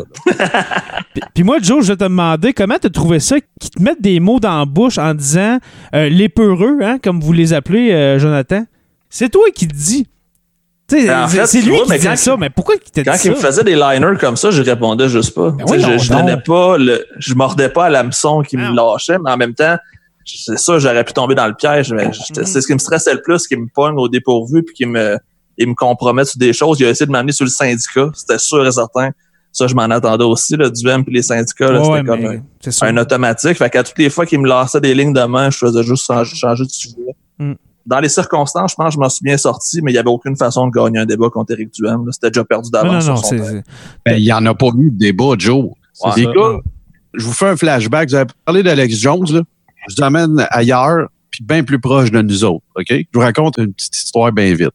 [1.33, 4.01] puis, moi, Joe, je vais te demander comment tu as trouvé ça qu'ils te mettent
[4.01, 5.59] des mots dans la bouche en disant
[5.93, 8.63] les peureux, hein, comme vous les appelez, euh, Jonathan.
[9.09, 10.07] C'est toi qui te dis.
[10.89, 13.17] Ben, c'est lui qui dit ça, mais pourquoi il t'a dit ça?
[13.17, 15.49] Quand il me faisait des liners comme ça, je répondais juste pas.
[15.49, 19.37] Ben je, je pas le, je mordais pas à l'hameçon qui me lâchait, mais en
[19.37, 19.75] même temps,
[20.23, 21.91] c'est ça, j'aurais pu tomber dans le piège.
[21.91, 22.45] Mais mm-hmm.
[22.45, 25.17] c'est ce qui me stressait le plus, qui me pogne au dépourvu, puis qui me,
[25.57, 26.79] il me compromet sur des choses.
[26.79, 29.09] Il a essayé de m'amener sur le syndicat, c'était sûr et certain.
[29.57, 33.57] Ça, je m'en attendais aussi, là, du M puis les syndicats, c'était comme un, automatique.
[33.57, 36.05] Fait qu'à toutes les fois qu'il me lançait des lignes de main, je faisais juste
[36.05, 36.95] changer, de sujet.
[37.39, 37.53] Mm.
[37.83, 40.11] Dans les circonstances, je pense que je m'en suis bien sorti, mais il n'y avait
[40.11, 42.05] aucune façon de gagner un débat contre Éric Duhem.
[42.11, 43.07] C'était déjà perdu d'avance.
[43.07, 43.61] Non, non,
[44.05, 45.71] ben, il n'y en a pas eu de débat, Joe.
[46.15, 46.59] Les gars,
[47.15, 48.09] je vous fais un flashback.
[48.09, 49.41] Vous avez parlé d'Alex Jones, là.
[49.87, 52.65] Je vous amène ailleurs, puis bien plus proche de nous autres.
[52.75, 52.91] OK?
[52.91, 54.69] Je vous raconte une petite histoire bien vite.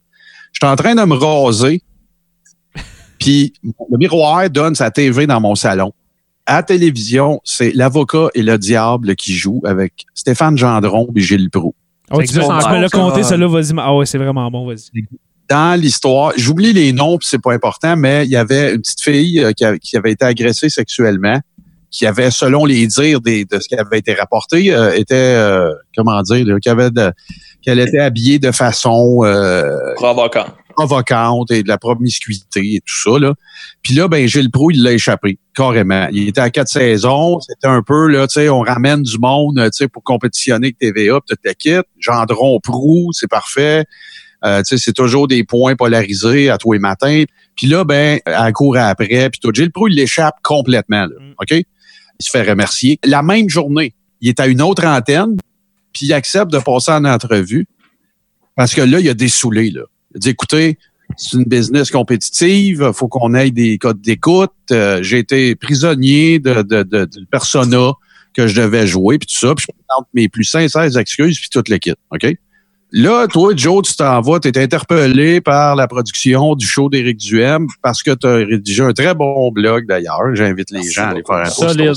[0.53, 1.83] Je suis en train de me raser
[3.23, 5.93] puis le miroir donne sa TV dans mon salon.
[6.45, 11.51] À la télévision, c'est l'avocat et le diable qui jouent avec Stéphane Gendron et Gilles
[11.51, 11.75] Proux.
[12.11, 13.73] Oh, tu, me l'as compté, celle-là, vas-y.
[13.79, 15.05] Ah ouais, c'est vraiment bon, vas-y.
[15.49, 19.01] Dans l'histoire, j'oublie les noms, puis c'est pas important, mais il y avait une petite
[19.01, 21.41] fille euh, qui, avait été agressée sexuellement,
[21.91, 26.21] qui avait, selon les dires de ce qui avait été rapporté, euh, était, euh, comment
[26.23, 26.45] dire,
[27.63, 29.21] qu'elle était habillée de façon...
[29.97, 33.19] Provocante provocante et de la promiscuité et tout ça.
[33.19, 33.35] Là.
[33.83, 36.09] Puis là, ben Gilles Proux, il l'a échappé, carrément.
[36.13, 37.41] Il était à quatre saisons.
[37.41, 40.79] C'était un peu, là, tu sais, on ramène du monde tu sais, pour compétitionner avec
[40.79, 41.87] TVA, puis te quitte.
[41.99, 43.85] Gendron Proux, c'est parfait.
[44.45, 47.23] Euh, tu sais, c'est toujours des points polarisés à tous les matins.
[47.55, 49.53] Puis là, ben, elle court après, puis tout.
[49.55, 51.33] Gilles Proulx, il l'échappe complètement, là, Mm.
[51.39, 51.51] OK?
[51.53, 52.99] Il se fait remercier.
[53.05, 55.37] La même journée, il est à une autre antenne,
[55.93, 57.67] puis il accepte de passer en entrevue
[58.57, 59.83] parce que là, il a dessoulé, là.
[60.15, 60.79] Il dit, écoutez,
[61.17, 64.53] c'est une business compétitive, faut qu'on ait des codes d'écoute.
[64.71, 67.93] Euh, J'ai été prisonnier de, de, de, de persona
[68.35, 71.49] que je devais jouer, puis tout ça, puis je présente mes plus sincères excuses, puis
[71.51, 72.35] toute l'équipe, OK?
[72.95, 77.17] Là, toi, Joe, tu t'en vas, tu es interpellé par la production du show d'Éric
[77.17, 80.35] Duhem parce que tu as rédigé un très bon blog, d'ailleurs.
[80.35, 81.95] J'invite les Merci gens à aller faire un tour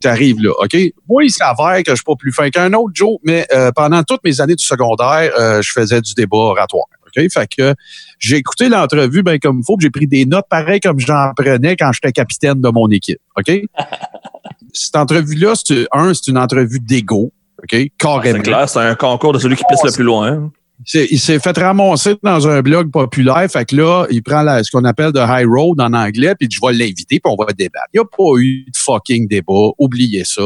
[0.00, 0.32] sur ton Solide.
[0.32, 0.40] site.
[0.40, 0.76] Tu arrives là, OK?
[1.08, 4.02] Moi, il s'avère que je suis pas plus fin qu'un autre, Joe, mais euh, pendant
[4.02, 6.84] toutes mes années du secondaire, euh, je faisais du débat oratoire.
[7.06, 7.30] OK?
[7.30, 7.74] Fait que
[8.18, 11.76] j'ai écouté l'entrevue bien comme il faut, j'ai pris des notes pareilles comme j'en prenais
[11.76, 13.20] quand j'étais capitaine de mon équipe.
[13.36, 13.52] OK?
[14.72, 17.32] Cette entrevue-là, c'est un, c'est une entrevue d'ego.
[17.62, 17.76] OK?
[17.98, 18.38] Carrément.
[18.38, 20.50] C'est clair, c'est un concours de celui qui pisse le plus loin.
[20.94, 23.46] Il s'est fait ramasser dans un blog populaire.
[23.50, 26.48] Fait que là, il prend la- ce qu'on appelle de high road en anglais, puis
[26.50, 27.86] je vais l'inviter, puis on va débattre.
[27.92, 29.72] Il n'y a pas eu de fucking débat.
[29.78, 30.42] Oubliez ça.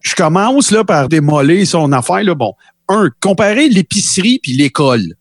[0.00, 2.24] Je commence là par démolir son affaire.
[2.24, 2.34] Là.
[2.34, 2.54] Bon,
[2.88, 5.14] un, comparer l'épicerie puis l'école.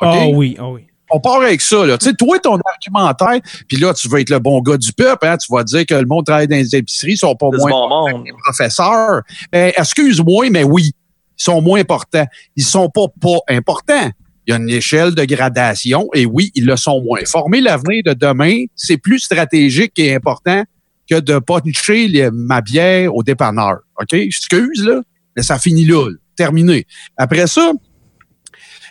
[0.00, 0.82] Ah oui, ah oui.
[1.10, 1.86] On part avec ça.
[1.86, 1.96] Là.
[1.96, 5.26] Tu sais, toi, ton argumentaire, puis là, tu veux être le bon gars du peuple.
[5.26, 5.38] Hein?
[5.38, 8.24] Tu vas dire que le monde travaille dans les épiceries, ils sont pas moins bon
[8.44, 9.22] professeurs.
[9.50, 10.92] Ben, excuse-moi, mais oui,
[11.38, 12.26] ils sont moins importants.
[12.56, 14.10] Ils sont pas pas importants.
[14.46, 17.20] Il y a une échelle de gradation et oui, ils le sont moins.
[17.26, 20.64] Former l'avenir de demain, c'est plus stratégique et important
[21.08, 23.78] que de puncher les- ma bière au dépanneur.
[24.00, 24.12] OK?
[24.14, 25.02] Excuse, là,
[25.36, 26.86] mais ça finit là, terminé.
[27.16, 27.72] Après ça,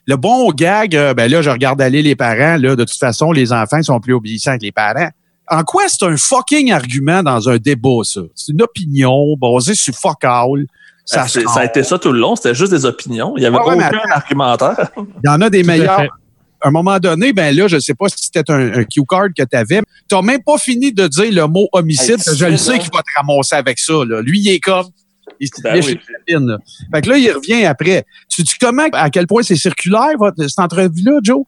[0.05, 2.57] le bon gag, euh, ben là, je regarde aller les parents.
[2.57, 5.09] Là, de toute façon, les enfants sont plus obéissants que les parents.
[5.49, 8.21] En quoi c'est un fucking argument dans un débat, ça?
[8.35, 10.65] C'est une opinion basée sur fuck all.
[11.07, 13.33] Ça, a été ça tout le long, c'était juste des opinions.
[13.37, 14.91] Il n'y avait Ouais, ouais, mais aucun argumentaire.
[14.97, 16.07] Il y en a des Tout meilleurs.
[16.59, 19.27] À un moment donné, ben là, je sais pas si c'était un, un cue card
[19.27, 19.81] que tu avais.
[20.09, 22.19] Tu n'as même pas fini de dire le mot homicide.
[22.27, 23.93] Hey, je le sais qu'il va te ramasser avec ça.
[24.05, 24.21] Là.
[24.21, 24.87] Lui, il est comme.
[25.39, 25.99] Il se Ben oui.
[26.27, 26.57] là.
[26.93, 28.05] Fait que là, il revient après.
[28.27, 31.43] Tu dis comment, à quel point c'est circulaire, votre, cette entrevue-là, Joe?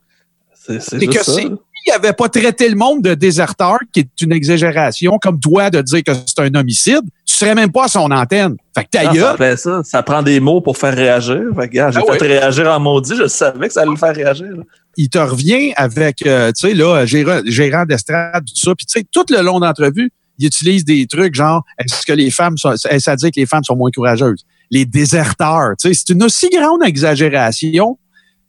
[0.54, 1.42] C'est c'est C'est que ça.
[1.86, 5.82] Il avait pas traité le monde de déserteur, qui est une exagération, comme toi, de
[5.82, 7.02] dire que c'est un homicide.
[7.26, 8.58] Tu serais même pas à son antenne.
[8.78, 9.82] Fait que ta Non, ça, gueule, s'appelait ça.
[9.84, 11.42] ça prend des mots pour faire réagir.
[11.56, 13.16] Fait que, j'ai Ah fait réagir en maudit.
[13.18, 14.48] Je savais que ça allait le faire réagir.
[14.48, 14.64] là.
[14.98, 18.76] il te revient avec, euh, tu sais, là, gérant, gérant d'estrade, tout ça.
[18.76, 22.32] Puis, tu sais, tout le long d'entrevue, il utilise des trucs genre, est-ce que les
[22.32, 24.46] femmes sont, est-ce ça dit que les femmes sont moins courageuses?
[24.72, 27.98] Les déserteurs, tu sais, c'est une aussi grande exagération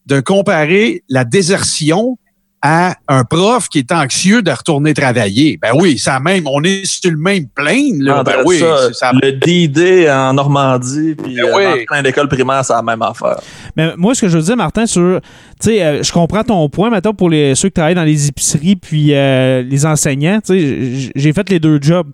[0.06, 2.16] de comparer la désertion
[2.62, 5.58] à un prof qui est anxieux de retourner travailler.
[5.60, 8.22] Ben oui, ça même, on est sur le même plane, là.
[8.22, 9.12] Ben oui, ça, ça.
[9.12, 11.64] Le D-Day en Normandie, puis Ben euh, oui.
[11.64, 13.40] dans plein d'écoles primaires, c'est la même affaire.
[13.76, 15.20] Mais moi, ce que je veux dire, Martin, sur.
[15.60, 18.28] Tu sais, euh, je comprends ton point, maintenant, pour les, ceux qui travaillent dans les
[18.28, 20.40] épiceries puis euh, les enseignants.
[20.44, 20.58] Tu
[21.00, 22.08] sais, j'ai fait les deux jobs.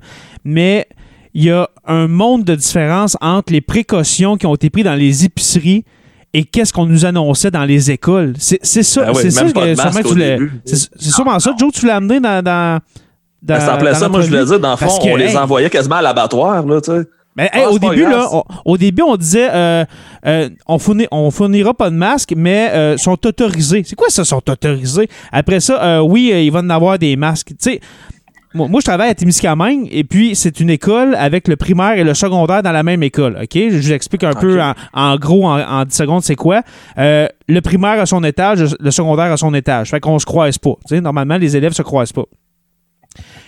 [0.45, 0.87] Mais
[1.35, 4.95] il y a un monde de différence entre les précautions qui ont été prises dans
[4.95, 5.85] les épiceries
[6.39, 8.35] et qu'est-ce qu'on nous annonçait dans les écoles?
[8.37, 10.39] C'est ça, Ben oui, c'est ça pas que sûrement tu voulais.
[10.67, 12.45] C'est sûrement ça, Joe, tu l'as amené dans.
[12.45, 12.79] dans
[13.43, 15.35] dans, Ben, ça dans ça, moi je voulais dire, dans le fond, que, on les
[15.35, 17.07] envoyait quasiment à l'abattoir, là, tu sais.
[17.37, 19.85] mais, Ah, au début, là, on, au début, on disait euh,
[20.27, 23.83] euh, on, fournit, on fournira pas de masques, mais euh, sont autorisés.
[23.87, 25.09] C'est quoi ça, sont autorisés?
[25.33, 27.49] Après ça, euh, oui, euh, il va en avoir des masques.
[27.49, 27.81] Tu sais,
[28.57, 32.05] moi, moi, je travaille à Témiscamingue et puis c'est une école avec le primaire et
[32.05, 33.39] le secondaire dans la même école.
[33.43, 33.53] OK?
[33.55, 36.63] Je vous explique un peu en, en gros, en, en 10 secondes, c'est quoi?
[36.99, 39.91] Euh, le primaire a son étage, le secondaire a son étage.
[39.91, 40.75] Fait qu'on se croise pas.
[40.91, 42.25] Normalement, les élèves se croisent pas.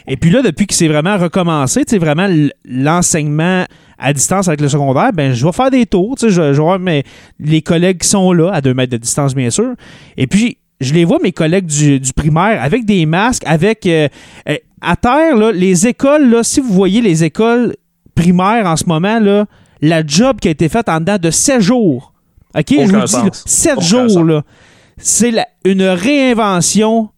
[0.07, 2.29] Et puis là, depuis que c'est vraiment recommencé, sais, vraiment
[2.65, 3.65] l'enseignement
[3.99, 6.79] à distance avec le secondaire, ben je vais faire des tours, je, je vais voir
[6.79, 7.05] mes,
[7.39, 9.75] les collègues qui sont là, à deux mètres de distance, bien sûr.
[10.17, 13.87] Et puis, je les vois, mes collègues du, du primaire, avec des masques, avec...
[13.87, 14.09] euh,
[14.49, 17.75] euh, à terre, là, les écoles, là, si vous voyez les écoles
[18.15, 19.47] primaires en ce moment, là,
[19.81, 22.13] la job qui a été faite en dedans de 7 jours.
[22.57, 22.65] OK?
[22.71, 23.43] je vous dis, sens.
[23.45, 24.25] 7 Aucun jours, sens.
[24.25, 24.43] là.
[24.97, 25.33] C'est
[25.65, 27.11] une réinvention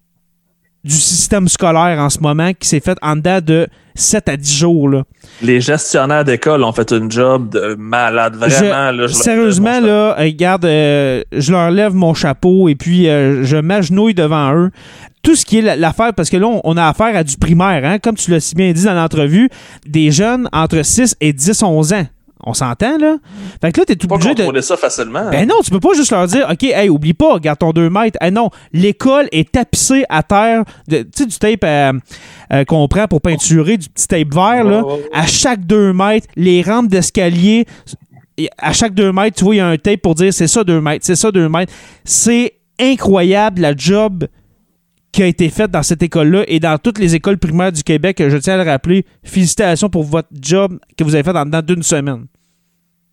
[0.85, 4.59] du système scolaire en ce moment qui s'est faite en dedans de 7 à 10
[4.59, 4.89] jours.
[4.89, 5.03] Là.
[5.43, 8.91] Les gestionnaires d'école ont fait une job de malade, vraiment.
[8.93, 13.45] Je- là, je Sérieusement, là, regarde, euh, je leur lève mon chapeau et puis euh,
[13.45, 14.71] je m'agenouille devant eux.
[15.23, 17.37] Tout ce qui est la- l'affaire, parce que là, on, on a affaire à du
[17.37, 19.51] primaire, hein, comme tu l'as si bien dit dans l'entrevue,
[19.87, 22.07] des jeunes entre 6 et 10, 11 ans.
[22.45, 23.17] On s'entend, là?
[23.61, 24.61] Fait que là, t'es tout obligé de...
[24.61, 25.31] ça facilement.
[25.31, 27.91] Ben non, tu peux pas juste leur dire, OK, hey, oublie pas, garde ton 2
[27.91, 28.19] mètres.
[28.23, 31.93] Eh non, l'école est tapissée à terre, tu sais, du tape euh,
[32.53, 34.83] euh, qu'on prend pour peinturer, du petit tape vert, là.
[35.13, 37.67] À chaque 2 mètres, les rampes d'escalier,
[38.59, 40.65] à chaque 2 mètres, tu vois, il y a un tape pour dire c'est ça
[40.65, 41.73] 2 mètres, c'est ça 2 mètres.
[42.05, 44.27] C'est incroyable la job
[45.13, 48.23] qui a été faite dans cette école-là et dans toutes les écoles primaires du Québec.
[48.27, 49.05] Je tiens à le rappeler.
[49.25, 52.27] Félicitations pour votre job que vous avez fait dans, dans d'une semaine.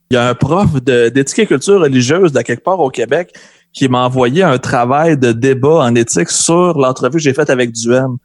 [0.09, 3.33] Il y a un prof d'éthique et culture religieuse de quelque part au Québec
[3.73, 7.71] qui m'a envoyé un travail de débat en éthique sur l'entrevue que j'ai faite avec
[7.73, 8.17] Duhem.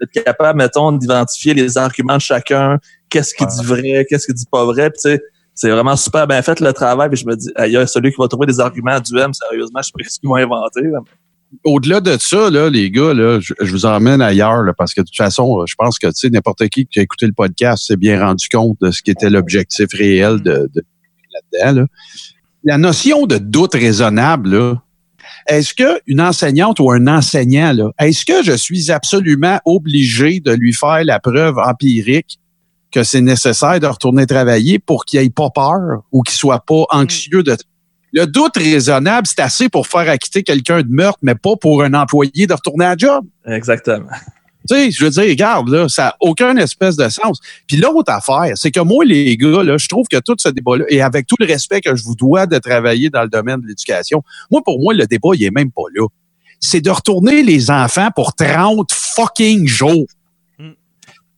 [0.00, 2.78] D'être capable, mettons, d'identifier les arguments de chacun,
[3.08, 4.90] qu'est-ce qui dit vrai, qu'est-ce qui dit pas vrai?
[5.54, 7.08] C'est vraiment super bien fait le travail.
[7.08, 9.32] Puis je me dis, il y a celui qui va trouver des arguments à Duhem,
[9.32, 10.82] sérieusement, je sais pas ce qu'ils vont inventer.
[11.64, 15.00] Au-delà de ça, là, les gars, là, je, je vous emmène ailleurs là, parce que
[15.00, 17.86] de toute façon, je pense que tu sais, n'importe qui qui a écouté le podcast
[17.86, 20.84] s'est bien rendu compte de ce qui était l'objectif réel de, de
[21.52, 21.80] là-dedans.
[21.80, 21.86] là.
[22.64, 24.78] La notion de doute raisonnable,
[25.48, 30.52] est-ce que une enseignante ou un enseignant, là, est-ce que je suis absolument obligé de
[30.52, 32.38] lui faire la preuve empirique
[32.90, 36.84] que c'est nécessaire de retourner travailler pour qu'il ait pas peur ou qu'il soit pas
[36.90, 37.56] anxieux de
[38.12, 41.94] le doute raisonnable, c'est assez pour faire acquitter quelqu'un de meurtre, mais pas pour un
[41.94, 43.24] employé de retourner à la job.
[43.46, 44.10] Exactement.
[44.68, 47.40] Tu sais, je veux dire, regarde, là, ça n'a aucun espèce de sens.
[47.66, 50.84] Puis l'autre affaire, c'est que moi, les gars, là, je trouve que tout ce débat-là,
[50.88, 53.66] et avec tout le respect que je vous dois de travailler dans le domaine de
[53.66, 56.06] l'éducation, moi, pour moi, le débat, il est même pas là.
[56.60, 60.06] C'est de retourner les enfants pour 30 fucking jours.
[60.58, 60.72] Mm.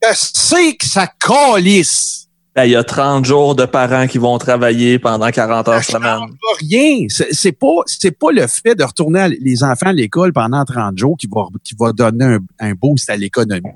[0.01, 2.27] Que c'est que ça calisse?
[2.55, 5.93] Ben, Il y a 30 jours de parents qui vont travailler pendant 40 heures Ça
[5.93, 6.19] semaine.
[6.29, 7.05] pas rien.
[7.09, 10.63] C'est c'est pas, c'est pas le fait de retourner à- les enfants à l'école pendant
[10.63, 13.71] 30 jours qui va, qui va donner un, un boost à l'économie.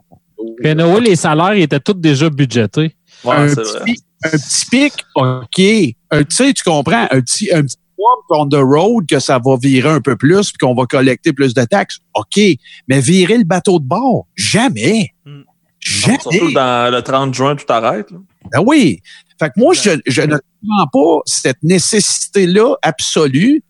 [0.61, 2.95] Puis Noël, les salaires ils étaient tous déjà budgétés.
[3.23, 3.79] Ouais, un, c'est vrai.
[3.85, 5.95] petit, un petit pic, OK.
[6.11, 9.39] Un, tu sais, tu comprends, un petit, un petit bump on the road que ça
[9.43, 11.97] va virer un peu plus puis qu'on va collecter plus de taxes.
[12.13, 12.39] OK.
[12.87, 15.09] Mais virer le bateau de bord, jamais.
[15.25, 15.41] Mm.
[15.87, 16.17] Jamais.
[16.19, 18.09] Surtout dans le 30 juin, tout arrête.
[18.11, 18.17] là.
[18.51, 19.01] Ben oui.
[19.39, 23.63] Fait que moi, je, je ne comprends pas cette nécessité-là absolue.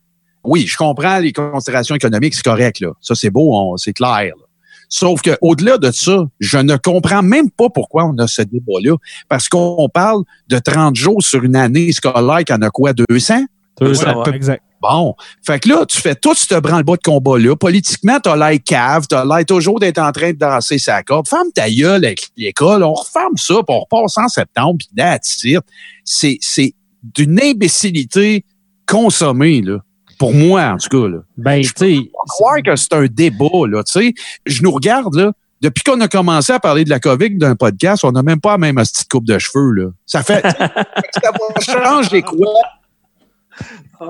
[0.43, 2.89] Oui, je comprends les considérations économiques, c'est correct, là.
[3.01, 4.11] Ça, c'est beau, on- c'est clair.
[4.38, 4.43] là.
[4.89, 8.95] Sauf que au-delà de ça, je ne comprends même pas pourquoi on a ce débat-là.
[9.28, 13.43] Parce qu'on parle de 30 jours sur une année scolaire qui en a quoi, 200?
[13.82, 14.24] Deux Ouais, cents.
[14.24, 14.34] ouais.
[14.34, 14.63] Exact.
[14.82, 15.15] Bon.
[15.45, 17.55] Fait que là, tu fais tout ce branle-bas de combat-là.
[17.55, 21.28] Politiquement, t'as l'air cave, t'as l'air toujours d'être en train de danser sa corde.
[21.28, 22.84] Ferme ta gueule avec l'école.
[22.84, 25.59] On referme ça, puis on repasse en septembre, puis it.
[26.03, 26.73] C'est, c'est
[27.03, 28.43] d'une imbécilité
[28.86, 29.78] consommée, là.
[30.19, 31.17] Pour moi, en tout cas, là.
[31.38, 31.97] Ben, tu sais,
[32.28, 34.13] croire que c'est un débat, là, tu sais.
[34.45, 35.32] Je nous regarde, là.
[35.59, 38.51] Depuis qu'on a commencé à parler de la COVID d'un podcast, on n'a même pas
[38.51, 39.89] la même petite coupe de cheveux, là.
[40.05, 42.47] Ça fait, ça va changer quoi?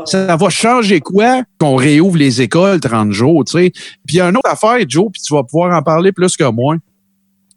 [0.05, 3.71] Ça va changer quoi qu'on réouvre les écoles 30 jours, tu sais?
[4.05, 6.35] Puis il y a une autre affaire, Joe, puis tu vas pouvoir en parler plus
[6.35, 6.75] que moi,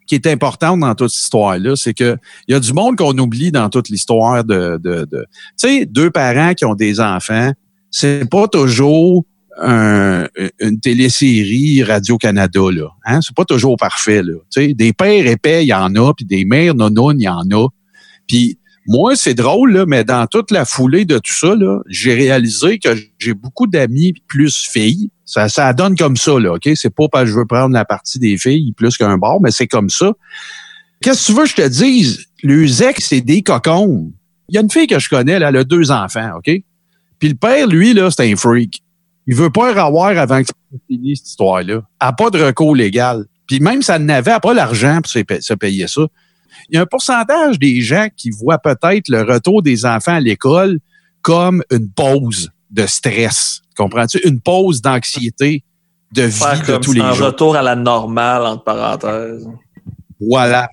[0.06, 2.16] qui est importante dans toute cette histoire-là, c'est que
[2.46, 5.18] il y a du monde qu'on oublie dans toute l'histoire de, tu
[5.56, 7.52] sais, deux parents qui ont des enfants,
[7.90, 9.24] c'est pas toujours
[9.60, 10.26] un-
[10.60, 12.88] une télésérie Radio-Canada, là.
[13.04, 13.20] Hein?
[13.22, 14.34] C'est pas toujours parfait, là.
[14.50, 17.28] Tu sais, des pères épais, il y en a, puis des mères nonounes, il y
[17.28, 17.68] en a.
[18.26, 18.58] Puis
[18.92, 21.54] moi, c'est drôle, là, mais dans toute la foulée de tout ça,
[21.86, 22.88] j'ai réalisé que
[23.20, 25.12] j'ai beaucoup d'amis plus filles.
[25.24, 26.68] Ça, ça donne comme ça, là, OK?
[26.74, 29.52] C'est pas parce que je veux prendre la partie des filles plus qu'un bar, mais
[29.52, 30.12] c'est comme ça.
[31.00, 32.26] Qu'est-ce que tu veux que je te dise?
[32.42, 34.10] Les ex, c'est des cocons.
[34.48, 36.50] Il y a une fille que je connais, elle a deux enfants, OK?
[37.20, 38.82] Puis le père, lui, là, c'est un freak.
[39.28, 41.74] Il veut pas avoir avant que ça finisse cette histoire-là.
[41.74, 43.24] Elle n'a pas de recours légal.
[43.46, 46.02] Puis même ça n'avait pas l'argent pour se payer ça.
[46.70, 50.20] Il y a un pourcentage des gens qui voient peut-être le retour des enfants à
[50.20, 50.78] l'école
[51.20, 53.60] comme une pause de stress.
[53.76, 54.20] Comprends-tu?
[54.24, 55.64] Une pause d'anxiété
[56.12, 57.26] de vie Faire de tous les un jours.
[57.26, 59.48] retour à la normale, entre parenthèses.
[60.20, 60.68] Voilà.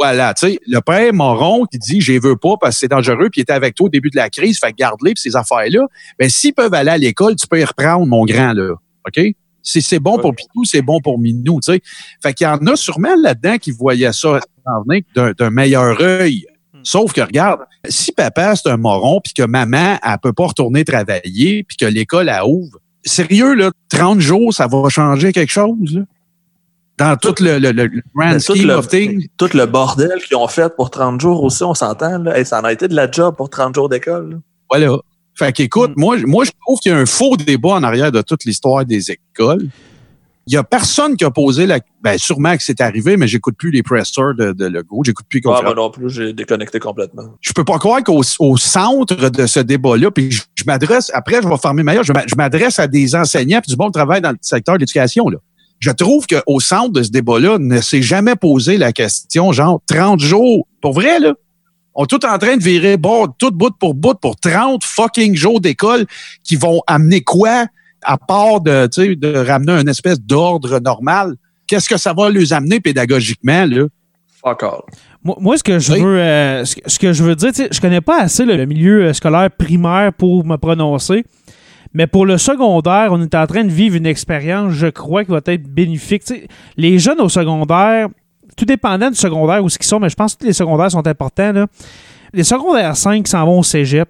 [0.00, 3.30] Voilà, tu sais, le père Moron qui dit j'ai veux pas parce que c'est dangereux
[3.32, 5.80] puis il était avec toi au début de la crise, fait garde-les puis ces affaires-là.
[6.20, 8.74] Ben s'ils peuvent aller à l'école, tu peux y reprendre mon grand là.
[9.08, 9.24] OK?
[9.60, 11.80] Si c'est bon pour Pitou, c'est bon pour Minou, tu sais.
[12.22, 14.38] Fait qu'il y en a sûrement là-dedans qui voyaient ça
[14.86, 16.46] venir d'un meilleur œil.
[16.84, 20.84] Sauf que regarde, si papa c'est un moron puis que maman elle peut pas retourner
[20.84, 25.76] travailler puis que l'école elle ouvre, sérieux là, 30 jours ça va changer quelque chose
[25.94, 26.02] là?
[26.98, 29.28] Dans tout le, le, le- le grand tout scheme le, of things.
[29.36, 32.18] tout le bordel qu'ils ont fait pour 30 jours aussi, on s'entend.
[32.18, 32.36] Là.
[32.36, 34.30] Hey, ça en a été de la job pour 30 jours d'école.
[34.32, 34.36] là.
[34.68, 34.96] Voilà.
[35.36, 38.20] Fait qu'écoute, moi, moi, je trouve qu'il y a un faux débat en arrière de
[38.20, 39.68] toute l'histoire des écoles.
[40.50, 41.78] Il y a personne qui a posé la.
[42.02, 45.02] Ben, sûrement que c'est arrivé, mais j'écoute plus les pressers de, de Legault.
[45.04, 47.24] J'écoute plus Ah, moi non plus, j'ai déconnecté complètement.
[47.40, 51.42] Je peux pas croire qu'au au centre de ce débat-là, puis je, je m'adresse, après,
[51.42, 53.90] je vais fermer ma gueule, je m'a- je m'adresse à des enseignants puis du bon
[53.90, 55.38] travail dans le secteur de l'éducation, là.
[55.80, 60.18] Je trouve qu'au centre de ce débat-là, ne s'est jamais posé la question, genre, 30
[60.18, 60.66] jours.
[60.80, 61.34] Pour vrai, là.
[61.94, 65.34] On est tout en train de virer bord, tout bout pour bout pour 30 fucking
[65.36, 66.06] jours d'école
[66.42, 67.66] qui vont amener quoi?
[68.02, 71.34] À part de, tu sais, de ramener une espèce d'ordre normal,
[71.66, 73.84] qu'est-ce que ça va les amener pédagogiquement, là?
[74.44, 74.80] Fuck all.
[75.24, 76.00] Moi, moi, ce que je Oui.
[76.00, 78.44] veux, euh, ce, que- ce que je veux dire, tu sais, je connais pas assez
[78.44, 81.24] le, le milieu euh, scolaire primaire pour me prononcer,
[81.92, 85.32] mais pour le secondaire, on est en train de vivre une expérience, je crois, qui
[85.32, 86.24] va être bénéfique.
[86.24, 88.08] Tu sais, les jeunes au secondaire,
[88.56, 90.90] tout dépendant du secondaire où ce qu'ils sont, mais je pense que tous les secondaires
[90.90, 91.52] sont importants.
[91.52, 91.66] Là.
[92.32, 94.08] Les secondaires 5 s'en vont au cégep.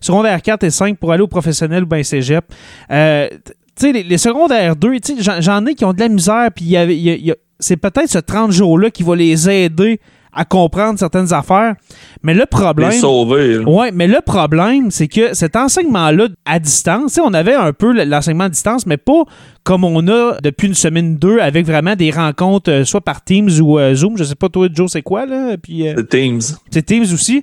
[0.00, 2.44] Secondaire 4 et 5 pour aller au professionnel ou bien cégep.
[2.90, 3.52] Euh, tu
[3.86, 6.64] sais, les, les secondaires 2, tu sais, j'en- ai qui ont de la misère, puis
[6.66, 9.16] y avait- il y a- il y a- c'est peut-être ce 30 jours-là qui va
[9.16, 10.00] les aider
[10.32, 11.74] à comprendre certaines affaires.
[12.22, 12.90] Mais le problème.
[12.90, 13.54] Les sauver.
[13.58, 13.68] là.
[13.68, 17.72] Ouais, mais le problème, c'est que cet enseignement-là à distance, tu sais, on avait un
[17.72, 19.22] peu l'enseignement à distance, mais pas
[19.64, 23.24] comme on a depuis une semaine ou deux avec vraiment des rencontres, euh, soit par
[23.24, 24.16] Teams ou euh, Zoom.
[24.16, 25.56] Je sais pas, toi, Joe, c'est quoi, là?
[25.60, 26.40] Puis, euh, C'est Teams.
[26.70, 27.42] c'est Teams aussi.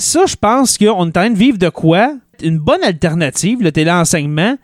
[0.00, 2.14] Ça, je pense qu'on est en train de vivre de quoi?
[2.42, 4.56] Une bonne alternative, le téléenseignement.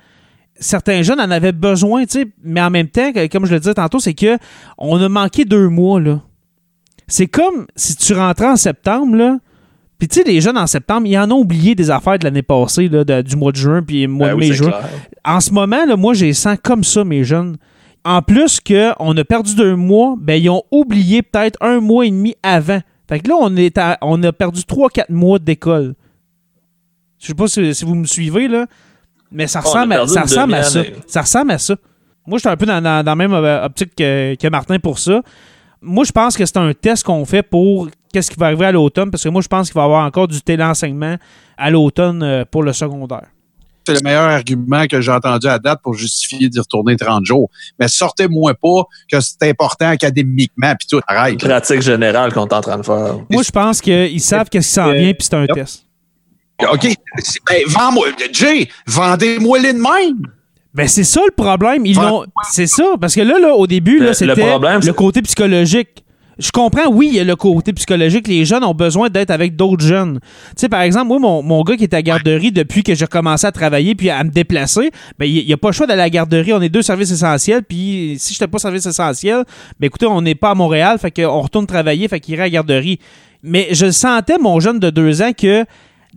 [0.59, 3.75] Certains jeunes en avaient besoin, tu sais, mais en même temps, comme je le disais
[3.75, 4.39] tantôt, c'est que
[4.79, 6.23] on a manqué deux mois, là.
[7.07, 9.39] C'est comme si tu rentrais en septembre, là,
[9.99, 12.43] puis tu sais, les jeunes en septembre, ils en ont oublié des affaires de l'année
[12.43, 14.71] passée, là, de- du mois de juin, puis mois Ben de oui, mai, juin.
[14.71, 14.89] clair.
[15.27, 17.59] En ce moment, là, moi, j'ai sens comme ça, mes jeunes.
[18.05, 22.11] En plus qu'on a perdu deux mois, ben, ils ont oublié peut-être un mois et
[22.11, 22.81] demi avant.
[23.09, 25.95] Fait que là, on, est à- on a perdu trois, quatre mois d'école.
[27.19, 28.67] Je sais pas si, si vous me suivez, là,
[29.31, 30.81] mais ça ressemble, à, ça, ressemble à ça.
[31.07, 31.77] Ça ressemble à ça.
[32.27, 34.79] Moi, je suis un peu dans, dans- dans la même euh, optique que, que Martin
[34.79, 35.23] pour ça.
[35.81, 38.73] Moi, je pense que c'est un test qu'on fait pour qu'est-ce qui va arriver à
[38.73, 41.17] l'automne, parce que moi, je pense qu'il va y avoir encore du téléenseignement
[41.57, 43.27] à l'automne euh, pour le secondaire.
[43.87, 47.51] C'est le meilleur argument que j'ai entendu à date pour justifier d'y retourner 30 jours.
[47.79, 50.97] Mais sortez-moi pas que c'est important académiquement, puis tout.
[50.97, 51.39] Une Arrête.
[51.39, 53.17] pratique générale qu'on est en train de faire.
[53.31, 55.85] Moi, je pense qu'ils savent qu'est-ce qui s'en vient, puis c'est un test.
[56.71, 56.89] OK.
[57.49, 58.07] Ben, vends-moi.
[58.33, 60.23] Jay, vendez-moi les de même.
[60.75, 61.87] Ben, c'est ça le problème.
[61.87, 62.25] Ils l'ont.
[62.51, 62.85] C'est ça.
[63.01, 66.05] Parce que là, là au début, Le- là, le c'était problème, le c'est- côté psychologique.
[66.39, 68.29] Je comprends, oui, il y a le côté psychologique.
[68.29, 70.21] Les jeunes ont besoin d'être avec d'autres jeunes.
[70.21, 72.95] Tu sais, par exemple, moi, mon, mon gars qui est à la garderie depuis que
[72.95, 75.87] j'ai commencé à travailler puis à me déplacer, ben, il n'y a pas le choix
[75.87, 76.53] d'aller à la garderie.
[76.53, 77.63] On est deux services essentiels.
[77.63, 79.45] Puis si je n'étais pas service essentiel,
[79.81, 80.99] ben, écoutez, on n'est pas à Montréal.
[80.99, 82.07] Fait qu'on retourne travailler.
[82.09, 82.99] Fait qu'il irait à la garderie.
[83.43, 85.65] Mais je sentais, mon jeune de deux ans, que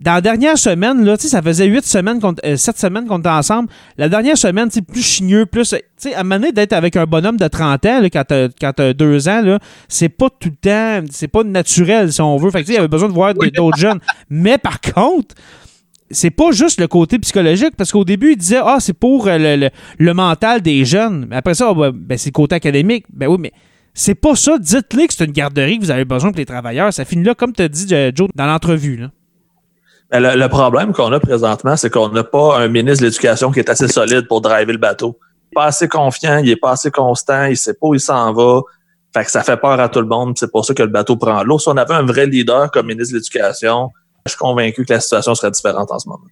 [0.00, 3.06] dans la dernière semaine, là, tu sais, ça faisait huit semaines, qu'on- euh, sept semaines
[3.06, 3.68] qu'on était ensemble.
[3.98, 5.68] La dernière semaine, tu sais, plus chigneux, plus.
[5.70, 8.24] Tu sais, à un moment donné, d'être avec un bonhomme de 30 ans, là, quand
[8.26, 9.58] t'as quand t'as deux ans, là,
[9.88, 12.50] c'est pas tout le temps, c'est pas naturel, si on veut.
[12.50, 14.00] Fait que, tu sais, il avait besoin de voir d'autres jeunes.
[14.30, 15.34] Mais par contre,
[16.10, 19.38] c'est pas juste le côté psychologique, parce qu'au début, il disait, ah, c'est pour euh,
[19.38, 21.26] le, le- le mental des jeunes.
[21.28, 23.04] Mais après ça, ben, ben, c'est le côté académique.
[23.12, 23.52] Ben oui, mais.
[23.92, 24.56] C'est pas ça.
[24.56, 26.92] Dites-les que c'est une garderie que vous avez besoin pour les travailleurs.
[26.92, 28.96] Ça finit là, comme tu as dit, euh, Joe, dans l'entrevue.
[28.96, 29.10] là.
[30.10, 33.50] Ben, Le, le problème qu'on a présentement, c'est qu'on n'a pas un ministre de l'Éducation
[33.52, 35.18] qui est assez solide pour driver le bateau.
[35.54, 38.60] Pas assez confiant, il est pas assez constant, il sait pas où il s'en va.
[39.12, 40.36] Fait que ça fait peur à tout le monde.
[40.38, 41.58] C'est pour ça que le bateau prend l'eau.
[41.58, 43.90] Si on avait un vrai leader comme ministre de l'Éducation,
[44.26, 46.22] je suis convaincu que la situation serait différente en ce moment.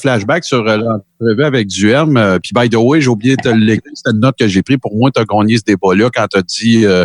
[0.00, 2.16] Flashback sur euh, l'entrevue avec Duhem.
[2.16, 3.48] euh, Puis, by the way, j'ai oublié de te.
[3.94, 4.78] C'était une note que j'ai prise.
[4.82, 6.86] Pour moi, tu as gagné ce débat-là quand tu dit...
[6.86, 7.04] euh,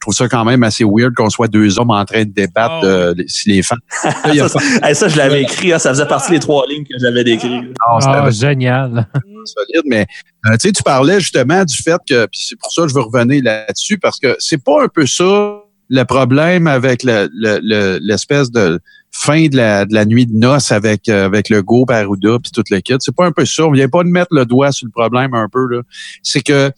[0.00, 2.80] je trouve ça quand même assez weird qu'on soit deux hommes en train de débattre
[2.82, 2.86] Oh.
[2.86, 3.80] euh, si les femmes.
[4.34, 5.74] Là, ça, pas- Hey, ça, je l'avais écrit.
[5.74, 7.76] hein, ça faisait partie des trois lignes que j'avais décrites.
[7.86, 9.06] Ah, génial.
[9.44, 10.06] solide, mais
[10.46, 12.94] euh, tu sais, tu parlais justement du fait que, puis c'est pour ça que je
[12.94, 15.60] veux revenir là-dessus, parce que c'est pas un peu ça
[15.90, 18.80] le problème avec le- le- le- l'espèce de
[19.12, 22.52] fin de la, de la nuit de noces avec, euh, avec le Go, Paruda, puis
[22.52, 22.94] tout le kit.
[23.00, 23.64] C'est pas un peu ça.
[23.64, 25.66] On vient pas de mettre le doigt sur le problème un peu.
[25.68, 25.82] là.
[26.22, 26.70] C'est que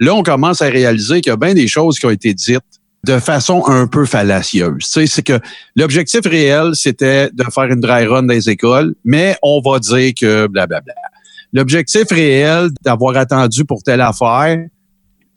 [0.00, 2.60] là, on commence à réaliser qu'il y a bien des choses qui ont été dites
[3.06, 4.84] de façon un peu fallacieuse.
[4.84, 5.38] C'est que
[5.76, 10.46] l'objectif réel, c'était de faire une dry run les écoles, mais on va dire que
[10.46, 10.94] blablabla.
[11.52, 14.58] L'objectif réel d'avoir attendu pour telle affaire,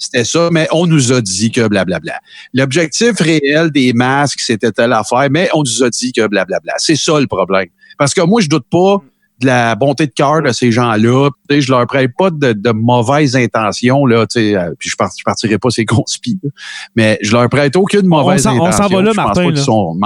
[0.03, 2.19] c'était ça, mais on nous a dit que blablabla.
[2.53, 6.73] L'objectif réel des masques, c'était telle affaire, mais on nous a dit que blablabla.
[6.78, 7.68] C'est ça le problème.
[7.98, 8.98] Parce que moi, je doute pas
[9.40, 11.30] de la bonté de cœur de ces gens-là.
[11.49, 15.57] Je leur prête pas de, de mauvaises intentions, là, euh, puis je, part- je partirai
[15.57, 16.49] pas ces conspis, là.
[16.95, 18.84] mais je leur prête aucune mauvaise s'en- on intention.
[18.84, 19.61] s'en va là, Je pense Martin, pas là.
[19.61, 19.98] sont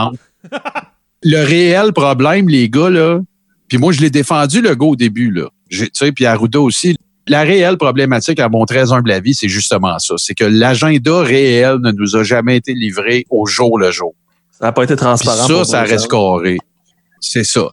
[1.23, 3.19] le réel problème, les gars, là,
[3.67, 5.49] puis moi, je l'ai défendu, le gars, au début, là.
[5.69, 6.95] J'ai- Tu sais, puis Arruda aussi.
[7.27, 10.15] La réelle problématique, à mon très humble avis, c'est justement ça.
[10.17, 14.13] C'est que l'agenda réel ne nous a jamais été livré au jour le jour.
[14.51, 15.47] Ça n'a pas été Puis transparent.
[15.47, 16.57] ça, ça reste carré.
[17.19, 17.67] C'est ça.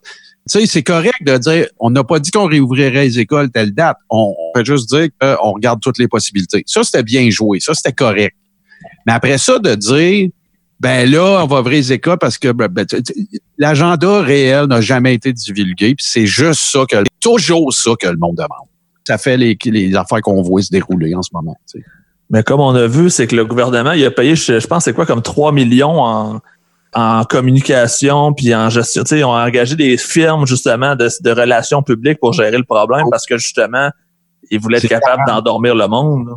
[0.51, 3.73] Tu sais, c'est correct de dire, on n'a pas dit qu'on réouvrirait les écoles telle
[3.73, 3.99] date.
[4.11, 6.65] On, on fait juste dire qu'on regarde toutes les possibilités.
[6.67, 7.61] Ça, c'était bien joué.
[7.61, 8.35] Ça, c'était correct.
[9.07, 10.31] Mais après ça, de dire,
[10.81, 12.85] ben là, on va ouvrir les écoles parce que ben, ben,
[13.59, 15.95] l'agenda réel n'a jamais été divulgué.
[15.95, 18.67] Puis c'est juste ça que toujours ça que le monde demande.
[19.07, 21.57] Ça fait les, les affaires qu'on voit se dérouler en ce moment.
[21.73, 21.85] tu sais.
[22.31, 24.85] Mais comme on a vu, c'est que le gouvernement, il a payé, je, je pense,
[24.85, 26.41] c'est quoi, comme 3 millions en,
[26.95, 29.03] en communication puis en gestion.
[29.03, 32.65] Tu sais, ils ont engagé des firmes, justement, de, de relations publiques pour gérer le
[32.65, 33.91] problème parce que, justement,
[34.51, 36.29] ils voulaient être capables d'endormir le monde.
[36.29, 36.35] là.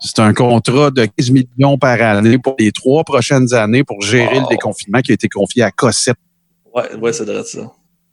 [0.00, 4.34] C'est un contrat de 15 millions par année pour les trois prochaines années pour gérer
[4.36, 4.42] Wow.
[4.42, 6.16] le déconfinement qui a été confié à Cossette.
[6.74, 7.60] Ouais, ouais, c'est vrai ça.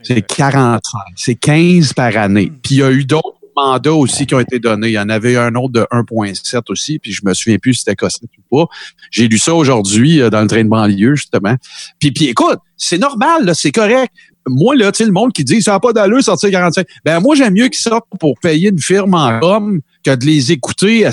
[0.02, 0.82] C'est 45.
[1.18, 2.52] C'est 15 par année.
[2.64, 4.90] Puis il y a eu d'autres mandats aussi qui ont été donnés.
[4.90, 7.80] Il y en avait un autre de 1.7 aussi, puis je me souviens plus si
[7.80, 8.70] c'était Cossette ou pas.
[9.12, 11.56] J'ai lu ça aujourd'hui euh, dans le train de banlieue, justement.
[12.00, 14.12] Puis, puis écoute, c'est normal, c'est correct.
[14.46, 16.86] Moi, là, tu sais, le monde qui dit ça n'a pas d'allure sortir 45.
[17.06, 20.52] Ben moi, j'aime mieux qu'ils sortent pour payer une firme en com que de les
[20.52, 21.12] écouter à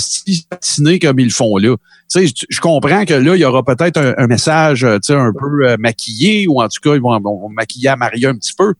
[0.50, 1.76] patiner comme ils le font là.
[2.12, 5.12] Tu sais, je- comprends que là, il y aura peut-être un, un message, euh, tu
[5.12, 8.30] sais, un peu euh, maquillé, ou en tout cas, ils vont, vont maquiller à Maria
[8.30, 8.74] un petit peu.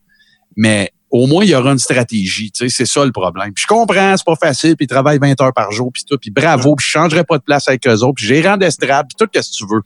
[0.56, 2.50] Mais au moins, il y aura une stratégie.
[2.52, 3.52] Tu sais, c'est ça le problème.
[3.52, 6.16] Puis je comprends, c'est pas facile, puis ils travaillent 20 heures par jour, puis tout,
[6.18, 9.16] puis bravo, puis je changerai pas de place avec eux autres, puis gérant d'estrade, puis
[9.18, 9.82] tout ce que tu veux.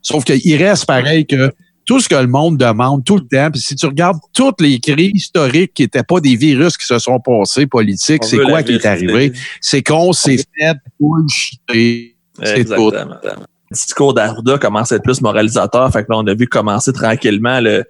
[0.00, 1.52] Sauf qu'il reste pareil que
[1.84, 4.80] tout ce que le monde demande tout le temps, puis si tu regardes toutes les
[4.80, 8.72] crises historiques qui n'étaient pas des virus qui se sont passés politiques, c'est quoi qui
[8.72, 9.32] est arrivé?
[9.60, 12.16] C'est qu'on s'est fait bullshiter.
[12.42, 13.16] C'est Exactement.
[13.24, 15.90] Le discours d'Arruda commence à être plus moralisateur.
[15.90, 17.84] Fait que là, on a vu commencer tranquillement le,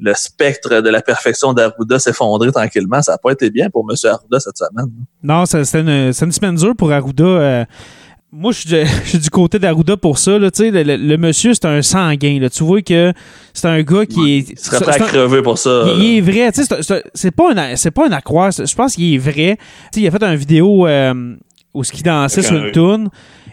[0.00, 3.02] le spectre de la perfection d'Arruda s'effondrer tranquillement.
[3.02, 3.96] Ça n'a pas été bien pour M.
[4.10, 4.86] Arruda cette semaine.
[5.22, 7.24] Non, c'était une, c'est une semaine dure pour Arruda.
[7.24, 7.64] euh.
[8.30, 10.38] moi, je suis, de- je suis du côté d'Arruda pour ça.
[10.38, 12.38] Là, tu sais, le, le- le monsieur, c'est un sanguin.
[12.40, 12.48] Là.
[12.48, 13.12] Tu vois que
[13.52, 14.50] c'est un gars qui est.
[14.50, 15.84] Il serait prêt à crever pour ça.
[15.96, 16.52] il, il est vrai.
[16.52, 18.50] tu sais, C'est, pas un, c'est pas un accroire.
[18.52, 19.56] Je pense qu'il est vrai.
[19.92, 21.34] Tu sais, il a fait une vidéo euh,
[21.74, 23.08] où ce qu'il dansait sur un- une toune.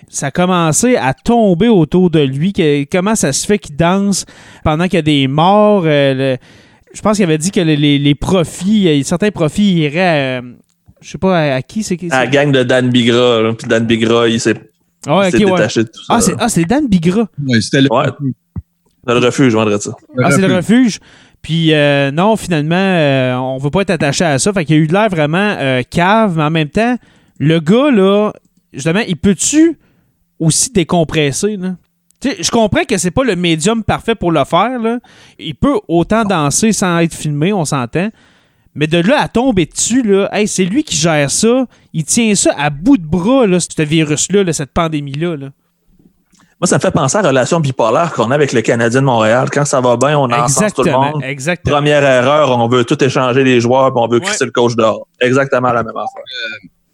[0.08, 2.54] Ça a commencé à tomber autour de lui.
[2.54, 4.26] que- comment ça se fait qu'il danse
[4.64, 5.84] pendant qu'il y a des morts?
[5.86, 6.38] euh, le-
[6.94, 10.42] je pense qu'il avait dit que les, les- les profits, euh, certains profits iraient à,
[11.02, 12.10] je sais pas à, à qui c'est qui.
[12.12, 13.42] À la gang de Dan Bigra.
[13.42, 13.54] là.
[13.54, 14.54] Puis Dan Bigra, il s'est
[15.08, 15.32] Ah, ouais.
[15.32, 16.16] détaché de tout ça.
[16.16, 17.28] Ah, c'est, ah, c'est Dan Bigra.
[17.46, 18.06] Ouais, c'était le, Ouais.
[19.08, 19.92] Le refuge, je vendrais ça.
[20.24, 21.00] Ah, c'est le refuge.
[21.44, 24.52] Puis euh, non, finalement, euh, on veut pas être attaché à ça.
[24.54, 26.96] Fait qu'il y a eu de l'air vraiment euh, cave, mais en même temps,
[27.38, 28.32] le gars, là,
[28.74, 29.78] justement, il peut-tu
[30.40, 31.76] aussi décompresser, là?
[32.22, 35.00] Tu sais, je comprends que c'est pas le médium parfait pour le faire, là.
[35.38, 38.10] Il peut autant danser sans être filmé, on s'entend.
[38.74, 41.66] Mais de là à tomber dessus, là, hey, c'est lui qui gère ça.
[41.94, 45.38] Il tient ça à bout de bras, là, ce virus-là, là, cette pandémie-là.
[45.38, 45.50] Là.
[46.60, 49.06] Moi, ça me fait penser à la relation bipolaire qu'on a avec le Canadien de
[49.06, 49.50] Montréal.
[49.52, 51.12] Quand ça va bien, on encense tout le Exactement.
[51.12, 51.24] monde.
[51.24, 51.76] Exactement.
[51.76, 54.26] Première erreur, on veut tout échanger les joueurs puis on veut Ouais.
[54.26, 55.06] crisser le coach dehors.
[55.22, 56.24] Exactement la même affaire.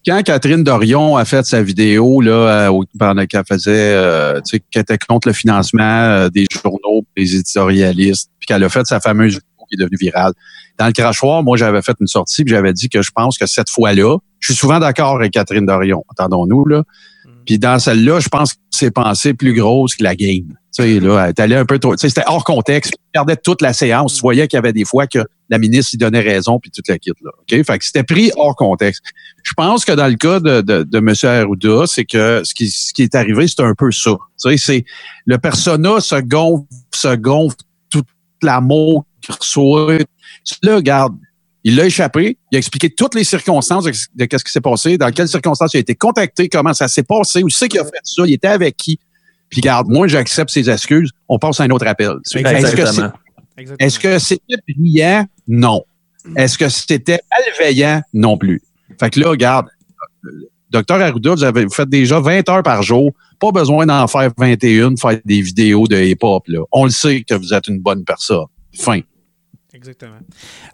[0.06, 4.64] Quand Catherine Dorion a fait sa vidéo là, euh, pendant qu'elle faisait, euh, tu sais,
[4.72, 9.00] qu'elle était contre le financement euh, des journaux, des éditorialistes, puis qu'elle a fait sa
[9.00, 10.34] fameuse vidéo qui est devenue virale.
[10.80, 13.46] Dans le crachoir, moi, j'avais fait une sortie, puis j'avais dit que je pense que
[13.46, 16.84] cette fois-là, je suis souvent d'accord avec Catherine Dorion, entendons-nous là.
[17.46, 20.56] Puis dans celle-là, je pense que c'est pensée plus grosse que la game.
[20.76, 21.96] Tu sais, là, elle est allée un peu trop.
[21.96, 22.94] Tu sais, c'était hors contexte.
[22.94, 24.16] Elle regardait toute la séance.
[24.16, 25.20] Tu voyais qu'il y avait des fois que
[25.52, 27.32] la ministre lui donnait raison, puis toute la kit, là.
[27.38, 27.64] OK?
[27.64, 29.04] Fait que c'était pris hors contexte.
[29.44, 31.14] Je pense que dans le cas de, de, de M.
[31.24, 34.12] Arruda, c'est que ce qui, ce qui est arrivé, c'est un peu ça.
[34.42, 34.86] Tu sais, c'est
[35.26, 36.66] le persona se gonfle,
[36.96, 37.58] se gonfle
[37.90, 38.04] tout
[38.42, 39.98] l'amour qu'il reçoit.
[40.64, 41.18] Là, regarde,
[41.66, 42.38] il l'a échappé.
[42.52, 45.74] Il a expliqué toutes les circonstances de, de qu'est-ce qui s'est passé, dans quelles circonstances
[45.74, 48.34] il a été contacté, comment ça s'est passé, où c'est qu'il a fait ça, il
[48.34, 49.00] était avec qui.
[49.50, 51.12] Puis regarde, moi, j'accepte ses excuses.
[51.28, 52.14] On passe à un autre appel.
[53.80, 55.26] Est-ce que c'était brillant?
[55.54, 55.84] Non.
[56.38, 58.02] Est-ce que c'était malveillant?
[58.14, 58.62] Non plus.
[59.00, 59.68] Fait que là, regarde,
[60.70, 63.12] docteur Arruda, vous avez vous faites déjà 20 heures par jour.
[63.40, 66.44] Pas besoin d'en faire 21, faire des vidéos de hip-hop.
[66.48, 66.60] Là.
[66.72, 68.46] On le sait que vous êtes une bonne personne.
[68.74, 69.02] Fin.
[69.74, 70.20] Exactement.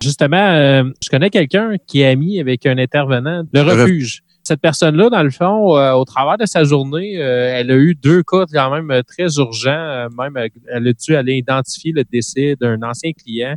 [0.01, 4.21] Justement, euh, je connais quelqu'un qui est ami avec un intervenant de ref- refuge.
[4.43, 7.95] Cette personne-là, dans le fond, euh, au travers de sa journée, euh, elle a eu
[7.95, 9.71] deux cas quand même très urgents.
[9.71, 10.37] Euh, même,
[10.71, 13.55] elle a dû aller identifier le décès d'un ancien client.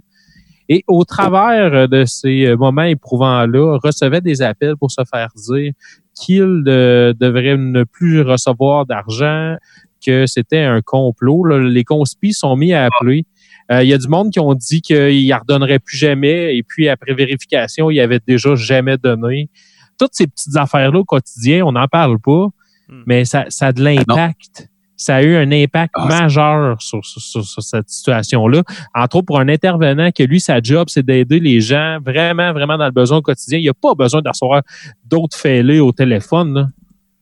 [0.70, 5.28] Et au travers euh, de ces euh, moments éprouvants-là, recevait des appels pour se faire
[5.36, 5.72] dire
[6.14, 9.56] qu'il euh, devrait ne plus recevoir d'argent,
[10.04, 11.44] que c'était un complot.
[11.44, 11.58] là.
[11.58, 13.26] Les conspis sont mis à appeler.
[13.70, 14.96] Euh, Il y a du monde qui ont dit qu'il
[15.28, 19.50] ne redonnerait plus jamais, et puis après vérification, il avait déjà jamais donné.
[19.98, 22.46] Toutes ces petites affaires-là au quotidien, on n'en parle pas,
[22.90, 23.02] Hmm.
[23.06, 24.68] mais ça, ça a de l'impact.
[25.02, 28.62] Ça a eu un impact Ah, majeur sur, sur- sur- cette situation-là.
[28.94, 32.76] Entre autres, pour un intervenant que lui, sa job, c'est d'aider les gens vraiment, vraiment
[32.76, 33.58] dans le besoin au quotidien.
[33.58, 34.60] Il n'y a pas besoin de recevoir
[35.06, 36.52] d'autres fêlés au téléphone.
[36.52, 36.66] là.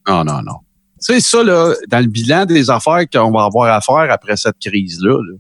[0.09, 0.55] Non, non, non.
[1.01, 4.37] Tu sais, ça, là, dans le bilan des affaires qu'on va avoir à faire après
[4.37, 5.37] cette crise-là, là,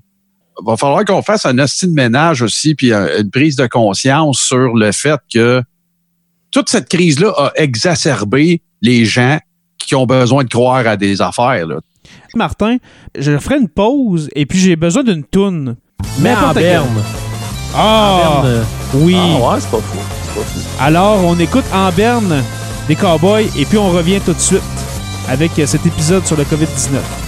[0.64, 4.38] va falloir qu'on fasse un hostie de ménage aussi, puis un- une prise de conscience
[4.38, 5.60] sur le fait que
[6.52, 9.38] toute cette crise-là a exacerbé les gens
[9.78, 11.66] qui ont besoin de croire à des affaires.
[11.66, 11.80] Là.
[12.34, 12.76] Martin,
[13.18, 15.76] je ferai une pause et puis j'ai besoin d'une toune.
[16.20, 16.86] Mais en berne.
[17.74, 18.64] Ah, En berne,
[18.94, 19.16] oui.
[19.18, 19.98] Ah ouais, c'est pas fou.
[20.24, 20.60] C'est pas fou.
[20.80, 22.42] Alors, on écoute en berne
[22.86, 24.62] des cowboys et puis on revient tout de suite
[25.28, 27.27] avec cet épisode sur le COVID-19.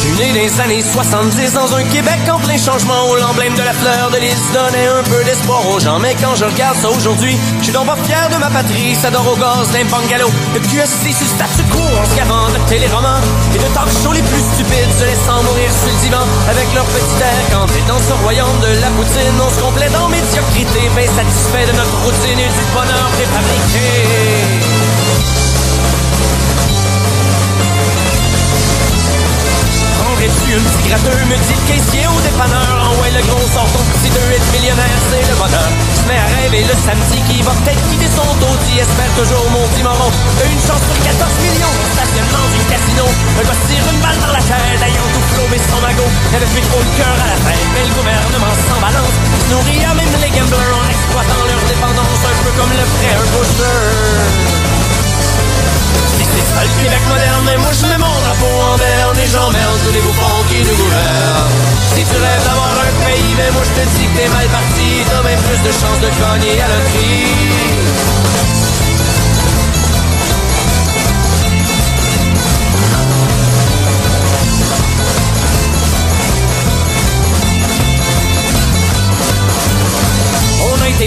[0.00, 3.60] Je suis né des années 70 dans un Québec en plein changement où l'emblème de
[3.60, 5.98] la fleur de lys donnait un peu d'espoir aux gens?
[5.98, 8.94] Mais quand je regarde ça aujourd'hui, je suis donc pas fier de ma patrie.
[8.94, 12.56] Ça dort au gaz d'un bungalow, de QSC sur statu quo en se gavant de
[12.66, 13.20] téléromans
[13.54, 16.86] et de talk shows les plus stupides se laissant mourir sur le divan avec leur
[16.96, 19.36] petit air quand dans ce royaume de la poutine.
[19.36, 24.79] On se complète en médiocrité, bien satisfait de notre routine et du bonheur préfabriqué.
[30.30, 31.22] Prendrais-tu un petit gratteux,
[31.66, 32.70] caissier au dépanneur.
[32.86, 35.70] En ouais, le gros sort ton petit 2 être millionnaire, c'est le bonheur.
[35.98, 38.78] Je mets à rêver le samedi qui va peut-être quitter son Audi.
[38.78, 40.10] Espère toujours mon petit moron.
[40.46, 43.06] Une chance pour 14 millions stationnement du casino.
[43.10, 46.10] Un gars se tire une balle par la tête, ayant tout flobé son magot.
[46.30, 49.16] N'avait plus trop le cœur à la tête, mais le gouvernement s'en balance.
[49.50, 52.22] Nourrit à même les gamblers en exploitant leur dépendance.
[52.22, 54.79] Un peu comme le un pusher.
[56.16, 59.28] Si c'est ça le Québec moderne, mais moi je mets mon drapeau en berne et
[59.28, 61.50] j'emmerde tous les bouffons qui nous gouvernent.
[61.94, 64.88] Si tu rêves d'avoir un pays, mais moi je te dis que t'es mal parti,
[65.08, 68.59] t'as même plus de chances de gagner à la loterie.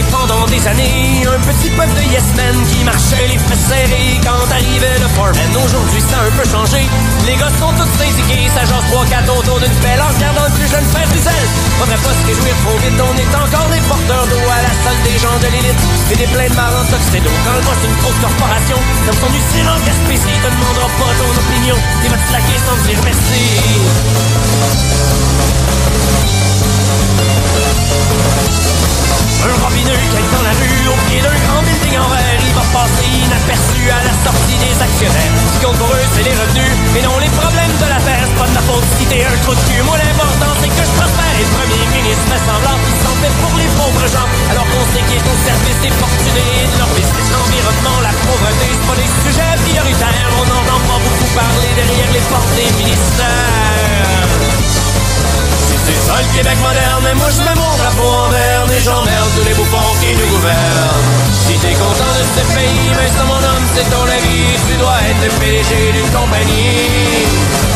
[0.09, 4.49] Pendant des années un petit peuple de yes men qui marchait les fesses serrées quand
[4.49, 5.53] arrivait le foreman.
[5.53, 6.81] Aujourd'hui, ça a un peu changé.
[7.27, 10.65] Les gars sont tous syndiqués, ça jase 3-4 autour d'une pelle en regardant le plus
[10.65, 11.45] jeune faire du sel.
[11.77, 15.01] Faudrait pas se réjouir trop vite, on est encore des porteurs d'eau à la salle
[15.05, 15.81] des gens de l'élite.
[16.09, 17.29] Et des pleins de en tuxedo.
[17.45, 21.29] Quand le boss d'une grosse corporation, comme son usine en Gaspésie, te demandera pas ton
[21.37, 21.77] opinion.
[22.01, 23.45] Il va te slacker sans te dire merci.
[29.43, 32.53] Un robineux qui est dans la rue au pied d'un grand building en verre Il
[32.55, 35.33] va passer inaperçu à la sortie des actionnaires.
[35.35, 38.23] Ce qui compte pour eux c'est les revenus Et non les problèmes de la terre.
[38.23, 39.83] C'est pas de ma faute si t'es un trou de cul.
[39.83, 41.35] Moi l'important c'est que je prospère.
[41.37, 44.27] Et le premier ministre fait semblant qu'il s'en fait pour les pauvres gens.
[44.49, 48.13] Alors qu'on sait qu'il est au service des fortunés et de leur business L'environnement, la
[48.23, 50.31] pauvreté c'est pas des sujets prioritaires.
[50.39, 54.32] On n'en entend pas beaucoup parler derrière les portes des ministères
[56.35, 59.93] Québec moderne, mais moi je mets mon drapeau en berne et j'emmerde tous les bouffons
[60.01, 61.03] qui nous gouvernent.
[61.45, 64.97] Si t'es content de ce pays, mais ça mon homme, c'est ton avis, tu dois
[65.09, 67.72] être le PDG d'une compagnie.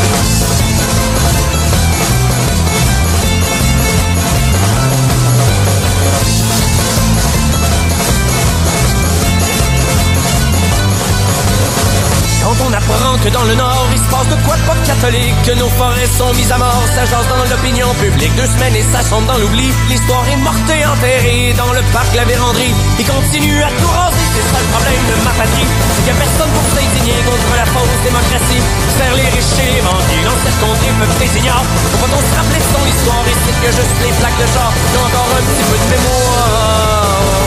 [12.66, 15.54] On apprend que dans le Nord, il se passe de quoi de pas catholique, que
[15.60, 18.34] nos forêts sont mises à mort, ça jase dans l'opinion publique.
[18.36, 19.70] Deux semaines et ça sombre dans l'oubli.
[19.90, 22.74] L'histoire est morte et enterrée dans le parc La Vérandrie.
[23.00, 25.68] Il continue à tout raser, c'est ça le problème de ma patrie.
[25.94, 28.64] C'est qu'il a personne pour s'indigner contre la fausse démocratie.
[28.98, 31.68] Faire les riches et les banquiers dans cette contrée peuvent des ignorants.
[31.92, 35.06] Pourquoi on se rappeler son histoire et c'est que juste les plaques de qui ont
[35.06, 37.47] encore un petit peu de mémoire.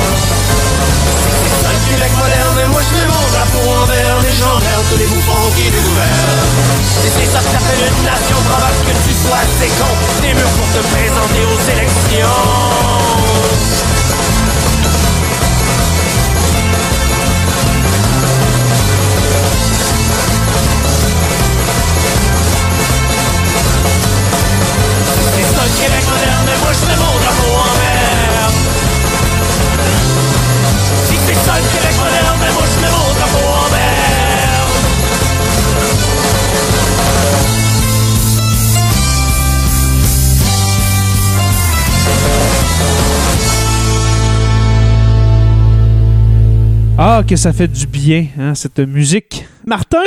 [1.51, 5.06] Le Québec moderne, mais moi je mets mon drapeau en berne et j'emmerde tous les
[5.06, 6.47] bouffons qui nous gouvernent.
[7.02, 9.93] Si c'est ça que t'appelles une nation, probable que tu sois assez con.
[10.22, 12.70] Des murs pour te présenter aux élections.
[25.81, 26.85] Québec moderne, mais moi je
[47.02, 49.47] Ah, que ça fait du bien, hein, cette musique.
[49.66, 50.05] Martin,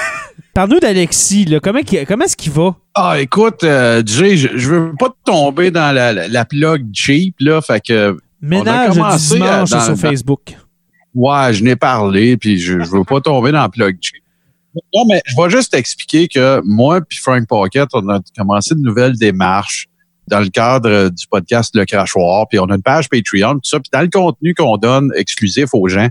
[0.54, 1.46] parle-nous d'Alexis.
[1.46, 1.60] là.
[1.60, 2.76] Comment, comment est-ce qu'il va?
[2.94, 7.36] Ah, écoute, euh, Jay, je, je veux pas tomber dans la, la, la plug cheap,
[7.40, 10.40] là, fait que, Ménage du commencé, dimanche euh, dans- sur dans- Facebook.
[11.14, 14.22] ouais, je n'ai parlé, puis je, je veux pas tomber dans la plug cheap.
[14.94, 18.80] Non, mais je vais juste expliquer que moi puis Frank Pocket, on a commencé de
[18.80, 19.86] nouvelles démarches
[20.28, 23.80] dans le cadre du podcast Le Crachoir, puis on a une page Patreon, tout ça,
[23.80, 26.08] puis dans le contenu qu'on donne exclusif aux gens,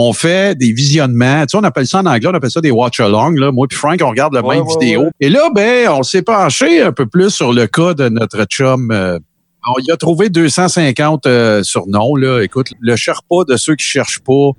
[0.00, 1.42] on fait des visionnements.
[1.42, 3.34] Tu sais, on appelle ça en anglais, on appelle ça des watch-along.
[3.36, 3.50] Là.
[3.50, 5.02] Moi puis Frank, on regarde la Ouais, même ouais, vidéo.
[5.02, 5.10] ouais.
[5.18, 8.92] Et là, ben, on s'est penché un peu plus sur le cas de notre chum
[8.92, 9.18] euh,
[9.66, 12.14] On y a trouvé 250 euh, surnoms.
[12.14, 12.42] Là.
[12.42, 14.50] Écoute, le Sherpa de ceux qui cherchent pas.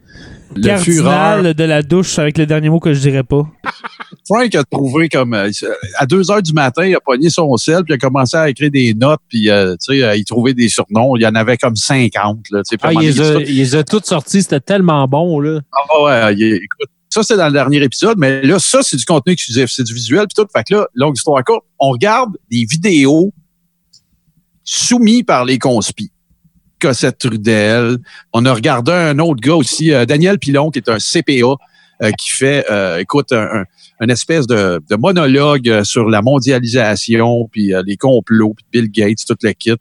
[0.55, 1.11] Le Fureur.
[1.11, 3.43] Cardinal de la douche avec le dernier mot que je dirais pas.
[4.27, 5.49] Frank a trouvé comme euh,
[5.97, 8.49] à 2 heures du matin, il a pogné son sel, puis il a commencé à
[8.49, 11.15] écrire des notes, puis euh, tu sais, il trouvait des surnoms.
[11.15, 12.45] Il y en avait comme 50.
[12.51, 15.61] Là, Ah, il les a, ça- il les a toutes sorties, c'était tellement bon, là.
[15.71, 19.05] Ah ouais, il écoute, ça c'est dans le dernier épisode, mais là, ça, c'est du
[19.05, 20.47] contenu exclusif, c'est du visuel, puis tout.
[20.55, 23.33] Fait que là, longue histoire courte, on regarde des vidéos
[24.63, 26.11] soumis par les conspis.
[26.79, 27.97] Cossette Trudel.
[28.33, 31.55] On a regardé un autre gars aussi, euh, Daniel Pilon, qui est un CPA,
[32.01, 37.97] euh, qui fait, euh, écoute, un, espèce de, monologue euh, sur la mondialisation, puis les
[37.97, 39.75] complots, puis Bill Gates, toute le kit.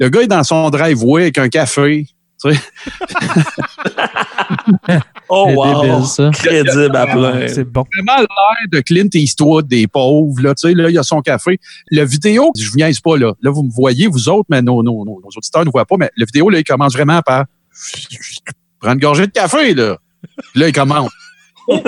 [0.00, 2.08] Le gars est dans son driveway avec un café.
[2.42, 2.60] Tu sais.
[5.32, 5.82] Oh, wow.
[5.82, 6.30] débile, ça.
[6.32, 7.46] Crédible à plein.
[7.46, 7.84] C'est bon.
[7.94, 10.42] vraiment l'air de Clint Eastwood des pauvres.
[10.42, 11.60] Là, tu sais, là, il y a son café.
[11.90, 13.32] Le vidéo, je vous niaise pas, là.
[13.40, 15.94] Là, vous me voyez, vous autres, mais nos, nos, nos, nos auditeurs ne voient pas,
[15.98, 17.44] mais le vidéo, là, il commence vraiment par
[18.80, 19.98] prendre une gorgée de café, là.
[20.52, 21.10] Puis là, il commence.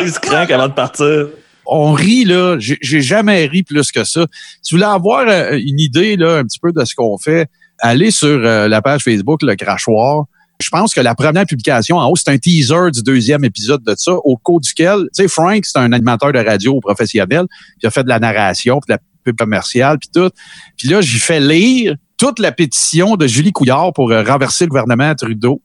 [0.00, 1.28] Il se craque avant de partir.
[1.66, 2.56] On rit, là.
[2.58, 4.26] J'ai j'ai jamais ri plus que ça.
[4.62, 7.48] Si vous voulez avoir euh, une idée, là, un petit peu de ce qu'on fait,
[7.78, 10.24] allez sur euh, la page Facebook, le crachoir.
[10.62, 13.94] Je pense que la première publication en haut, c'est un teaser du deuxième épisode de
[13.96, 17.86] ça, au cours duquel, tu sais, Frank, c'est un animateur de radio professionnel, puis il
[17.86, 20.30] a fait de la narration, puis de la pub commerciale, puis tout.
[20.78, 24.70] Puis là, j'ai fait lire toute la pétition de Julie Couillard pour euh, renverser le
[24.70, 25.60] gouvernement Trudeau,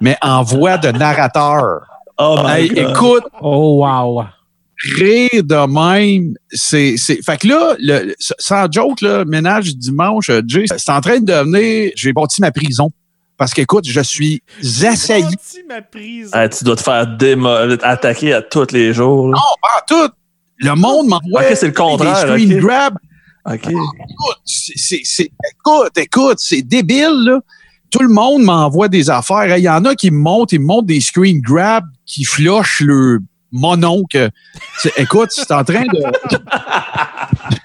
[0.00, 1.82] mais en voix de narrateur.
[2.18, 2.78] Oh my Hey, God.
[2.78, 4.24] écoute, Oh, wow.
[4.96, 5.66] Rire de
[6.14, 10.64] même, c'est, c'est, fait que là, le, sans joke, là, ménage du dimanche, euh, Jay,
[10.68, 12.90] c'est en train de devenir, j'ai bâti ma prison.
[13.38, 14.42] Parce qu'écoute, je suis
[14.82, 15.24] assailli.
[15.24, 16.30] Senti ma prise.
[16.32, 19.28] Ah, tu dois te faire démo- attaquer à tous les jours.
[19.28, 19.36] là.
[19.36, 20.12] Non, pas tout.
[20.58, 22.60] Le monde m'envoie Ok, c'est le contraire, des screen ok.
[22.60, 22.96] grabs.
[23.44, 23.66] OK.
[23.68, 27.40] Écoute, c'est, c'est, c'est- écoute, écoute, c'est débile, là.
[27.90, 29.56] Tout le monde m'envoie des affaires.
[29.58, 32.80] Il y en a qui me montrent, ils me montrent des screen grabs qui flochent
[32.80, 33.20] le
[33.56, 34.30] mononcle.
[34.78, 36.02] C'est- Écoute, c'est en train de...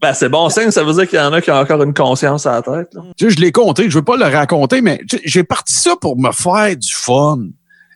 [0.00, 1.94] Ben, c'est bon signe, ça veut dire qu'il y en a qui ont encore une
[1.94, 2.92] conscience à la tête.
[2.94, 3.02] là.
[3.16, 5.74] Tu sais, je l'ai compté, je veux pas le raconter, mais tu sais, j'ai parti
[5.74, 7.38] ça pour me faire du fun.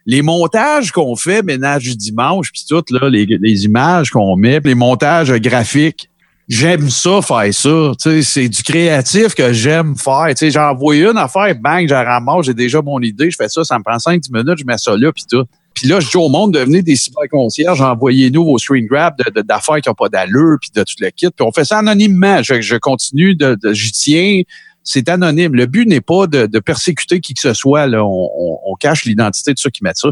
[0.06, 4.60] Les montages qu'on fait, ménage du dimanche, puis tout, là, les, les images qu'on met,
[4.60, 6.08] puis les montages graphiques,
[6.48, 7.92] j'aime ça, faire ça.
[8.00, 10.28] Tu sais, c'est du créatif que j'aime faire.
[10.28, 13.48] Tu sais, j'en envoie une affaire, bang, j'en ramasse, j'ai déjà mon idée, je fais
[13.48, 15.44] ça, ça me prend 5-10 minutes, je mets ça là, puis tout.
[15.76, 19.14] Puis là, je dis au monde, devenez des cyberconcierges, envoyez-nous vos screen grabs
[19.46, 21.26] d'affaires qui n'ont pas d'allure, puis de tout le kit.
[21.28, 22.42] Puis on fait ça anonymement.
[22.42, 24.40] Je, je continue, de, de- j'y tiens.
[24.88, 25.54] C'est anonyme.
[25.54, 27.86] Le but n'est pas de, de persécuter qui que ce soit.
[27.88, 28.04] Là.
[28.04, 28.08] On,
[28.38, 30.10] on- on cache l'identité de ceux qui mettent ça.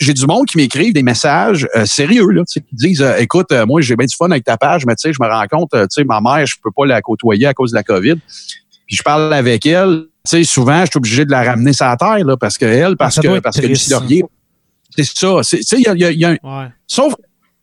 [0.00, 3.66] J'ai du monde qui m'écrivent des messages euh, sérieux, là, qui disent euh, Écoute, euh,
[3.66, 5.74] moi, j'ai bien du fun avec ta page, mais tu sais, je me rends compte,
[5.74, 8.16] euh, tu sais, ma mère, je peux pas la côtoyer à cause de la COVID.
[8.86, 10.06] Puis je parle avec elle.
[10.28, 12.96] Tu sais, souvent, je suis obligé de la ramener la terre, là, parce que elle,
[12.96, 14.24] parce ça que parce que triste, Lucie Laurier,
[14.90, 15.40] c'est ça.
[15.42, 16.68] C'est- Tu sais, il y a, y a- y a un, Ouais.
[16.86, 17.14] Sauf,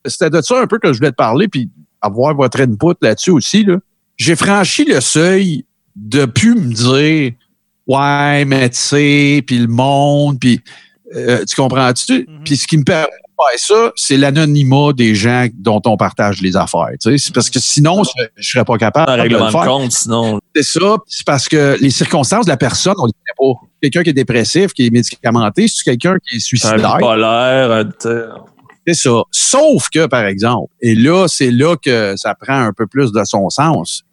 [0.06, 1.70] c'était de ça un peu que je voulais te parler, puis
[2.02, 3.64] avoir votre input là-dessus aussi.
[3.64, 3.78] Là.
[4.18, 5.66] J'ai franchi le seuil
[5.96, 7.34] de plus me dire
[7.88, 10.60] Ouais, mais tu sais, puis le monde, puis
[11.16, 12.26] euh, tu comprends-tu?
[12.28, 12.44] Mhm.
[12.44, 13.08] Puis ce qui me permet
[13.58, 16.88] ça, c'est l'anonymat des gens dont on partage les affaires.
[17.02, 17.18] tu sais.
[17.18, 19.66] C'est parce que sinon, je, je serais pas capable Un de règlement le de faire.
[19.66, 20.40] compte, sinon.
[20.56, 20.98] C'est ça.
[21.08, 23.60] C'est parce que les circonstances de la personne, on les connaît pas.
[23.82, 26.76] Quelqu'un qui est dépressif, qui est médicamenté, c'est quelqu'un qui est suicidaire.
[26.96, 27.00] un-
[28.00, 28.24] sais.
[28.88, 29.22] C'est ça.
[29.32, 33.24] Sauf que, par exemple, et là, c'est là que ça prend un peu plus de
[33.26, 34.04] son sens.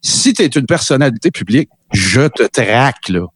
[0.00, 3.26] Si tu es une personnalité publique, je te traque, là.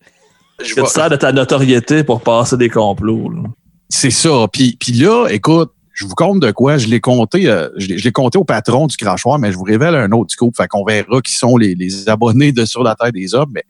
[0.64, 3.28] Je tu sers de ta notoriété pour passer des complots.
[3.30, 3.42] là?
[3.88, 4.46] C'est ça.
[4.52, 6.76] Puis, puis là, écoute, je vous compte de quoi.
[6.76, 9.56] Je l'ai compté, euh, je l'ai je l'ai compté au patron du crachoir, mais je
[9.56, 10.54] vous révèle un autre scoop.
[10.56, 13.50] Fait qu'on verra qui sont les, les abonnés de Sur la Terre des Hommes.
[13.54, 13.64] Mais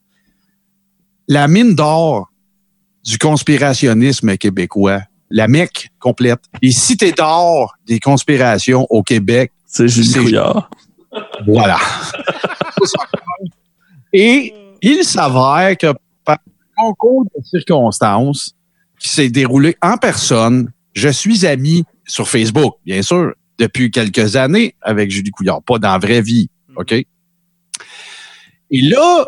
[1.28, 2.28] la mine d'or
[3.04, 6.40] du conspirationnisme québécois, la mecque complète.
[6.62, 10.70] Et si t'es d'or des conspirations au Québec, C'est Julie Couillard.
[11.46, 11.78] voilà.
[14.12, 14.52] Et
[14.82, 15.92] il s'avère que
[16.24, 16.38] par
[16.78, 18.55] un concours de circonstances
[19.06, 24.74] qui s'est déroulé en personne, je suis ami sur Facebook, bien sûr, depuis quelques années
[24.82, 26.92] avec Julie Couillard, pas dans la vraie vie, OK?
[26.92, 27.06] Et
[28.82, 29.24] là,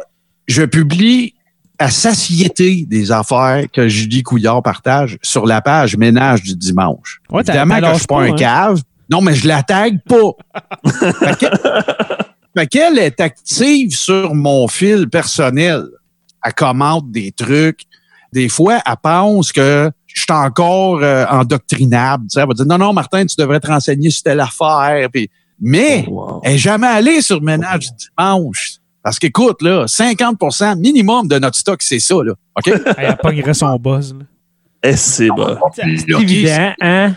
[0.49, 1.35] je publie
[1.79, 7.21] à satiété des affaires que Julie Couillard partage sur la page Ménage du dimanche.
[7.31, 8.37] Ouais, Évidemment que je suis pas pas, un hein.
[8.37, 8.83] cave.
[9.09, 10.33] Non, mais je la tague pas.
[12.57, 15.85] fait qu'elle est active sur mon fil personnel.
[16.45, 17.83] Elle commente des trucs.
[18.33, 22.25] Des fois, elle pense que je suis encore euh, endoctrinable.
[22.25, 25.09] Tu sais, elle va dire non, non, Martin, tu devrais te renseigner sur telle affaire.
[25.13, 25.31] Puis,
[25.61, 26.41] mais Wow.
[26.45, 28.77] elle n'est jamais allée sur Ménage du dimanche.
[29.03, 32.33] Parce qu'écoute, là, 50% minimum de notre stock, c'est ça, là.
[32.57, 32.73] OK?
[32.99, 34.13] Elle pognerait son buzz.
[34.19, 34.25] là.
[34.83, 35.59] Eh, c'est bas.
[35.75, 35.87] C'est
[36.21, 37.15] évident, hein?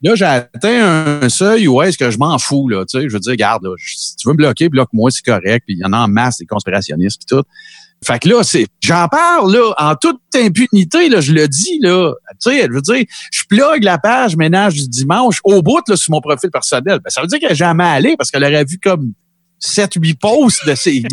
[0.00, 2.84] Là, j'ai atteint un seuil où est-ce que je m'en fous, là.
[2.86, 5.64] Tu sais, je veux dire, regarde, là, si tu veux me bloquer, bloque-moi, c'est correct.
[5.66, 7.44] Puis il y en a en masse, des conspirationnistes, puis tout.
[8.04, 12.12] Fait que là, c'est, j'en parle, là, en toute impunité, là, je le dis, là.
[12.40, 15.96] Tu sais, je veux dire, je plug la page ménage du dimanche au bout, là,
[15.96, 17.00] sur mon profil personnel.
[17.02, 19.12] Ben, ça veut dire qu'elle n'est jamais allée parce qu'elle aurait vu comme
[19.60, 21.02] 7-8 posts de ces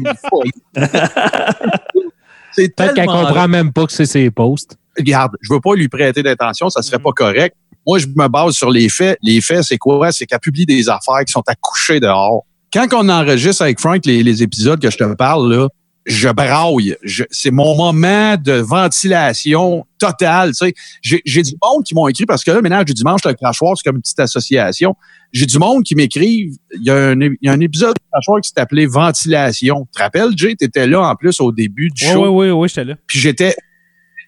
[2.52, 4.78] C'est Peut-être qu'elle comprend même pas que c'est ses posts.
[4.98, 7.56] regarde, je veux pas lui prêter d'intention, ça serait pas correct.
[7.86, 9.18] Moi, je me base sur les faits.
[9.22, 10.12] Les faits, c'est quoi?
[10.12, 12.46] C'est qu'elle publie des affaires qui sont à coucher dehors.
[12.74, 15.68] Quand on enregistre avec Frank les, les épisodes que je te parle, là,
[16.06, 16.96] je braille.
[17.04, 20.50] Je- C'est mon moment de ventilation totale.
[20.52, 20.74] Tu sais.
[21.02, 23.76] J'ai j'ai du monde qui m'ont écrit, parce que là, ménage du dimanche, le crachoir,
[23.78, 24.96] c'est comme une petite association.
[25.32, 26.56] J'ai du monde qui m'écrivent.
[26.76, 28.86] Il y, a un, é- il y a un épisode de crachoir qui s'est appelé
[28.86, 29.86] Ventilation.
[29.92, 30.56] Tu te rappelles, Jay?
[30.58, 32.96] Tu étais là en plus au début du Oui, show oui, oui, oui, j'étais là.
[33.08, 33.56] puis j'étais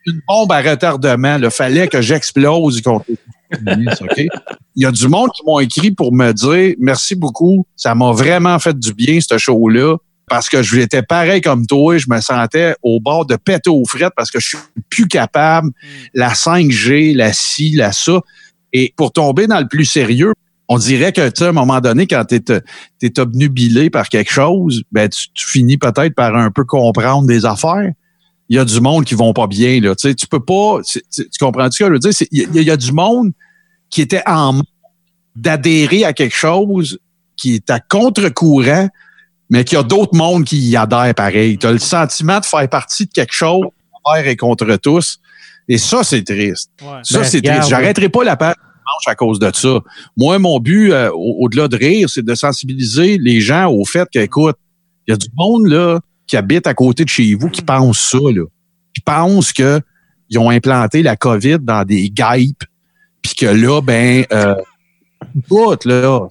[0.06, 1.38] une bombe à retardement.
[1.38, 3.18] Il fallait que j'explose contre les
[3.58, 4.18] communistes, OK?
[4.76, 7.66] Il y a du monde qui m'ont écrit pour me dire merci beaucoup.
[7.76, 9.98] Ça m'a vraiment fait du bien, ce show-là.
[10.28, 14.14] Parce que j'étais pareil comme toi, je me sentais au bord de péter aux frettes
[14.16, 14.58] parce que je suis
[14.90, 15.72] plus capable.
[16.14, 18.20] La 5G, la ci, la ça.
[18.74, 20.34] Et pour tomber dans le plus sérieux,
[20.68, 22.42] on dirait que, tu à un moment donné, quand tu
[23.02, 27.46] es, obnubilé par quelque chose, ben, tu, tu finis peut-être par un peu comprendre des
[27.46, 27.92] affaires
[28.50, 29.80] il y a du monde qui vont pas bien.
[29.82, 29.96] Là.
[29.96, 30.80] Tu sais, tu peux pas.
[30.86, 32.12] Tu, tu comprends ce que je veux dire?
[32.32, 33.32] Il y, y a du monde
[33.90, 34.66] qui était en manque
[35.36, 37.00] d'adhérer à quelque chose
[37.36, 38.90] qui est à contre-courant,
[39.50, 41.58] mais qu'il y a d'autres mondes qui y adhèrent pareil.
[41.58, 43.66] Tu as le sentiment de faire partie de quelque chose
[44.04, 45.20] envers et contre tous.
[45.70, 46.70] Et ça, c'est triste.
[46.82, 47.00] Ouais.
[47.04, 47.70] Ça, Ben, c'est triste.
[47.70, 49.80] J'arrêterai pas la page dimanche à cause de ça.
[50.16, 54.08] Moi, mon but, euh, au- au-delà de rire, c'est de sensibiliser les gens au fait
[54.12, 54.56] qu'écoute,
[55.08, 58.00] il y a du monde là qui habite à côté de chez vous qui pense
[58.00, 58.44] ça, là.
[58.94, 59.82] Qui pense que
[60.30, 62.64] ils ont implanté la COVID dans des guêpes,
[63.22, 64.56] puis que là, ben, euh,
[65.38, 66.28] écoute, là,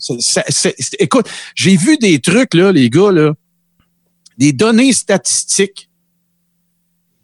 [0.98, 3.32] écoute, j'ai vu des trucs, là, les gars, là,
[4.38, 5.88] des données statistiques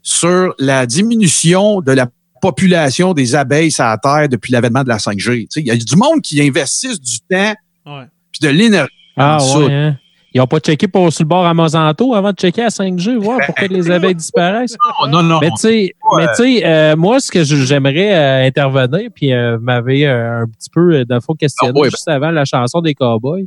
[0.02, 2.08] sur la diminution de la
[2.40, 5.42] population des abeilles sur la Terre depuis l'avènement de la 5G.
[5.42, 7.54] Tu sais, Il y a du monde qui investissent du temps
[7.84, 8.04] Ouais.
[8.30, 8.90] puis de l'énergie.
[9.16, 9.98] Ah, ouais, hein?
[10.34, 13.16] Ils n'ont pas checké pour, sur le bord à Monsanto avant de checker à 5G,
[13.16, 14.76] voir pourquoi les abeilles disparaissent.
[15.06, 15.40] Non, non, non.
[16.18, 20.42] Mais tu sais, euh, moi, ce que j'aimerais euh, intervenir, puis euh, vous m'avez euh,
[20.42, 23.46] un petit peu, euh, le fond, questionné ouais, ben- juste avant la chanson des Cowboys.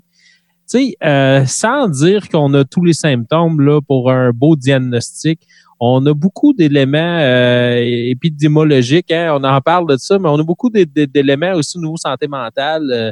[0.70, 5.40] Tu sais, euh, sans dire qu'on a tous les symptômes là pour un beau diagnostic,
[5.80, 9.12] on a beaucoup d'éléments euh, épidémiologiques.
[9.12, 11.82] Hein, on en parle de ça, mais on a beaucoup d'é- d'é- d'éléments aussi au
[11.82, 13.12] niveau santé mentale euh,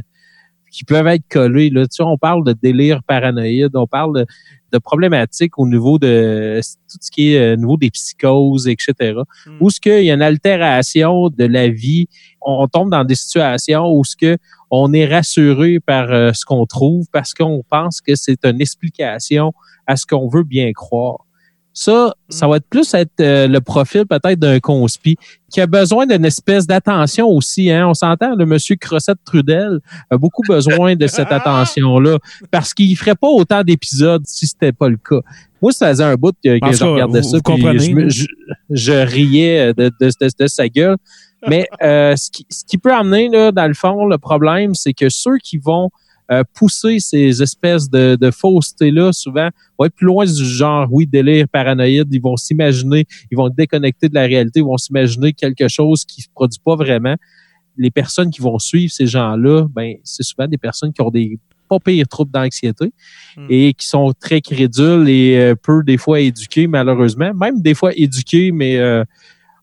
[0.73, 1.69] qui peuvent être collés.
[1.69, 1.83] Là.
[1.83, 4.25] Tu sais, on parle de délire paranoïde, on parle de,
[4.73, 6.59] de problématiques au niveau de
[6.89, 9.13] tout ce qui est euh, au niveau des psychoses, etc.
[9.45, 9.51] Mm.
[9.61, 12.07] Où ce qu'il y a une altération de la vie,
[12.41, 14.37] on tombe dans des situations où ce que
[14.71, 19.53] on est rassuré par euh, ce qu'on trouve parce qu'on pense que c'est une explication
[19.85, 21.27] à ce qu'on veut bien croire.
[21.75, 25.17] Ça, ça va être plus être euh, le profil peut-être d'un conspi
[25.51, 27.71] qui a besoin d'une espèce d'attention aussi.
[27.71, 27.87] Hein?
[27.87, 29.79] On s'entend, le monsieur Crossette Trudel
[30.11, 32.17] a beaucoup besoin de cette attention-là
[32.51, 35.21] parce qu'il ferait pas autant d'épisodes si c'était pas le cas.
[35.63, 38.09] Moi, ça faisait un bout que, je regardais vous- ça, vous puis comprenez,
[38.69, 40.97] je, riais de, de, de- de sa gueule.
[41.47, 44.93] Mais euh, ce, qui, ce qui peut amener, là, dans le fond, le problème, c'est
[44.93, 45.89] que ceux qui vont
[46.39, 51.07] euh, pousser ces espèces de, de faussetés-là, souvent, vont être plus loin du genre, oui,
[51.07, 55.67] délire paranoïde, ils vont s'imaginer, ils vont déconnecter de la réalité, ils vont s'imaginer quelque
[55.67, 57.15] chose qui se produit pas vraiment.
[57.77, 61.39] Les personnes qui vont suivre ces gens-là, ben, c'est souvent des personnes qui ont des
[61.69, 62.91] pas pires troubles d'anxiété
[63.35, 63.47] Hmm.
[63.49, 67.91] et qui sont très crédules et euh, peu des fois éduqués malheureusement, même des fois
[67.95, 69.03] éduqués mais euh,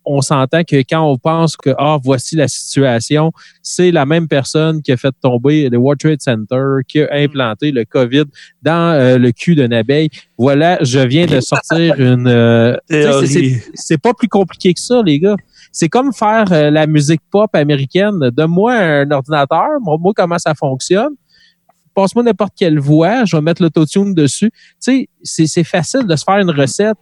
[0.05, 3.33] on s'entend que quand on pense que ah voici la situation,
[3.63, 7.71] c'est la même personne qui a fait tomber le World Trade Center, qui a implanté
[7.71, 8.25] le Covid
[8.63, 10.09] dans euh, le cul d'une abeille.
[10.39, 12.27] Voilà, je viens de sortir une.
[12.27, 12.77] euh,
[13.75, 15.37] c'est- pas plus compliqué que ça, les gars.
[15.73, 18.19] C'est comme faire euh, la musique pop américaine.
[18.33, 21.11] Donne-moi un ordinateur, montre-moi comment ça fonctionne.
[21.95, 24.51] Passe-moi n'importe quelle voix, je vais mettre l'autotune dessus.
[24.83, 26.97] Tu sais, c'est facile de se faire une recette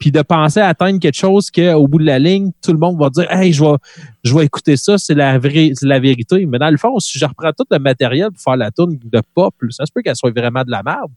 [0.00, 2.98] puis de penser à atteindre quelque chose qu'au bout de la ligne, tout le monde
[2.98, 3.76] va dire Hey, je vais,
[4.24, 6.44] je vais écouter ça, c'est la, vraie- la vérité.
[6.46, 9.20] Mais dans le fond, si je reprends tout le matériel pour faire la tune de
[9.34, 11.10] pop, ça se peut qu'elle soit vraiment de la merde.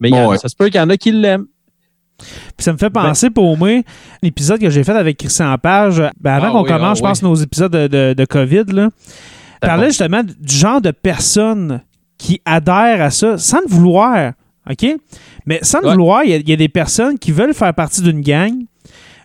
[0.00, 0.38] Mais Ouais.
[0.38, 1.46] ça se peut qu'il y en a qui l'aiment.
[2.18, 3.82] Puis ça me fait penser pour moi
[4.22, 7.02] l'épisode que j'ai fait avec Christian Page ben, avant Ah qu'on oui, commence, ah je
[7.02, 8.64] pense, nos épisodes de, de, de COVID.
[8.72, 8.88] Là,
[9.60, 11.82] parlait justement du genre de personnes
[12.18, 14.32] qui adhèrent à ça sans le vouloir.
[14.70, 14.86] OK?
[15.46, 17.72] Mais sans le vouloir, il y, a- il y a des personnes qui veulent faire
[17.74, 18.52] partie d'une gang,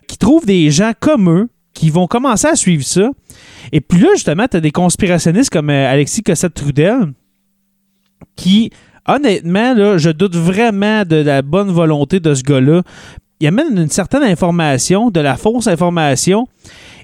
[0.06, 3.10] qui trouvent des gens comme eux, qui vont commencer à suivre ça.
[3.72, 7.12] Et puis là, justement, tu as des conspirationnistes comme euh, Alexis Cossette-Trudel
[8.36, 8.70] qui,
[9.08, 12.82] honnêtement, là, je doute vraiment de la bonne volonté de ce gars-là.
[13.40, 16.46] Il amène une certaine information, de la fausse information.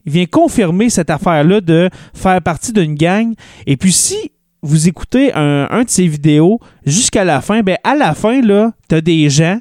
[0.06, 3.34] Il vient confirmer cette affaire-là de faire partie d'une gang.
[3.66, 4.30] Et puis, si
[4.62, 8.72] vous écoutez un, un de ses vidéos jusqu'à la fin, ben à la fin, là,
[8.88, 9.60] t'as des gens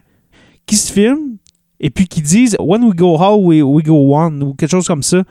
[0.65, 1.37] qui se filment
[1.79, 4.87] et puis qui disent When we go how, we, we go on ou quelque chose
[4.87, 5.23] comme ça.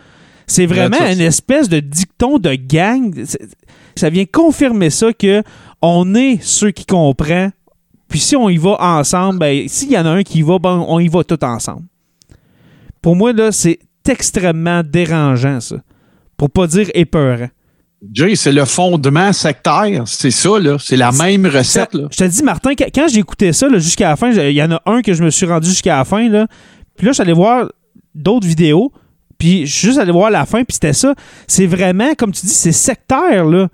[0.47, 3.13] C'est vraiment une espèce de dicton de gang.
[3.97, 5.43] Ça vient confirmer ça que
[5.83, 7.53] on est ceux qui comprennent.
[8.09, 10.61] Puis si on y va ensemble, ben, s'il y en a un qui y va,
[10.61, 11.87] ben, on y va tout ensemble.
[13.03, 15.77] Pour moi, là, c'est extrêmement dérangeant, ça.
[16.37, 17.49] Pour pas dire épeurant.
[18.13, 20.03] Jay, c'est le fondement sectaire.
[20.07, 20.77] C'est ça, là.
[20.79, 22.09] C'est la même recette, là.
[22.11, 24.71] Je te dis, Martin, quand- j'ai écouté ça là, jusqu'à la fin, il y en
[24.73, 26.29] a un que je me suis rendu jusqu'à la fin.
[26.29, 26.47] Là.
[26.97, 27.67] Puis là, je suis allé voir
[28.15, 28.93] d'autres vidéos.
[29.39, 31.15] Puis je suis juste allé voir la fin, puis c'était ça.
[31.47, 33.69] C'est vraiment, comme tu dis, c'est sectaire, là.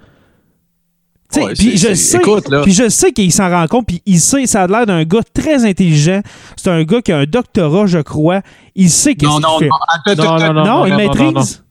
[1.32, 2.62] Tu sais, Ouais, puis c'est- je sais, écoute, là.
[2.62, 5.20] puis je sais qu'il s'en rend compte, puis il sait, ça a l'air d'un gars
[5.32, 6.20] très intelligent.
[6.56, 8.42] C'est un gars qui a un doctorat, je crois.
[8.74, 10.14] Il sait qu'est-ce Non, qu'il non, fait.
[10.16, 10.24] non.
[10.38, 11.64] Non, non, Non, il non, non, maîtrise.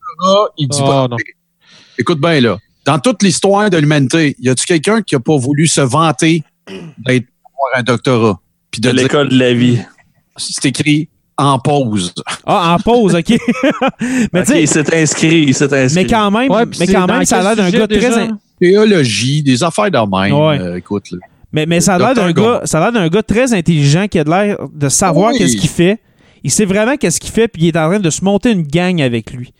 [0.57, 1.07] il dit Oh, pas.
[1.97, 2.57] Écoute bien, là.
[2.85, 7.25] Dans toute l'histoire de l'humanité, y a-tu quelqu'un qui a pas voulu se vanter d'être
[7.45, 8.39] avoir un doctorat?
[8.71, 9.79] Puis de l'école de la vie.
[10.37, 12.13] c'est écrit en pause.
[12.45, 13.29] Ah, en pause, OK.
[14.33, 16.03] mais Ok, tu sais, il s'est inscrit, il s'est inscrit.
[16.03, 18.09] mais quand même, Ouais, mais quand même, ça a l'air d'un gars déjà?
[18.09, 18.21] très.
[18.23, 20.33] in- Théologie, des affaires de même.
[20.37, 20.59] Ouais.
[20.59, 21.17] euh, écoute, là.
[21.51, 24.19] Mais, mais ça a l'air d'un gars, ça a l'air d'un gars très intelligent qui
[24.19, 25.37] a l'air de savoir Oui.
[25.39, 25.99] qu'est-ce qu'il fait.
[26.43, 28.63] Il sait vraiment qu'est-ce qu'il fait, puis il est en train de se monter une
[28.63, 29.51] gang avec lui.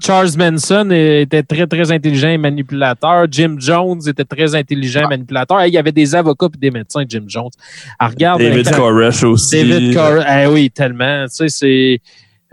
[0.00, 3.26] Charles Manson était très, très intelligent et manipulateur.
[3.30, 5.60] Jim Jones était très intelligent et manipulateur.
[5.60, 7.50] Hey, il y avait des avocats et des médecins, Jim Jones.
[7.98, 8.40] Ah, regarde.
[8.40, 9.56] David euh, Koresh aussi.
[9.68, 11.24] David Cor- Eh oui, tellement.
[11.26, 12.00] Tu sais, c'est.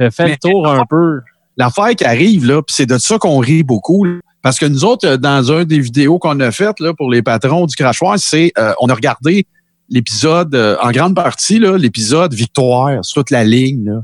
[0.03, 1.21] euh, Fait le tour un peu.
[1.57, 4.15] L'affaire qui arrive, là, puis c'est de ça qu'on rit beaucoup, là.
[4.41, 7.21] parce que nous autres, euh, dans un des vidéos qu'on a faites là, pour les
[7.21, 9.45] patrons du crachoir, c'est euh, on a regardé
[9.89, 13.85] l'épisode, euh, en grande partie, là, l'épisode Victoire, sur toute la ligne.
[13.85, 14.01] Là.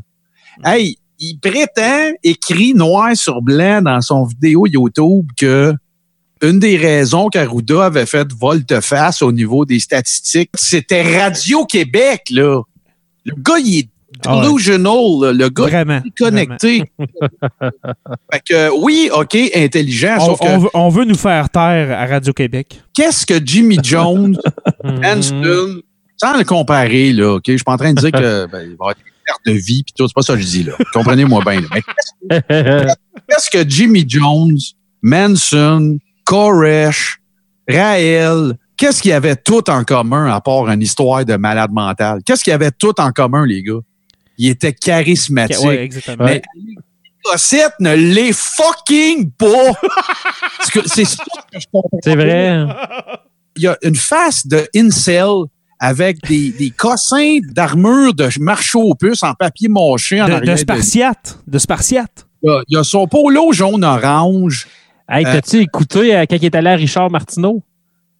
[0.73, 5.73] Hey, il prétend, écrit noir sur blanc dans son vidéo YouTube que
[6.41, 12.61] une des raisons qu'Arruda avait fait volte-face au niveau des statistiques, c'était Radio-Québec, là.
[13.25, 13.89] Le gars, il est
[14.25, 14.41] Ah ouais.
[14.47, 15.33] delusional, là.
[15.33, 16.01] le gars Vraiment.
[16.17, 16.83] connecté.
[18.33, 21.91] fait que oui, OK, intelligent, On, sauf que on veut, on veut nous faire taire
[21.91, 22.81] à Radio-Québec.
[22.95, 24.35] qu'est-ce que Jimmy Jones,
[25.03, 25.81] Anston,
[26.17, 28.75] sans le comparer, là, OK, je suis pas en train de dire que ben, il
[28.79, 28.95] va y
[29.45, 30.73] de vie puis tout, c'est pas ça que je dis, là.
[30.93, 31.61] Comprenez-moi bien.
[31.61, 31.67] là.
[31.71, 32.41] Mais
[33.29, 34.57] qu'est-ce que Jimmy Jones,
[35.01, 37.19] Manson, Koresh,
[37.67, 42.21] Raël, qu'est-ce qu'ils avaient tout en commun à part une histoire de malade mental?
[42.25, 43.79] Qu'est-ce qu'ils avaient tout en commun, les gars?
[44.37, 45.63] Ils étaient charismatiques.
[45.63, 46.25] Ouais, exactement.
[46.25, 46.41] Mais
[47.23, 49.71] Cossette ne l'est fucking pas.
[50.85, 51.99] C'est ça que je comprends.
[52.03, 52.65] C'est vrai.
[53.57, 55.45] Il y a une face de incel
[55.83, 60.53] avec des, des cossins d'armure de marche aux puces en papier mâché en De, arrière.
[60.55, 61.39] de Spartiate.
[61.47, 62.27] De Spartiate.
[62.43, 64.67] Il y a- il y a son polo jaune-orange.
[65.09, 67.63] Hey, Euh, t'as-tu écouté euh, quand il est allé à Richard Martineau?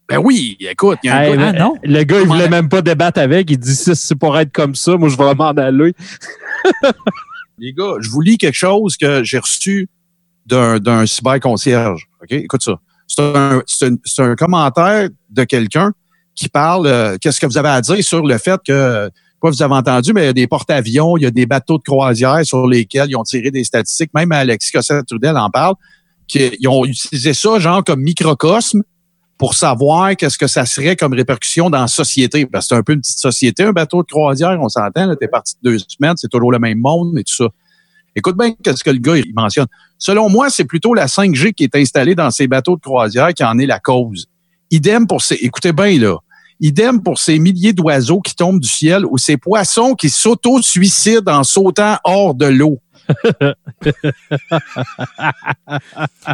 [0.09, 1.73] Ben oui, écoute, il y a un Hey, gars- Ah, le- non?
[1.83, 3.49] Le gars, il voulait la- même pas débattre avec.
[3.51, 5.93] Il dit, si c'est pour être comme ça, moi, je vais m'en aller.
[7.59, 9.87] Les gars, je vous lis quelque chose que j'ai reçu
[10.47, 12.07] d'un, d'un cyberconcierge.
[12.23, 12.31] OK?
[12.31, 12.79] Écoute ça.
[13.07, 15.91] C'est un, c'est un, c'est un commentaire de quelqu'un
[16.35, 19.09] qui parle, euh, qu'est-ce que vous avez à dire sur le fait que,
[19.39, 21.77] quoi vous avez entendu, mais il y a des porte-avions, il y a des bateaux
[21.77, 24.11] de croisière sur lesquels ils ont tiré des statistiques.
[24.13, 25.75] Même Alexis Cossette-Trudel en parle,
[26.27, 28.83] qu'ils ont utilisé ça genre comme microcosme
[29.37, 32.45] pour savoir qu'est-ce que ça serait comme répercussion dans la société.
[32.45, 35.15] Parce que c'est un peu une petite société, un bateau de croisière, on s'entend, là,
[35.15, 37.47] t'es parti de deux semaines, c'est toujours le même monde et tout ça.
[38.15, 39.67] Écoute bien qu'est-ce que le gars il mentionne.
[39.97, 43.43] Selon moi, c'est plutôt la 5G qui est installée dans ces bateaux de croisière qui
[43.43, 44.27] en est la cause.
[44.71, 46.15] Idem pour ces, écoutez bien là,
[46.59, 51.43] idem pour ces milliers d'oiseaux qui tombent du ciel ou ces poissons qui s'auto-suicident en
[51.43, 52.79] sautant hors de l'eau.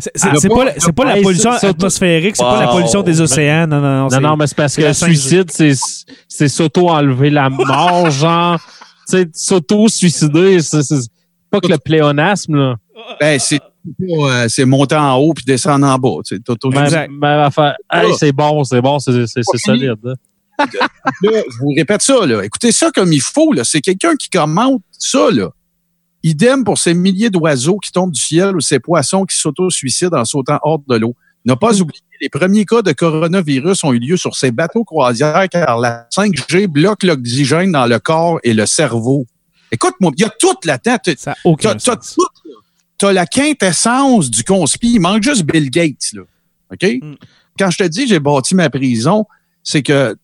[0.01, 3.21] C'est pas- pas, la- c'est pas la Hey, pollution atmosphérique, c'est pas la pollution des
[3.21, 3.67] océans.
[3.67, 4.03] Non, non, non.
[4.03, 5.05] Non, c'est- non, mais c'est parce c'est que la le 5G.
[5.05, 5.73] suicide, c'est,
[6.27, 8.59] c'est s'auto-enlever la mort, genre,
[9.09, 10.81] tu sais, s'auto-suicider, c'est,
[11.49, 12.75] pas que le pléonasme, là.
[13.19, 13.59] Ben, c'est
[14.01, 16.21] euh, c'est monter en haut puis descendre en bas.
[16.25, 17.09] tu sais, t'auto- Même, Exact.
[17.11, 17.75] même affaire.
[17.91, 19.25] Hey, c'est bon, c'est bon, c'est,
[19.65, 19.95] solide.
[20.05, 20.13] hein.
[21.21, 22.43] Là, je vous répète ça, là.
[22.43, 23.53] Écoutez ça comme il faut.
[23.63, 25.49] C'est quelqu'un qui commente ça, là.
[26.23, 30.25] Idem pour ces milliers d'oiseaux qui tombent du ciel ou ces poissons qui s'auto-suicident en
[30.25, 31.13] sautant hors de l'eau.
[31.45, 35.47] n'a pas oublié les premiers cas de coronavirus ont eu lieu sur ces bateaux croisières
[35.51, 39.27] car la 5G bloque l'oxygène dans le corps et le cerveau.
[39.71, 40.97] Écoute-moi, il y a tout là-dedans.
[41.03, 42.15] T'as- Ça aucun sens.
[42.15, 42.25] tout.
[42.97, 44.93] T'as la quintessence du conspi.
[44.93, 46.21] Il manque juste Bill Gates, là.
[46.73, 46.99] OK?
[47.01, 47.15] Mm.
[47.59, 49.25] Quand je te dis j'ai bâti ma prison,
[49.63, 50.15] c'est que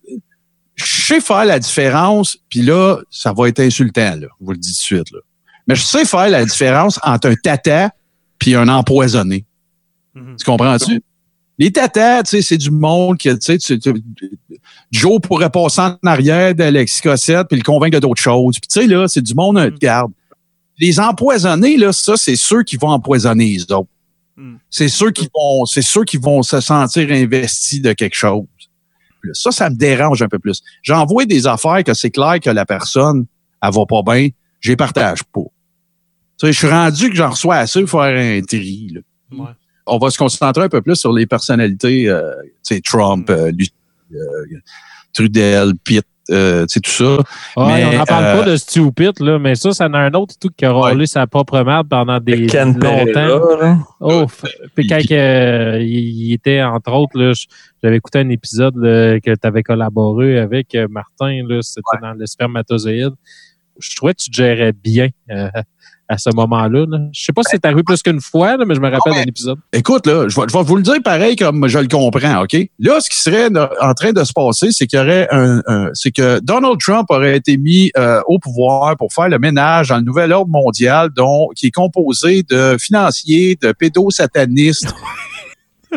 [0.75, 4.27] je sais faire la différence, puis là, ça va être insultant, là.
[4.39, 5.19] Je vous le dis tout de suite, là.
[5.67, 7.91] Mais je sais faire la différence entre un tata
[8.37, 9.45] puis un empoisonné.
[10.13, 10.35] Mhm.
[10.37, 11.01] Tu comprends-tu?
[11.59, 13.79] Les tatas, tu sais, c'est du monde que, tu sais,
[14.91, 18.59] Joe pourrait passer en arrière d'Alexis Cossette puis le convaincre de d'autres choses.
[18.59, 20.11] Puis, tu sais, là, c'est du monde de garde.
[20.83, 23.87] Les empoisonnés, là, ça, c'est ceux qui vont empoisonner les autres.
[24.35, 24.55] Mm.
[24.69, 28.43] C'est ceux qui vont, c'est ceux qui vont se sentir investis de quelque chose.
[29.31, 30.61] Ça, ça me dérange un peu plus.
[30.81, 33.25] J'envoie des affaires que c'est clair que la personne,
[33.61, 34.27] elle va pas bien,
[34.59, 35.39] je les partage pas.
[36.37, 39.01] Tu sais, je suis rendu que j'en reçois assez pour faire un tri, là
[39.31, 39.51] Ouais.
[39.87, 42.33] on va se concentrer un peu plus sur les personnalités, euh,
[42.67, 43.33] tu sais, Trump, Mm.
[43.33, 43.51] euh,
[44.13, 44.59] euh,
[45.13, 47.17] Trudel, Pitt, euh, tu sais, tout ça.
[47.57, 50.13] Mais, on n'en parle euh, pas de Stupid, là, mais ça, ça en a un
[50.13, 53.25] autre tout qui a roulé sa propre merde pendant des Ken longtemps.
[53.59, 53.77] Là.
[53.99, 54.45] Oh, f-
[54.75, 57.33] puis quand il, il était, entre autres, là,
[57.81, 62.13] j'avais écouté un épisode là, que tu avais collaboré avec euh, Martin, là, c'était dans
[62.13, 63.13] le spermatozoïde.
[63.79, 65.49] Je trouvais que tu te gérais bien euh,
[66.09, 66.85] à ce moment-là.
[66.87, 66.97] Là.
[67.13, 69.21] Je sais pas si c'est arrivé plus qu'une fois, là, mais je me rappelle d'un
[69.21, 69.57] épisode.
[69.71, 72.55] Écoute, là, je vais, je vais vous le dire pareil comme je le comprends, OK?
[72.79, 73.47] Là, ce qui serait
[73.81, 77.05] en train de se passer, c'est qu'il y aurait un, un- c'est que Donald Trump
[77.09, 81.09] aurait été mis euh, au pouvoir pour faire le ménage dans le nouvel ordre mondial,
[81.15, 84.93] dont qui est composé de financiers, de pédosatanistes,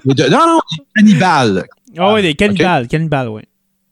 [0.04, 1.64] de- non, non, des cannibales.
[1.98, 3.42] Ah oui, des cannibales, cannibales, oui.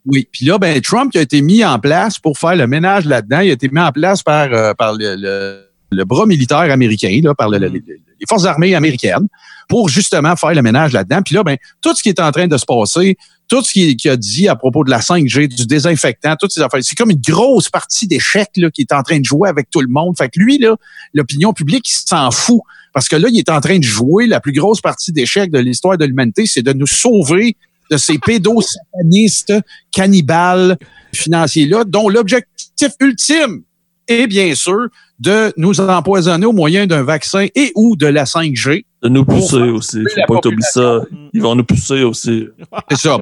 [0.06, 0.28] Oui.
[0.30, 3.40] Puis là, ben, Trump qui a été mis en place pour faire le ménage là-dedans.
[3.40, 5.60] Il a été mis en place par, euh, par le, le-
[5.94, 7.72] le bras militaire américain, là, par le- le- Mm.
[7.74, 7.80] le-
[8.20, 9.26] les forces armées américaines,
[9.68, 11.20] pour justement faire le ménage là-dedans.
[11.24, 13.16] Puis là, ben, tout ce qui est en train de se passer,
[13.48, 16.60] tout ce qu'il qu'il a dit à propos de la 5G, du désinfectant, toutes ces
[16.60, 19.68] affaires, c'est comme une grosse partie d'échecs là, qui est en train de jouer avec
[19.70, 20.16] tout le monde.
[20.16, 20.76] Fait que lui, là,
[21.14, 22.60] l'opinion publique, il s'en fout.
[22.92, 25.58] Parce que là, il est en train de jouer la plus grosse partie d'échecs de
[25.58, 27.56] l'histoire de l'humanité, c'est de nous sauver
[27.90, 29.52] de ces pédosatanistes
[29.92, 30.78] cannibales
[31.12, 33.62] financiers-là, dont l'objectif ultime
[34.08, 34.88] est bien sûr
[35.20, 38.84] de nous empoisonner au moyen d'un vaccin et ou de la 5G.
[39.02, 40.02] De nous pousser aussi.
[40.16, 41.00] la Faut pas que t'oublies ça.
[41.32, 42.48] Ils vont nous pousser aussi.
[42.90, 43.18] C'est ça.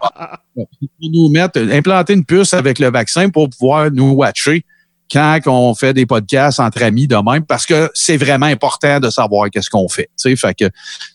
[0.57, 0.65] Ils
[1.03, 4.65] vont nous mettre, implanter une puce avec le vaccin pour pouvoir nous watcher
[5.13, 9.11] quand on fait des podcasts entre amis de même, parce que c'est vraiment important de
[9.11, 10.09] savoir qu'est-ce qu'on fait.
[10.19, 10.71] Tu sais, fait que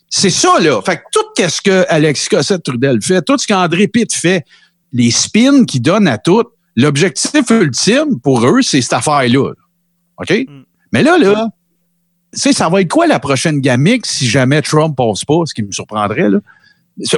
[0.08, 0.80] c'est ça, là.
[0.82, 4.44] Fait que tout ce que Alexis Cossette Trudel fait, tout ce qu'André Pitt fait,
[4.92, 6.44] les spins qu'ils donnent à tout,
[6.76, 9.48] l'objectif ultime pour eux, c'est cette affaire-là.
[9.48, 9.54] là.
[10.18, 10.34] OK?
[10.92, 11.48] Mais là, là,
[12.32, 15.54] tu sais, ça va être quoi la prochaine gamique si jamais Trump passe pas, ce
[15.54, 16.38] qui me surprendrait, là?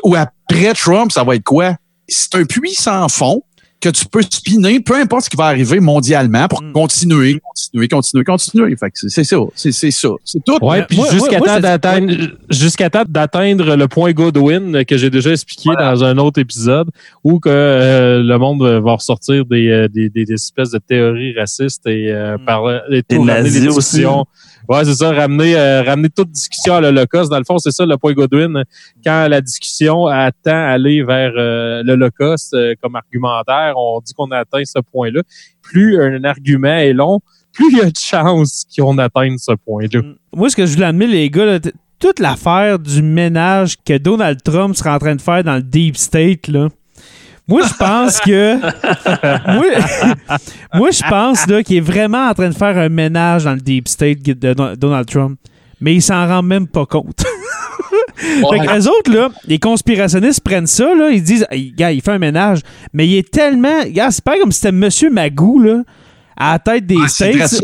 [0.05, 1.77] Ou après Trump, ça va être quoi?
[2.07, 3.43] C'est un puits sans fond
[3.81, 6.73] que tu peux spinner, peu importe ce qui va arriver mondialement, pour Mm.
[6.73, 8.77] continuer, continuer, continuer, continuer.
[8.77, 10.09] Fait que c'est ça, c'est c'est ça.
[10.25, 10.59] C'est tout.
[10.63, 12.13] Ouais, puis jusqu'à temps d'atteindre
[12.51, 16.89] jusqu'à temps d'atteindre le point Godwin que j'ai déjà expliqué dans un autre épisode
[17.25, 21.35] où que euh, le monde va ressortir des, euh, des, des, des espèces de théories
[21.39, 22.45] racistes et euh, Mm.
[22.45, 24.05] par et Des nazis aussi.
[24.71, 27.29] Ouais, c'est ça, ramener euh, ramener toute discussion à l'Holocauste.
[27.29, 28.63] Dans le fond, c'est ça le point Godwin.
[29.05, 34.39] Quand la discussion attend aller vers euh, l'Holocauste euh, comme argumentaire, on dit qu'on a
[34.39, 35.23] atteint ce point-là.
[35.61, 37.19] Plus un argument est long,
[37.53, 40.03] plus il y a de chances qu'on atteigne ce point-là.
[40.33, 41.59] Moi, ce que je voulais amener, les gars, là,
[41.99, 45.97] toute l'affaire du ménage que Donald Trump sera en train de faire dans le Deep
[45.97, 46.69] State, là.
[47.51, 48.57] Moi, je pense que.
[49.55, 49.67] moi,
[50.75, 53.61] moi, je pense là, qu'il est vraiment en train de faire un ménage dans le
[53.61, 55.39] Deep State de Don- Donald Trump.
[55.81, 57.25] Mais il s'en rend même pas compte.
[58.17, 61.47] Fait que les autres, là, les conspirationnistes prennent ça, là, ils disent,
[61.77, 62.61] gars, il fait un ménage.
[62.93, 63.83] Mais il est tellement.
[63.89, 65.83] Gars, c'est pas comme si c'était Monsieur Magou, là,
[66.37, 67.61] à la tête des Ah, States,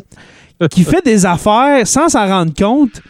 [0.70, 3.02] qui fait des affaires sans s'en rendre compte.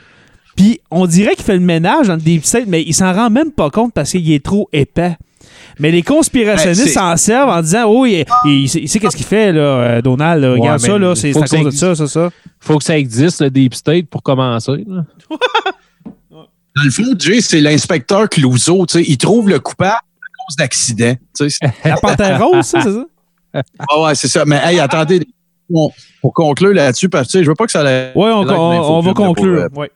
[0.57, 3.31] Puis on dirait qu'il fait le ménage dans le Deep State, mais il s'en rend
[3.31, 5.17] même pas compte parce qu'il est trop épais.
[5.79, 8.89] Mais les Ben, conspirationnistes c'est- s'en servent en disant Oh, il, il- il sait, il
[8.89, 10.43] sait qu'est-ce qu'il fait, là, euh, Donald.
[10.43, 10.53] là.
[10.53, 12.31] Regarde ça, là, c'est à cause de ça ça, ça, ça.
[12.61, 14.85] faut que ça existe, le Deep State, pour commencer.
[14.89, 15.05] là.
[16.35, 18.85] Dans le fond, Jay, c'est l'inspecteur Clouseau.
[18.87, 21.15] Tu sais, il trouve le coupable à cause d'accident.
[21.85, 23.05] La panthère rose, ça, c'est ça?
[23.91, 24.45] Ah ouais, c'est ça.
[24.45, 25.27] Mais hey, attendez,
[25.73, 25.91] on-
[26.21, 27.83] pour conclure là-dessus, parce que tu sais, je veux pas que ça.
[27.83, 29.69] Ouais, on, on- va conclure.
[29.71, 29.91] pour, Ouais.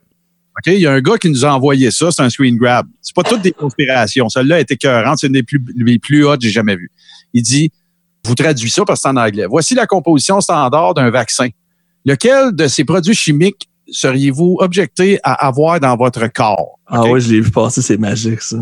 [0.57, 2.85] OK, il y a un gars qui nous a envoyé ça, c'est un screen grab.
[3.01, 4.27] C'est pas toutes des conspirations.
[4.27, 6.91] Celle-là est écœurante, c'est une des plus, les plus hautes que j'ai jamais vues.
[7.33, 7.71] Il dit,
[8.23, 9.45] je vous traduis ça parce que c'est en anglais.
[9.49, 11.47] Voici la composition standard d'un vaccin.
[12.03, 16.79] Lequel de ces produits chimiques seriez-vous objecté à avoir dans votre corps?
[16.87, 18.57] Ah ouais, je l'ai vu passer, c'est magique, ça.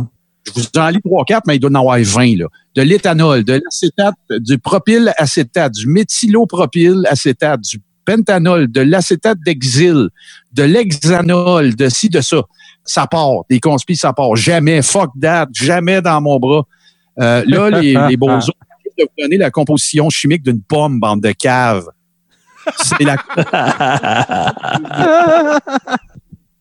[0.45, 2.45] Je vous en lis 3-4, mais il doit en avoir 20, là.
[2.75, 7.79] De l'éthanol, de l'acétate, du propylacétate, du méthylopropyl acétate, du
[8.09, 10.09] pentanol, de l'acétate d'exil,
[10.53, 12.41] de l'hexanol, de ci, de ça.
[12.83, 13.43] Ça part.
[13.49, 14.35] Des conspis, ça part.
[14.35, 14.81] Jamais.
[14.81, 15.47] Fuck that.
[15.53, 16.65] Jamais dans mon bras.
[17.19, 21.31] Euh, là, les, les beaux de vous donner la composition chimique d'une pomme, bande de
[21.31, 21.85] cave.
[22.77, 23.17] C'est la.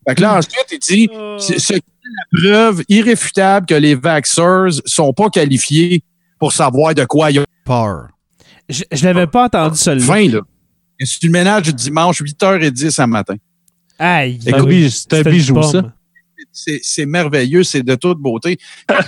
[0.07, 3.95] fait que là, ensuite, il dit c'est ce qui est la preuve irréfutable que les
[3.95, 6.03] vaxxers sont pas qualifiés
[6.39, 8.09] pour savoir de quoi ils ont peur.
[8.69, 10.07] Je, je l'avais pas entendu celui-là.
[10.07, 10.41] 20, là.
[11.01, 13.37] Et c'est le ménage du dimanche, 8h10 à matin.
[13.99, 14.39] Aïe.
[14.43, 14.67] C'est un aïe.
[14.67, 15.83] bijou- c'est un bijou, ça.
[16.53, 18.59] C'est c'est merveilleux, c'est de toute beauté.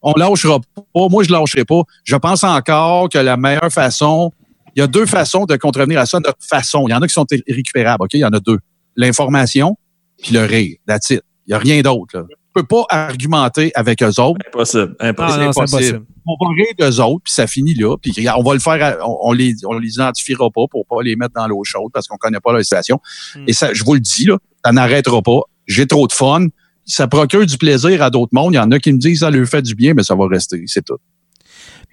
[0.00, 1.08] On lâchera pas.
[1.08, 1.82] Moi, je lâcherai pas.
[2.04, 4.32] Je pense encore que la meilleure façon,
[4.76, 6.20] il y a deux façons de contrevenir à ça.
[6.20, 8.14] Notre façon, il y en a qui sont irrécupérables, OK?
[8.14, 8.58] Il y en a deux.
[8.96, 9.76] L'information
[10.22, 10.76] puis le rire.
[10.86, 11.22] That's it.
[11.46, 12.26] Il n'y a rien d'autre.
[12.54, 14.40] Peut pas argumenter avec eux autres.
[14.48, 14.96] Impossible.
[15.00, 15.42] Impossible.
[15.44, 15.76] non, impossible.
[15.76, 16.04] impossible.
[16.26, 17.96] On va rire d'eux autres, puis ça finit là.
[17.96, 21.02] Puis on va le faire, à- on, on les, on les identifiera pas pour pas
[21.02, 23.00] les mettre dans l'eau chaude parce qu'on connaît pas leur situation.
[23.34, 23.44] Hmm.
[23.46, 25.40] Et ça, je vous le dis, là, ça n'arrêtera pas.
[25.66, 26.46] J'ai trop de fun.
[26.84, 28.54] Ça procure du plaisir à d'autres mondes.
[28.54, 30.26] Il y en a qui me disent ça leur fait du bien, mais ça va
[30.26, 30.62] rester.
[30.66, 30.96] C'est tout.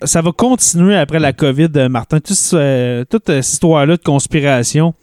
[0.04, 2.20] ça va continuer après la COVID, Martin.
[2.20, 4.94] Tout ce- euh, toute cette histoire-là de conspiration.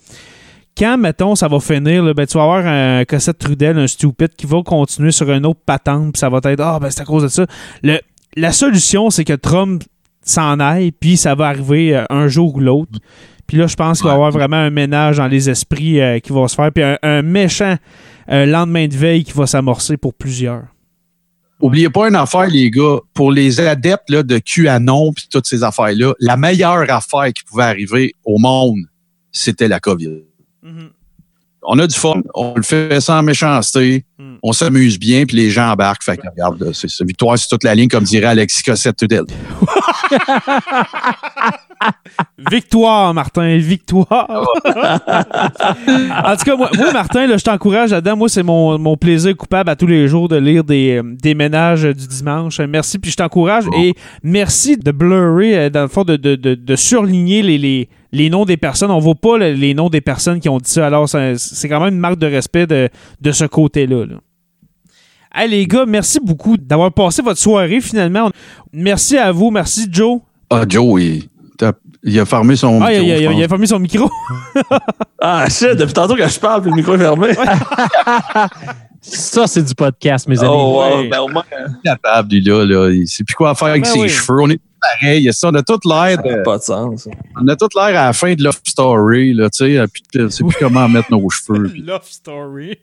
[0.76, 4.34] Quand, mettons, ça va finir, là, ben, tu vas avoir un cassette Trudel, un stupide,
[4.36, 7.04] qui va continuer sur une autre patente, puis ça va être Ah, ben, c'est à
[7.04, 7.46] cause de ça.
[7.82, 7.98] Le,
[8.36, 9.82] la solution, c'est que Trump
[10.22, 12.98] s'en aille, puis ça va arriver euh, un jour ou l'autre.
[13.46, 16.20] Puis là, je pense qu'il va y avoir vraiment un ménage dans les esprits euh,
[16.20, 17.76] qui va se faire, puis un, un méchant
[18.30, 20.64] euh, lendemain de veille qui va s'amorcer pour plusieurs.
[21.60, 22.98] Oubliez pas une affaire, les gars.
[23.14, 27.62] Pour les adeptes là, de QAnon puis toutes ces affaires-là, la meilleure affaire qui pouvait
[27.62, 28.80] arriver au monde,
[29.30, 30.22] c'était la COVID.
[31.64, 34.34] On a du fun, on le fait sans méchanceté, Mm.
[34.42, 36.02] on s'amuse bien, puis les gens embarquent.
[36.02, 36.88] Fait que regarde, c'est.
[37.04, 39.24] Victoire, c'est toute la ligne, comme dirait Alexis Cossette-Tudel.
[42.50, 44.46] Victoire, Martin, victoire.
[44.64, 48.16] en tout cas, moi, moi, Martin, là, je t'encourage là-dedans.
[48.16, 51.34] Moi, c'est mon, mon plaisir coupable à tous les jours de lire des, euh, des
[51.34, 52.60] ménages du dimanche.
[52.60, 53.64] Merci, puis je t'encourage.
[53.78, 57.88] Et merci de blurrer, euh, dans le fond, de, de, de, de surligner les, les,
[58.12, 58.90] les noms des personnes.
[58.90, 60.86] On voit pas le- les noms des personnes qui ont dit ça.
[60.86, 62.88] Alors, c'est quand même une marque de respect de,
[63.20, 64.06] de ce côté-là.
[64.06, 64.16] là.
[65.34, 68.30] Hey, les gars, merci beaucoup d'avoir passé votre soirée finalement.
[68.72, 69.50] Merci à vous.
[69.50, 70.20] Merci, Joe.
[70.50, 71.26] Ah, Joe, il, t'as-
[72.02, 74.10] il a fermé son Ah, il, micro, a- il a- il a fermé son micro.
[75.24, 77.28] Ah, shit, depuis tantôt que je parle, puis le micro est fermé.
[79.00, 80.50] Ça, c'est du podcast, mes amis.
[80.52, 81.08] Oh, wow, Ouais.
[81.08, 81.42] ben, au moins,
[81.84, 82.90] capable, lui, là, là.
[82.90, 84.08] Il sait plus quoi faire avec Ben ses oui.
[84.08, 84.40] cheveux.
[84.42, 85.28] On est pareil.
[85.32, 87.08] Ça, on a tout l'air ça n'a de, pas de sens.
[87.40, 89.84] on a tout l'air à la fin de Love Story, là, tu sais.
[89.92, 91.68] Puis, on sait plus comment mettre nos cheveux.
[91.72, 92.76] puis- Love story.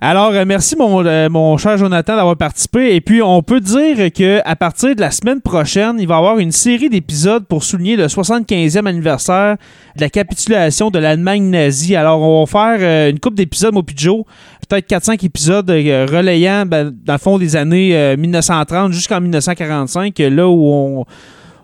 [0.00, 2.94] Alors, euh, merci mon, euh, mon cher Jonathan d'avoir participé.
[2.94, 6.18] Et puis, on peut dire que à partir de la semaine prochaine, il va y
[6.18, 9.56] avoir une série d'épisodes pour souligner le 75e anniversaire
[9.96, 11.96] de la capitulation de l'Allemagne nazie.
[11.96, 14.24] Alors, on va faire euh, une coupe d'épisodes, puis Joe,
[14.68, 20.18] peut-être 4-5 épisodes euh, relayant, ben, dans le fond, des années euh, 1930 jusqu'en 1945,
[20.20, 21.04] euh, là où on...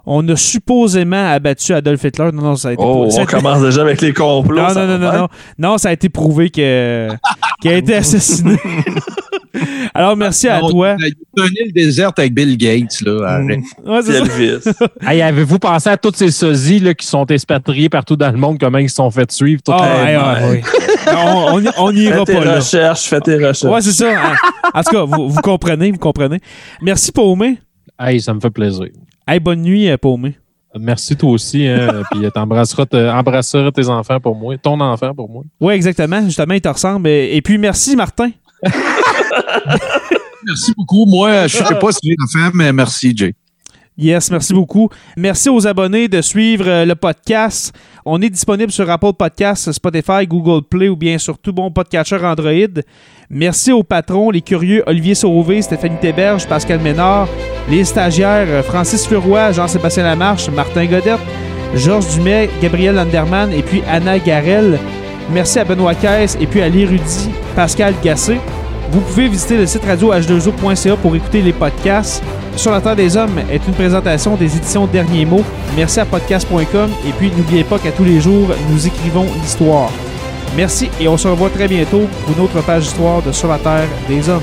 [0.04, 2.30] On a supposément abattu Adolf Hitler.
[2.32, 4.56] Non, non, ça a été Oh, ça a on été- commence déjà avec les complots.
[4.60, 5.28] non, non, non, non, non.
[5.58, 7.08] Non, ça a été prouvé que
[7.60, 8.56] qu'il a été assassiné.
[9.94, 10.96] Alors, merci à Non, toi.
[10.98, 11.04] Il
[11.42, 13.28] a une île déserte avec Bill Gates, là.
[13.28, 13.60] arrête.
[13.84, 14.64] Ouais, Elvis.
[15.06, 18.58] Hey, avez-vous pensé à tous ces sosies là, qui sont expatriés partout dans le monde,
[18.58, 19.60] comment ils se sont fait suivre?
[19.62, 20.62] toute Ah, la- ouais, ouais, ouais.
[21.12, 22.54] Non, on, on- on n'ira Fais tes pas là.
[22.56, 23.64] recherches, fais tes recherches.
[23.72, 24.10] Ouais, c'est ça.
[24.74, 26.38] En, en tout cas, vous, vous comprenez, vous comprenez.
[26.80, 27.58] Merci, Paumé.
[28.00, 28.86] Hey, ça me fait plaisir.
[29.32, 30.36] Hey, bonne nuit, euh, Paumé.
[30.78, 31.66] Merci toi aussi.
[31.66, 35.42] Hein, puis t'embrasseras, te- embrasseras tes enfants pour moi, ton enfant pour moi.
[35.58, 36.22] Oui, exactement.
[36.26, 37.08] Justement, il te ressemble.
[37.08, 38.30] Et, et puis, merci, Martin.
[40.44, 41.06] Merci beaucoup.
[41.06, 43.34] Moi, je sais pas si j'ai enfant, mais merci, Jay.
[43.98, 44.88] Yes, merci beaucoup.
[45.18, 47.74] Merci aux abonnés de suivre euh, le podcast.
[48.06, 52.16] On est disponible sur Apple Podcasts, Spotify, Google Play ou bien sur tout bon podcatcher
[52.24, 52.80] Android.
[53.28, 57.28] Merci aux patrons, les curieux Olivier Sauvé, Stéphanie Théberge, Pascal Ménard,
[57.68, 61.20] les stagiaires euh, Francis Furoy, Jean-Sébastien Lamarche, Martin Godette,
[61.74, 64.78] Georges Dumais, Gabriel Landerman et puis Anna Garel.
[65.30, 68.38] Merci à Benoît Caisse et puis à l'érudit Pascal Gassé.
[68.92, 72.22] Vous pouvez visiter le site radio h2o.ca pour écouter les podcasts.
[72.56, 75.44] Sur la Terre des Hommes est une présentation des éditions Derniers mots.
[75.74, 79.90] Merci à podcast.com et puis n'oubliez pas qu'à tous les jours, nous écrivons l'histoire.
[80.58, 83.56] Merci et on se revoit très bientôt pour une autre page d'histoire de Sur la
[83.56, 84.42] Terre des Hommes.